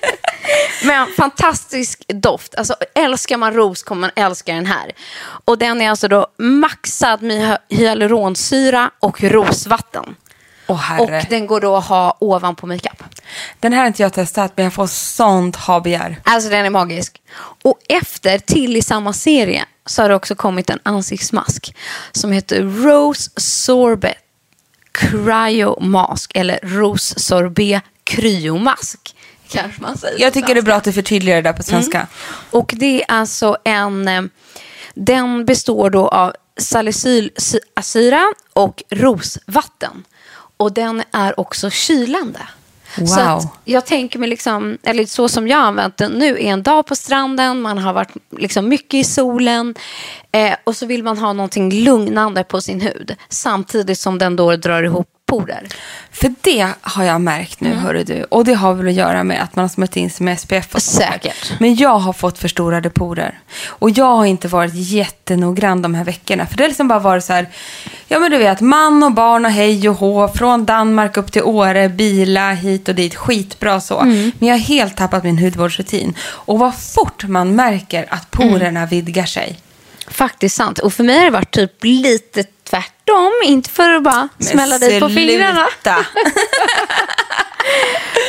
Men 0.84 1.06
fantastisk 1.16 2.04
doft. 2.08 2.54
Alltså, 2.54 2.74
älskar 2.94 3.36
man 3.36 3.54
ros 3.54 3.82
kommer 3.82 4.00
man 4.00 4.10
älska 4.16 4.54
den 4.54 4.66
här. 4.66 4.92
Och 5.44 5.58
den 5.58 5.80
är 5.80 5.90
alltså 5.90 6.08
då 6.08 6.26
maxad 6.36 7.22
med 7.22 7.40
hy- 7.50 7.76
hyaluronsyra 7.76 8.90
och 9.00 9.22
rosvatten. 9.22 10.16
Herre. 10.78 11.18
Och 11.18 11.24
den 11.30 11.46
går 11.46 11.60
då 11.60 11.76
att 11.76 11.86
ha 11.86 12.16
ovanpå 12.20 12.66
makeup. 12.66 13.02
Den 13.60 13.72
här 13.72 13.80
har 13.80 13.86
inte 13.86 14.02
jag 14.02 14.12
testat, 14.12 14.52
men 14.56 14.64
jag 14.64 14.72
får 14.72 14.86
sånt 14.86 15.56
ha-begär. 15.56 16.20
Alltså 16.24 16.50
den 16.50 16.66
är 16.66 16.70
magisk. 16.70 17.22
Och 17.62 17.78
efter, 17.88 18.38
till 18.38 18.76
i 18.76 18.82
samma 18.82 19.12
serie, 19.12 19.64
så 19.86 20.02
har 20.02 20.08
det 20.08 20.14
också 20.14 20.34
kommit 20.34 20.70
en 20.70 20.78
ansiktsmask 20.82 21.76
som 22.12 22.32
heter 22.32 22.62
Rose 22.62 23.30
Sorbet 23.36 24.16
Cryo 24.92 25.80
Mask 25.80 26.30
eller 26.34 26.58
Rose 26.62 27.20
Sorbet 27.20 27.82
Cryomask. 28.04 29.16
Kanske 29.48 29.82
man 29.82 29.98
säger 29.98 30.20
Jag 30.20 30.32
tycker 30.32 30.54
det 30.54 30.60
är 30.60 30.62
bra 30.62 30.74
att 30.74 30.84
du 30.84 30.92
förtydligar 30.92 31.36
det 31.36 31.42
där 31.42 31.52
på 31.52 31.62
svenska. 31.62 32.06
Och 32.50 32.72
det 32.76 33.02
är 33.02 33.10
alltså 33.10 33.56
en... 33.64 34.08
eh, 34.08 34.22
Den 34.94 35.44
består 35.44 35.90
då 35.90 36.08
av 36.08 36.32
salicylsyra 36.60 38.34
och 38.52 38.82
rosvatten. 38.90 40.04
Och 40.56 40.72
den 40.72 41.02
är 41.12 41.40
också 41.40 41.70
kylande. 41.70 42.40
Så 42.96 43.04
Wow. 43.04 43.18
att 43.18 43.46
jag 43.64 43.86
tänker 43.86 44.18
mig 44.18 44.28
liksom, 44.28 44.78
eller 44.82 45.04
så 45.06 45.28
som 45.28 45.48
jag 45.48 45.56
har 45.56 45.64
använt 45.64 45.96
den 45.96 46.12
nu, 46.12 46.30
är 46.34 46.38
en 46.52 46.62
dag 46.62 46.86
på 46.86 46.96
stranden, 46.96 47.60
man 47.60 47.78
har 47.78 47.92
varit 47.92 48.12
liksom 48.38 48.68
mycket 48.68 48.94
i 48.94 49.04
solen 49.04 49.74
eh, 50.32 50.54
och 50.64 50.76
så 50.76 50.86
vill 50.86 51.02
man 51.02 51.18
ha 51.18 51.32
någonting 51.32 51.72
lugnande 51.72 52.44
på 52.44 52.60
sin 52.60 52.80
hud 52.80 53.16
samtidigt 53.28 53.98
som 53.98 54.18
den 54.18 54.36
då 54.36 54.56
drar 54.56 54.82
ihop 54.82 55.08
porer. 55.30 55.68
För 56.12 56.34
det 56.40 56.68
har 56.80 57.04
jag 57.04 57.20
märkt 57.20 57.60
nu, 57.60 57.74
hörru 57.74 58.04
du. 58.04 58.24
Och 58.24 58.44
det 58.44 58.54
har 58.54 58.74
väl 58.74 58.88
att 58.88 58.94
göra 58.94 59.24
med 59.24 59.42
att 59.42 59.56
man 59.56 59.62
har 59.62 59.68
smörjt 59.68 59.96
in 59.96 60.10
sig 60.10 60.24
med 60.24 60.40
SPF 60.40 60.74
och. 60.74 60.82
Säkert. 60.82 61.52
Men 61.58 61.74
jag 61.74 61.98
har 61.98 62.12
fått 62.12 62.38
förstorade 62.38 62.90
porer. 62.90 63.38
Och 63.66 63.90
jag 63.90 64.16
har 64.16 64.24
inte 64.24 64.48
varit 64.48 64.74
jättenoggrann 64.74 65.82
de 65.82 65.94
här 65.94 66.04
veckorna. 66.04 66.46
För 66.46 66.56
det 66.56 66.62
har 66.62 66.68
liksom 66.68 66.88
bara 66.88 66.98
varit 66.98 67.24
så 67.24 67.32
här, 67.32 67.48
ja 68.08 68.18
men 68.18 68.30
du 68.30 68.38
vet, 68.38 68.60
man 68.60 69.02
och 69.02 69.12
barn 69.12 69.44
och 69.44 69.50
hej 69.50 69.88
och 69.88 69.96
hå, 69.96 70.28
från 70.28 70.64
Danmark 70.64 71.16
upp 71.16 71.32
till 71.32 71.42
Åre, 71.42 71.88
bila 71.88 72.52
hit 72.52 72.88
och 72.88 72.94
dit, 72.94 73.14
skitbra 73.14 73.80
så. 73.80 74.02
Men 74.38 74.48
jag 74.48 74.54
har 74.54 74.60
helt 74.60 74.96
tappat 74.96 75.24
min 75.24 75.38
hudvårdsrutin. 75.38 76.14
Och 76.22 76.58
vad 76.58 76.74
fort 76.74 77.24
man 77.24 77.54
märker 77.54 78.06
att 78.08 78.30
porerna 78.30 78.86
vidgar 78.86 79.26
sig. 79.26 79.58
Faktiskt 80.10 80.56
sant. 80.56 80.78
Och 80.78 80.92
för 80.92 81.04
mig 81.04 81.18
har 81.18 81.24
det 81.24 81.30
varit 81.30 81.50
typ 81.50 81.84
lite 81.84 82.42
tvärtom. 82.70 83.32
Inte 83.44 83.70
för 83.70 83.90
att 83.90 84.02
bara 84.02 84.28
Men 84.38 84.46
smälla 84.46 84.78
dig 84.78 85.00
på 85.00 85.08
fingrarna. 85.08 85.68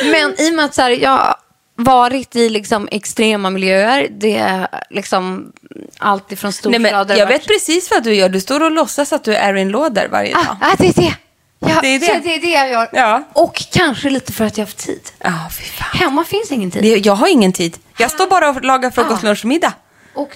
Men 0.04 0.34
i 0.40 0.50
och 0.50 0.54
med 0.54 0.64
att 0.64 0.74
så 0.74 0.82
här, 0.82 0.90
jag 0.90 1.36
varit 1.76 2.36
i 2.36 2.48
liksom 2.48 2.88
extrema 2.90 3.50
miljöer. 3.50 4.08
Det 4.10 4.36
är 4.36 4.68
liksom 4.90 5.52
allt 5.98 6.32
ifrån 6.32 6.52
Nej, 6.64 6.78
men 6.80 6.90
storstäder. 6.90 7.16
jag 7.16 7.26
vet 7.26 7.46
precis 7.46 7.90
vad 7.90 8.02
du 8.02 8.14
gör. 8.14 8.28
Du 8.28 8.40
står 8.40 8.62
och 8.62 8.70
låtsas 8.70 9.12
att 9.12 9.24
du 9.24 9.34
är 9.34 9.52
Erin 9.52 9.68
Lauder 9.68 10.08
varje 10.08 10.34
dag. 10.34 10.46
Ah, 10.60 10.66
ah, 10.72 10.74
det 10.78 10.88
är 10.88 10.92
det. 10.92 11.14
Ja, 11.58 11.78
Det 11.82 11.88
är 11.88 11.98
det. 12.00 12.20
Det 12.24 12.34
är 12.34 12.40
det 12.40 12.50
jag 12.50 12.70
gör. 12.70 12.88
Ja. 12.92 13.22
Och 13.32 13.62
kanske 13.72 14.10
lite 14.10 14.32
för 14.32 14.44
att 14.44 14.58
jag 14.58 14.62
har 14.64 14.66
haft 14.66 14.78
tid. 14.78 15.00
Fan. 15.20 15.98
Hemma 16.00 16.24
finns 16.24 16.52
ingen 16.52 16.70
tid. 16.70 16.82
Det, 16.82 16.88
jag 17.06 17.14
har 17.14 17.26
ingen 17.28 17.52
tid. 17.52 17.78
Jag 17.98 18.10
står 18.10 18.26
bara 18.26 18.48
och 18.50 18.64
lagar 18.64 18.90
frukost, 18.90 19.24
Ah. 19.24 19.26
lunch 19.26 19.44
middag. 19.44 19.72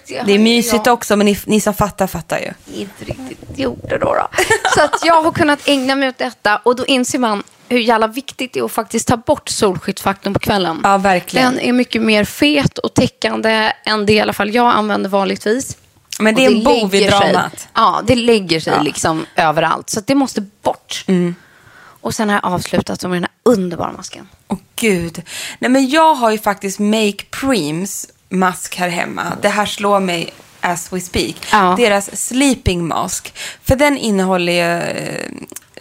Det, 0.08 0.22
Det 0.26 0.32
är 0.32 0.38
mysigt 0.38 0.86
jag 0.86 0.92
också, 0.94 1.16
men 1.16 1.26
ni, 1.26 1.38
ni 1.44 1.60
som 1.60 1.74
fattar, 1.74 2.06
fattar 2.06 2.38
ju. 2.38 2.80
inte 2.80 3.04
riktigt 3.04 3.58
gjort 3.58 3.88
det 3.90 3.98
då. 3.98 4.14
då. 4.14 4.28
Så 4.74 4.82
att 4.84 5.04
jag 5.04 5.22
har 5.22 5.32
kunnat 5.32 5.68
ägna 5.68 5.94
mig 5.94 6.08
åt 6.08 6.18
detta 6.18 6.56
och 6.56 6.76
då 6.76 6.86
inser 6.86 7.18
man 7.18 7.42
hur 7.68 7.78
jävla 7.78 8.06
viktigt 8.06 8.52
det 8.52 8.60
är 8.60 8.64
att 8.64 8.72
faktiskt 8.72 9.08
ta 9.08 9.16
bort 9.16 9.48
solskyddsfaktorn 9.48 10.32
på 10.34 10.38
kvällen. 10.40 10.80
Ja, 10.84 10.98
verkligen. 10.98 11.52
Den 11.54 11.60
är 11.60 11.72
mycket 11.72 12.02
mer 12.02 12.24
fet 12.24 12.78
och 12.78 12.94
täckande 12.94 13.72
än 13.84 14.06
det 14.06 14.12
i 14.12 14.20
alla 14.20 14.32
fall 14.32 14.54
jag 14.54 14.66
använder 14.74 15.10
vanligtvis. 15.10 15.76
Men 16.20 16.34
det 16.34 16.46
är 16.46 16.50
en 16.50 16.64
bov 16.64 16.94
i 16.94 17.06
dramat. 17.06 17.68
Ja, 17.74 18.02
det 18.06 18.14
lägger 18.16 18.60
sig 18.60 18.72
Ja. 18.72 18.82
liksom 18.82 19.26
överallt. 19.36 19.90
Så 19.90 20.00
det 20.06 20.14
måste 20.14 20.40
bort. 20.62 21.04
Och 22.00 22.14
sen 22.14 22.28
har 22.28 22.36
jag 22.42 22.52
avslutat 22.52 23.02
med 23.02 23.10
den 23.12 23.22
här 23.22 23.32
underbara 23.42 23.92
masken. 23.92 24.28
Åh 24.48 24.58
gud. 24.76 25.22
Nej 25.58 25.70
men 25.70 25.88
jag 25.88 26.14
har 26.14 26.30
ju 26.30 26.38
faktiskt 26.38 26.78
Make 26.78 27.24
Preems 27.40 28.06
mask 28.28 28.76
här 28.76 28.88
hemma. 28.88 29.22
Det 29.42 29.48
här 29.48 29.66
slår 29.66 30.00
mig 30.00 30.32
as 30.60 30.92
we 30.92 31.00
speak. 31.00 31.36
Ja. 31.52 31.74
Deras 31.78 32.26
sleeping 32.26 32.86
mask. 32.86 33.34
För 33.64 33.76
den 33.76 33.96
innehåller 33.98 34.52
ju, 34.52 34.82
eh, 34.82 35.30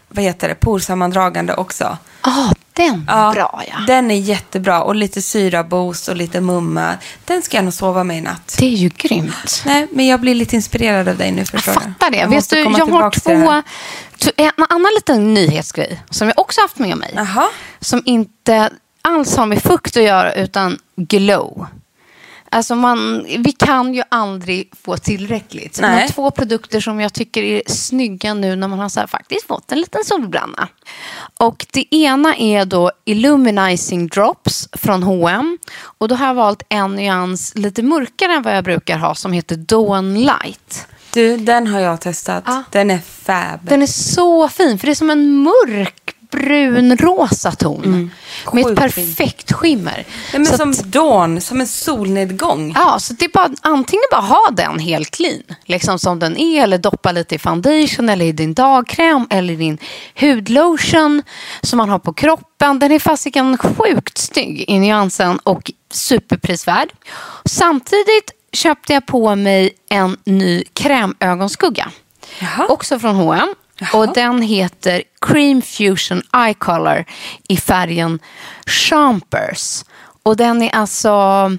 vad 0.09 0.23
heter 0.23 0.47
det, 0.49 0.55
porsammandragande 0.55 1.53
också. 1.55 1.97
Ja, 2.23 2.53
den 2.73 3.09
är 3.09 3.33
bra 3.33 3.63
ja. 3.67 3.75
Den 3.87 4.11
är 4.11 4.15
jättebra 4.15 4.83
och 4.83 4.95
lite 4.95 5.21
syraboost 5.21 6.07
och 6.07 6.15
lite 6.15 6.41
mumma. 6.41 6.97
Den 7.25 7.41
ska 7.41 7.57
jag 7.57 7.63
nog 7.63 7.73
sova 7.73 8.03
med 8.03 8.17
i 8.17 8.21
natt. 8.21 8.55
Det 8.59 8.65
är 8.65 8.69
ju 8.77 8.89
grymt. 8.89 9.63
Nej, 9.65 9.87
men 9.91 10.07
jag 10.07 10.19
blir 10.21 10.35
lite 10.35 10.55
inspirerad 10.55 11.07
av 11.07 11.17
dig 11.17 11.31
nu 11.31 11.37
Jag 11.37 11.47
förstår 11.47 11.73
du. 11.73 11.79
fattar 11.79 12.11
det. 12.11 12.17
Jag 12.17 12.29
Vet 12.29 12.49
du, 12.49 12.57
jag 12.59 12.85
har 12.85 13.11
två... 13.11 13.61
En 14.37 14.51
annan 14.69 14.91
liten 14.95 15.33
nyhetsgrej 15.33 16.01
som 16.09 16.27
jag 16.27 16.39
också 16.39 16.61
haft 16.61 16.77
med 16.79 16.97
mig. 16.97 17.13
Jaha. 17.15 17.47
Som 17.79 18.01
inte 18.05 18.69
alls 19.01 19.35
har 19.35 19.45
med 19.45 19.63
fukt 19.63 19.97
att 19.97 20.03
göra 20.03 20.33
utan 20.33 20.77
glow. 20.95 21.67
Alltså 22.49 22.75
man, 22.75 23.25
vi 23.39 23.51
kan 23.51 23.93
ju 23.93 24.03
aldrig 24.09 24.71
få 24.83 24.97
tillräckligt. 24.97 25.79
Nej. 25.81 25.95
Men 25.95 26.09
två 26.09 26.31
produkter 26.31 26.79
som 26.79 26.99
jag 26.99 27.13
tycker 27.13 27.43
är 27.43 27.61
snygga 27.67 28.33
nu 28.33 28.55
när 28.55 28.67
man 28.67 28.79
har 28.79 28.89
så 28.89 28.99
här 28.99 29.07
faktiskt 29.07 29.47
fått 29.47 29.71
en 29.71 29.79
liten 29.79 30.03
solbränna. 30.03 30.67
Och 31.39 31.65
det 31.71 31.95
ena 31.95 32.35
är 32.35 32.65
då 32.65 32.91
Illuminizing 33.05 34.07
Drops 34.07 34.69
från 34.71 35.03
H&M 35.03 35.57
Och 35.81 36.07
då 36.07 36.15
har 36.15 36.27
jag 36.27 36.33
valt 36.33 36.63
en 36.69 36.95
nyans 36.95 37.55
lite 37.55 37.83
mörkare 37.83 38.33
än 38.33 38.41
vad 38.41 38.57
jag 38.57 38.63
brukar 38.63 38.97
ha 38.97 39.15
som 39.15 39.33
heter 39.33 39.55
Dawn 39.55 40.13
Light. 40.13 40.87
Du, 41.13 41.37
den 41.37 41.67
har 41.67 41.79
jag 41.79 42.01
testat. 42.01 42.43
Ja. 42.47 42.63
Den 42.71 42.91
är 42.91 42.99
fab. 42.99 43.59
Den 43.61 43.81
är 43.81 43.87
så 43.87 44.49
fin, 44.49 44.79
för 44.79 44.85
det 44.85 44.91
är 44.91 44.95
som 44.95 45.09
en 45.09 45.43
mörk 45.43 46.14
brun 46.35 46.97
rosa 46.97 47.51
ton. 47.51 47.81
Med 48.53 48.61
ett 48.61 48.67
Sjukt 48.67 48.79
perfekt 48.81 49.51
skimmer. 49.51 49.93
Nej, 49.95 50.05
men 50.33 50.45
Så 50.45 50.57
som 50.57 50.69
att- 50.69 50.83
dawn, 50.83 51.41
som 51.41 51.61
en 51.61 51.67
solnedgång. 51.67 52.71
Ja, 52.75 52.99
så 52.99 53.13
det 53.13 53.25
är 53.25 53.29
bara, 53.29 53.49
antingen 53.61 54.03
bara 54.11 54.21
ha 54.21 54.49
den 54.51 54.79
helt 54.79 55.11
clean, 55.11 55.43
liksom 55.65 55.99
som 55.99 56.19
den 56.19 56.37
är, 56.37 56.63
eller 56.63 56.77
doppa 56.77 57.11
lite 57.11 57.35
i 57.35 57.37
foundation, 57.39 58.09
eller 58.09 58.25
i 58.25 58.31
din 58.31 58.53
dagkräm, 58.53 59.27
eller 59.29 59.53
i 59.53 59.57
din 59.57 59.77
hudlotion 60.19 61.23
som 61.61 61.77
man 61.77 61.89
har 61.89 61.99
på 61.99 62.13
kroppen. 62.13 62.79
Den 62.79 62.91
är 62.91 62.99
fasiken 62.99 63.57
sjukt 63.57 64.17
snygg 64.17 64.65
i 64.67 64.79
nyansen 64.79 65.39
och 65.43 65.71
superprisvärd. 65.91 66.89
Samtidigt 67.45 68.31
köpte 68.53 68.93
jag 68.93 69.05
på 69.05 69.35
mig 69.35 69.71
en 69.89 70.17
ny 70.25 70.63
krämögonskugga. 70.73 71.91
Jaha. 72.39 72.65
Också 72.69 72.99
från 72.99 73.15
H&M. 73.15 73.55
Och 73.93 74.13
den 74.13 74.41
heter 74.41 75.03
Cream 75.21 75.61
Fusion 75.61 76.21
Eye 76.35 76.53
Color 76.53 77.05
i 77.47 77.57
färgen 77.57 78.19
Champers. 78.65 79.83
Och 80.23 80.37
den 80.37 80.61
är 80.61 80.75
alltså 80.75 81.51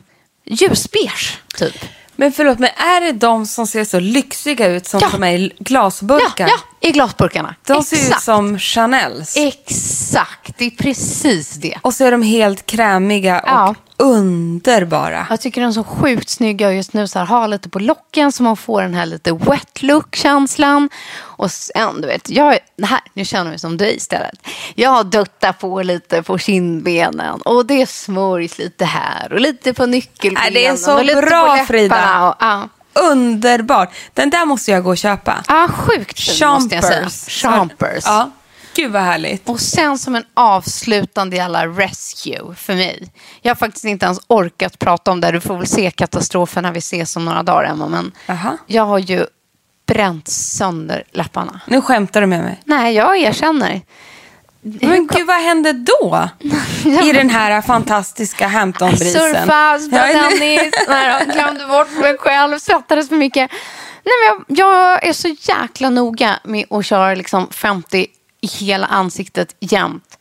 ljusbeige, 0.45 1.39
typ. 1.57 1.75
Men 2.17 2.33
förlåt, 2.33 2.59
men 2.59 2.71
är 2.77 3.01
det 3.01 3.13
de 3.13 3.47
som 3.47 3.67
ser 3.67 3.85
så 3.85 4.01
lyxiga 4.01 4.67
ut 4.67 4.87
som 4.87 5.01
Ja. 5.03 5.09
för 5.11 5.19
mig 5.19 5.43
Ja, 5.45 5.57
glasburkar? 5.59 6.49
ja, 6.49 6.59
i 6.81 6.91
glasburkarna. 6.93 7.55
De 7.67 7.83
ser 7.83 7.97
ut 7.97 8.03
Exakt. 8.03 8.23
som 8.25 8.59
Chanels. 8.59 9.37
Exakt, 9.37 10.59
det 10.59 10.65
är 10.65 10.71
precis 10.71 11.51
det. 11.51 11.79
Och 11.83 11.95
så 11.95 12.05
är 12.05 12.11
de 12.11 12.23
helt 12.23 12.67
krämiga 12.67 13.41
och 13.41 13.49
Ja. 13.49 13.75
underbara. 13.97 15.27
Jag 15.31 15.41
tycker 15.41 15.61
de 15.61 15.67
är 15.67 15.73
så 15.73 15.85
sjukt 15.85 16.29
snygga 16.29 16.69
och 16.69 16.75
just 16.75 16.93
nu 16.93 17.09
så 17.09 17.19
här, 17.19 17.27
ha 17.27 17.47
lite 17.47 17.69
på 17.69 17.79
locken 17.79 18.33
så 18.33 18.43
man 18.43 18.57
får 18.57 18.83
den 18.83 18.95
här 18.95 19.07
lite 19.07 19.33
wet 19.33 19.83
look-känslan. 19.83 20.89
Och 21.19 21.51
sen, 21.51 22.01
du 22.01 22.07
vet, 22.07 22.31
jag, 22.31 22.59
här, 22.83 23.01
nu 23.15 23.25
känner 23.25 23.45
jag 23.45 23.51
mig 23.51 23.59
som 23.59 23.77
dig 23.77 23.97
istället. 23.97 24.39
Jag 24.75 25.07
duttar 25.07 25.53
på 25.53 25.83
lite 25.83 26.23
på 26.23 26.39
kindbenen 26.39 27.41
och 27.41 27.67
det 27.67 27.89
smörjs 27.89 28.59
lite 28.59 28.85
här 28.85 29.33
och 29.33 29.41
lite 29.41 29.75
på 29.75 29.87
nyckelbenen. 29.87 30.43
Nej, 30.53 30.63
det 30.63 30.67
är 30.67 30.77
så 30.77 30.95
och 30.99 31.05
lite 31.05 31.21
bra, 31.23 31.57
på 31.59 31.65
Frida. 31.65 32.29
Och, 32.29 32.35
ja. 32.41 32.69
Underbart. 33.11 33.95
Den 34.15 34.31
där 34.31 34.47
måste 34.47 34.71
jag 34.71 34.85
gå 34.85 34.91
och 34.91 34.99
köpa. 34.99 35.45
ja, 35.49 35.69
sjukt 35.73 36.21
fin 36.21 36.49
måste 36.49 36.75
jag 36.75 36.85
säga. 36.85 37.09
Champers. 37.29 38.05
Ja. 38.05 38.31
Gud 38.77 38.93
vad 38.93 39.03
härligt. 39.03 39.49
Och 39.49 39.61
sen 39.61 39.99
som 39.99 40.15
en 40.15 40.25
avslutande 40.35 41.37
jävla 41.37 41.67
rescue 41.67 42.55
för 42.55 42.75
mig. 42.75 43.09
Jag 43.43 43.51
har 43.51 43.57
faktiskt 43.57 43.85
inte 43.85 44.07
ens 44.07 44.21
orkat 44.27 44.79
prata 44.79 45.11
om 45.11 45.21
det. 45.21 45.31
Du 45.31 45.41
får 45.41 45.57
väl 45.57 45.67
se 45.67 45.91
katastrofen 45.91 46.63
när 46.63 46.73
vi 46.73 46.79
ses 46.79 47.17
om 47.17 47.25
några 47.25 47.43
dagar, 47.43 47.71
Emma. 47.71 47.89
Men 47.89 48.13
Jaha. 48.27 48.57
jag 48.67 48.87
har 48.87 48.99
ju 48.99 49.27
bränt 49.87 50.29
sönder 50.29 51.03
läpparna. 51.13 51.61
Nu 51.67 51.81
skämtar 51.83 52.21
du 52.21 52.27
med 52.27 52.43
mig. 52.43 52.61
Nej, 52.65 52.95
jag 52.95 53.19
erkänner. 53.19 53.83
Men 54.81 55.07
gud, 55.07 55.27
vad 55.27 55.37
hände 55.37 55.73
då? 55.73 56.29
I 57.05 57.13
den 57.13 57.31
här 57.31 57.63
fantastiska 57.63 58.47
Hampton-brisen. 58.47 59.21
Surfa, 59.21 59.79
spela 59.79 60.29
tennis. 60.29 60.75
Nej, 60.89 61.27
glömde 61.35 61.67
bort 61.67 61.91
mig 62.01 62.19
själv, 62.19 62.59
svettades 62.59 63.09
för 63.09 63.17
mycket. 63.17 63.51
Nej, 64.05 64.13
men 64.23 64.45
jag, 64.57 64.67
jag 64.67 65.05
är 65.05 65.13
så 65.13 65.29
jäkla 65.29 65.91
noga 65.91 66.39
med 66.45 66.65
att 66.71 66.87
köra 66.87 67.15
liksom 67.15 67.49
50 67.51 68.07
i 68.41 68.47
hela 68.47 68.87
ansiktet 68.87 69.57
jämt. 69.61 70.19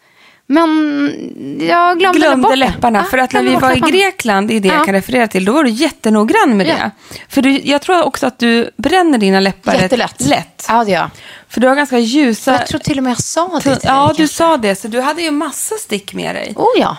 Men 0.48 1.58
jag 1.60 2.00
glömde, 2.00 2.20
glömde 2.20 2.48
bort 2.48 2.58
läpparna. 2.58 3.00
Ja, 3.00 3.04
för 3.04 3.18
att 3.18 3.34
när 3.34 3.44
vi 3.44 3.56
var 3.56 3.72
i 3.72 3.76
läpparna. 3.76 3.92
Grekland, 3.92 4.48
det 4.48 4.54
är 4.56 4.60
det 4.60 4.68
Ja. 4.68 4.74
jag 4.74 4.86
kan 4.86 4.94
referera 4.96 5.28
till, 5.28 5.46
då 5.46 5.52
var 5.54 5.64
du 5.64 5.70
jättenoggrann 5.70 6.58
med 6.58 6.68
Ja. 6.68 6.74
det. 6.76 6.92
För 7.30 7.42
du, 7.42 7.60
jag 7.64 7.82
tror 7.82 8.04
också 8.04 8.28
att 8.28 8.40
du 8.40 8.70
bränner 8.78 9.18
dina 9.18 9.40
läppar 9.40 9.74
Jättelätt. 9.74 10.22
lätt. 10.22 10.66
Ja, 10.70 10.84
det 10.84 10.92
gör. 10.92 11.10
För 11.50 11.62
du 11.62 11.68
har 11.68 11.76
ganska 11.76 11.98
ljusa... 12.00 12.52
Jag 12.52 12.68
tror 12.68 12.80
till 12.80 12.98
och 12.98 13.04
med 13.04 13.12
jag 13.12 13.22
sa 13.24 13.48
det 13.56 13.62
till 13.62 13.72
dig. 13.72 13.80
Ja, 13.84 14.14
du 14.18 14.28
sa 14.28 14.58
det. 14.58 14.76
Så 14.76 14.88
du 14.88 15.02
hade 15.02 15.22
ju 15.22 15.32
massa 15.32 15.76
stick 15.76 16.14
med 16.14 16.36
dig. 16.36 16.54
Oh 16.56 16.68
ja. 16.80 16.98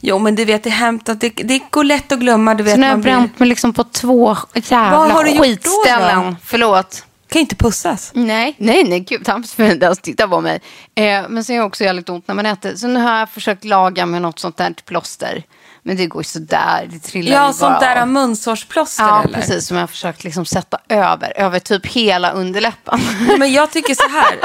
Jo, 0.00 0.18
men 0.18 0.34
du 0.34 0.44
vet, 0.44 0.62
det, 0.62 0.68
är 0.68 0.72
hämt 0.72 1.08
att 1.08 1.20
det, 1.20 1.28
det 1.28 1.60
går 1.70 1.84
lätt 1.84 2.12
att 2.12 2.18
glömma. 2.18 2.54
Du 2.54 2.62
vet, 2.64 2.74
Så 2.74 2.80
nu 2.80 2.86
har 2.86 2.90
jag 2.90 2.94
man 2.96 3.02
blir- 3.02 3.12
bränt 3.12 3.38
mig 3.38 3.48
liksom 3.48 3.72
på 3.72 3.84
två 3.84 4.36
jävla 4.54 5.08
gjort 5.08 5.36
då, 5.36 5.42
skitställen. 5.42 6.24
då? 6.26 6.36
Förlåt. 6.44 7.02
Kan 7.36 7.40
ju 7.40 7.42
inte 7.42 7.56
pussas. 7.56 8.10
Nej, 8.14 8.54
nej, 8.58 8.84
nej, 8.84 9.00
gud, 9.00 9.28
han 9.28 9.44
får 9.44 9.64
inte 9.64 9.84
ens 9.86 9.98
titta 9.98 10.28
på 10.28 10.40
mig. 10.40 10.60
Eh, 10.94 11.28
men 11.28 11.44
sen 11.44 11.56
är 11.56 11.60
det 11.60 11.66
också 11.66 11.84
jävligt 11.84 12.08
ont 12.08 12.28
när 12.28 12.34
man 12.34 12.46
äter. 12.46 12.74
Så 12.76 12.86
nu 12.86 13.00
har 13.00 13.18
jag 13.18 13.30
försökt 13.30 13.64
laga 13.64 14.06
med 14.06 14.22
något 14.22 14.38
sånt 14.38 14.56
där 14.56 14.74
plåster. 14.84 15.42
Men 15.82 15.96
det 15.96 16.06
går 16.06 16.20
ju 16.20 16.24
sådär, 16.24 16.88
det 16.92 16.98
trillar 16.98 17.28
ju 17.30 17.34
Ja, 17.34 17.40
bara 17.42 17.52
sånt 17.52 17.80
där 17.80 17.96
av. 18.02 18.08
munsårsplåster 18.08 19.04
Ja, 19.04 19.22
eller? 19.24 19.34
precis. 19.34 19.66
Som 19.66 19.76
jag 19.76 19.82
har 19.82 19.86
försökt 19.88 20.24
liksom 20.24 20.46
sätta 20.46 20.78
över. 20.88 21.32
Över 21.36 21.58
typ 21.58 21.86
hela 21.86 22.30
underläppen. 22.30 23.00
Men 23.38 23.52
jag 23.52 23.70
tycker 23.70 23.94
så 23.94 24.08
här. 24.08 24.38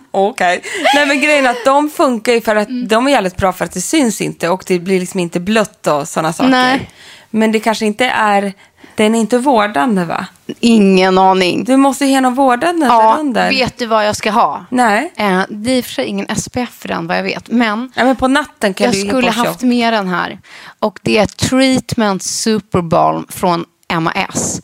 Okej. 0.10 0.62
Nej 0.94 1.06
men 1.06 1.20
grejen 1.20 1.46
är 1.46 1.50
att 1.50 1.64
de 1.64 1.90
funkar 1.90 2.32
ju 2.32 2.40
för 2.40 2.56
att 2.56 2.68
Mm. 2.68 2.88
de 2.88 3.06
är 3.06 3.10
jävligt 3.10 3.36
bra 3.36 3.52
för 3.52 3.64
att 3.64 3.72
det 3.72 3.80
syns 3.80 4.20
inte 4.20 4.48
och 4.48 4.64
det 4.66 4.78
blir 4.78 5.00
liksom 5.00 5.20
inte 5.20 5.40
blött 5.40 5.86
och 5.86 6.08
sådana 6.08 6.32
saker. 6.32 6.50
Nej. 6.50 6.90
Men 7.30 7.52
det 7.52 7.60
kanske 7.60 7.86
inte 7.86 8.04
är, 8.04 8.52
den 8.94 9.14
är 9.14 9.20
inte 9.20 9.38
vårdande 9.38 10.04
va? 10.04 10.26
Ingen 10.60 11.18
aning. 11.18 11.64
Du 11.64 11.76
måste 11.76 12.06
ge 12.06 12.20
någon 12.20 12.34
vårdande 12.34 12.86
ja, 12.86 13.16
under. 13.20 13.50
vet 13.50 13.78
du 13.78 13.86
vad 13.86 14.06
jag 14.06 14.16
ska 14.16 14.30
ha? 14.30 14.64
Nej. 14.70 15.12
Eh, 15.16 15.40
det 15.48 15.70
är 15.70 15.76
i 15.76 15.80
och 15.80 15.84
för 15.84 15.92
sig 15.92 16.06
ingen 16.06 16.36
SPF 16.36 16.70
för 16.70 16.88
den 16.88 17.06
vad 17.06 17.18
jag 17.18 17.22
vet. 17.22 17.48
Men 17.48 17.92
Ja, 17.94 18.04
men 18.04 18.16
på 18.16 18.28
natten 18.28 18.74
kan 18.74 18.84
jag 18.84 18.94
du 18.94 19.08
skulle 19.08 19.30
haft 19.30 19.62
med 19.62 19.92
den 19.92 20.08
här. 20.08 20.38
Och 20.78 20.98
det 21.02 21.18
är 21.18 21.26
Treatment 21.26 22.22
Superbalm 22.22 23.26
från 23.28 23.64
MAS. 24.00 24.60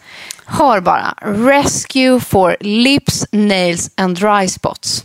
Hör 0.46 0.80
bara. 0.80 1.14
Rescue 1.22 2.20
for 2.20 2.56
lips, 2.60 3.26
nails 3.32 3.90
and 3.96 4.16
dry 4.18 4.48
spots. 4.48 5.04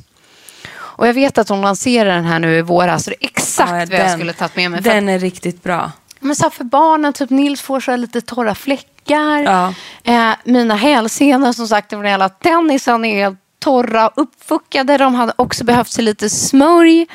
Och 0.72 1.08
jag 1.08 1.14
vet 1.14 1.38
att 1.38 1.48
de 1.48 1.62
lanserar 1.62 2.16
den 2.16 2.26
här 2.26 2.40
nu 2.40 2.58
i 2.58 2.62
våras. 2.62 3.04
Så 3.04 3.10
det 3.10 3.16
är 3.16 3.28
exakt 3.28 3.72
Ja, 3.72 3.98
vad 3.98 4.06
jag 4.06 4.12
skulle 4.12 4.34
tagit 4.34 4.56
med 4.56 4.72
mig. 4.72 4.82
Den 4.82 5.10
är 5.10 5.20
riktigt 5.20 5.64
bra. 5.64 5.92
Men 6.20 6.36
så 6.36 6.50
för 6.50 6.64
barnen, 6.64 7.14
typ 7.14 7.30
Nils 7.30 7.62
får 7.62 7.80
så 7.80 7.96
lite 7.96 8.22
torra 8.22 8.56
fläckar. 8.56 9.40
Ja. 9.44 9.74
Eh, 10.04 10.36
mina 10.44 10.76
hälsenor 10.76 11.54
som 11.54 11.68
sagt, 11.68 11.94
över 11.94 12.04
hela 12.04 12.30
tennisen 12.30 13.06
är 13.06 13.36
torra 13.60 14.08
och 14.08 14.14
uppfuckade. 14.22 14.98
De 14.98 15.16
hade 15.16 15.34
också 15.36 15.64
behövt 15.64 15.92
sig 15.92 16.04
lite 16.04 16.30
smörj. 16.30 17.08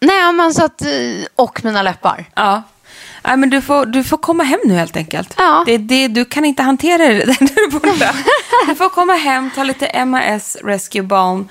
Nej, 0.00 0.32
men 0.32 0.54
så 0.54 0.64
att, 0.64 0.82
eh, 0.82 0.88
och 1.34 1.64
mina 1.64 1.82
läppar. 1.82 2.24
Ja. 2.34 2.62
Nej, 3.26 3.36
men 3.36 3.50
du, 3.50 3.62
får, 3.62 3.86
du 3.86 4.04
får 4.04 4.16
komma 4.16 4.44
hem 4.44 4.60
nu 4.64 4.74
helt 4.74 4.96
enkelt. 4.96 5.34
Ja. 5.36 5.62
Det, 5.66 5.78
det, 5.78 6.08
du 6.08 6.24
kan 6.24 6.44
inte 6.44 6.62
hantera 6.62 6.98
det 7.08 7.14
där 7.24 7.36
du 7.38 7.64
är 7.64 7.70
borta. 7.70 8.14
Du 8.66 8.74
får 8.74 8.88
komma 8.88 9.12
hem, 9.12 9.50
ta 9.54 9.64
lite 9.64 10.04
MAS 10.04 10.56
Rescue 10.64 11.02
Balm 11.02 11.48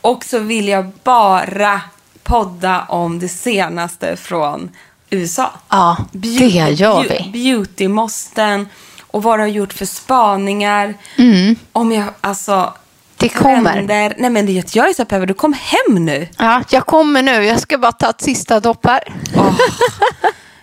och 0.00 0.24
så 0.24 0.38
vill 0.38 0.68
jag 0.68 0.92
bara 1.04 1.80
podda 2.22 2.84
om 2.88 3.18
det 3.18 3.28
senaste 3.28 4.16
från 4.16 4.70
USA. 5.14 5.52
Ja, 5.68 5.96
det 6.12 6.28
gör 6.28 7.02
vi. 7.02 7.08
Beau- 7.08 7.32
Beautymåsten 7.32 8.68
och 9.00 9.22
vad 9.22 9.38
du 9.38 9.42
har 9.42 9.48
gjort 9.48 9.72
för 9.72 9.86
spaningar. 9.86 10.94
Mm. 11.18 11.56
Om 11.72 11.92
jag, 11.92 12.04
alltså, 12.20 12.74
Det 13.16 13.28
kommer. 13.28 13.72
Trender. 13.72 14.14
Nej 14.18 14.30
men 14.30 14.46
det, 14.46 14.74
jag 14.74 14.88
är 14.88 14.92
så 14.92 15.04
peppad. 15.04 15.28
Du 15.28 15.34
kom 15.34 15.52
hem 15.52 16.04
nu. 16.04 16.28
Ja, 16.38 16.62
jag 16.70 16.86
kommer 16.86 17.22
nu. 17.22 17.44
Jag 17.44 17.60
ska 17.60 17.78
bara 17.78 17.92
ta 17.92 18.10
ett 18.10 18.20
sista 18.20 18.60
dopp 18.60 18.86
här. 18.86 19.00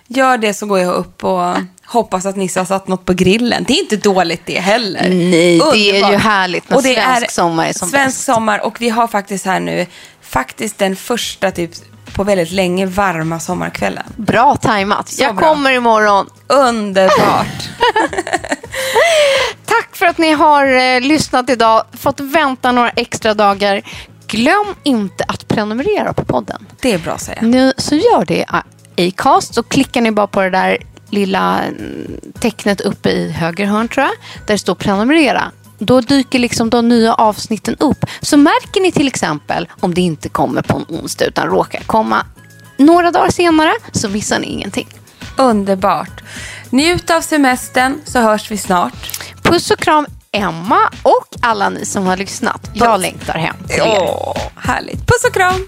Gör 0.07 0.37
det 0.37 0.53
så 0.53 0.65
går 0.65 0.79
jag 0.79 0.93
upp 0.95 1.23
och 1.23 1.55
hoppas 1.85 2.25
att 2.25 2.35
Nisse 2.35 2.59
har 2.59 2.65
satt 2.65 2.87
något 2.87 3.05
på 3.05 3.13
grillen. 3.13 3.63
Det 3.67 3.73
är 3.73 3.79
inte 3.81 3.97
dåligt 3.97 4.41
det 4.45 4.59
heller. 4.59 5.09
Nej, 5.09 5.59
det 5.73 5.89
är 6.01 6.11
ju 6.11 6.17
härligt 6.17 6.69
när 6.69 6.77
Och 6.77 6.83
det 6.83 6.93
svensk 6.95 7.23
är 7.27 7.31
sommar 7.31 7.65
är 7.67 7.73
som 7.73 7.89
Svensk 7.89 8.17
bäst. 8.17 8.25
sommar 8.25 8.65
och 8.65 8.81
vi 8.81 8.89
har 8.89 9.07
faktiskt 9.07 9.45
här 9.45 9.59
nu 9.59 9.85
faktiskt 10.21 10.77
den 10.77 10.95
första 10.95 11.51
typ 11.51 11.71
på 12.13 12.23
väldigt 12.23 12.51
länge 12.51 12.85
varma 12.85 13.39
sommarkvällen. 13.39 14.03
Bra 14.15 14.55
tajmat. 14.55 15.15
Jag 15.19 15.35
bra. 15.35 15.47
kommer 15.47 15.71
imorgon. 15.71 16.29
Underbart. 16.47 17.69
Tack 19.65 19.95
för 19.95 20.05
att 20.05 20.17
ni 20.17 20.31
har 20.31 20.65
eh, 20.65 21.01
lyssnat 21.01 21.49
idag. 21.49 21.83
Fått 21.93 22.19
vänta 22.19 22.71
några 22.71 22.89
extra 22.89 23.33
dagar. 23.33 23.81
Glöm 24.27 24.75
inte 24.83 25.23
att 25.27 25.47
prenumerera 25.47 26.13
på 26.13 26.25
podden. 26.25 26.65
Det 26.81 26.93
är 26.93 26.99
bra 26.99 27.13
att 27.13 27.21
säga. 27.21 27.41
Nu 27.41 27.73
så 27.77 27.95
gör 27.95 28.25
det 28.25 28.45
i 28.95 29.09
Acast. 29.09 29.53
Så 29.53 29.63
klickar 29.63 30.01
ni 30.01 30.11
bara 30.11 30.27
på 30.27 30.41
det 30.41 30.49
där 30.49 30.77
lilla 31.09 31.63
mm, 31.63 32.19
tecknet 32.39 32.81
uppe 32.81 33.09
i 33.09 33.31
höger 33.31 33.65
hörn 33.65 33.87
tror 33.87 34.05
jag. 34.05 34.13
Där 34.47 34.53
det 34.53 34.57
står 34.57 34.75
prenumerera. 34.75 35.51
Då 35.83 36.01
dyker 36.01 36.39
liksom 36.39 36.69
de 36.69 36.87
nya 36.87 37.13
avsnitten 37.13 37.75
upp. 37.79 38.05
Så 38.21 38.37
märker 38.37 38.81
ni 38.81 38.91
till 38.91 39.07
exempel 39.07 39.67
om 39.79 39.93
det 39.93 40.01
inte 40.01 40.29
kommer 40.29 40.61
på 40.61 40.77
en 40.77 40.85
onsdag 40.97 41.25
utan 41.25 41.47
råkar 41.47 41.79
komma 41.79 42.25
några 42.77 43.11
dagar 43.11 43.29
senare 43.29 43.73
så 43.91 44.09
missar 44.09 44.39
ni 44.39 44.47
ingenting. 44.47 44.87
Underbart. 45.37 46.21
Njut 46.69 47.09
av 47.09 47.21
semestern 47.21 48.01
så 48.05 48.19
hörs 48.19 48.51
vi 48.51 48.57
snart. 48.57 48.93
Puss 49.43 49.71
och 49.71 49.79
kram 49.79 50.05
Emma 50.31 50.79
och 51.03 51.27
alla 51.41 51.69
ni 51.69 51.85
som 51.85 52.05
har 52.05 52.17
lyssnat. 52.17 52.69
Jag 52.73 53.01
längtar 53.01 53.33
hem 53.33 53.55
till 53.67 53.79
er. 53.79 53.97
Åh, 54.01 54.37
härligt. 54.55 55.07
Puss 55.07 55.23
och 55.27 55.33
kram. 55.33 55.67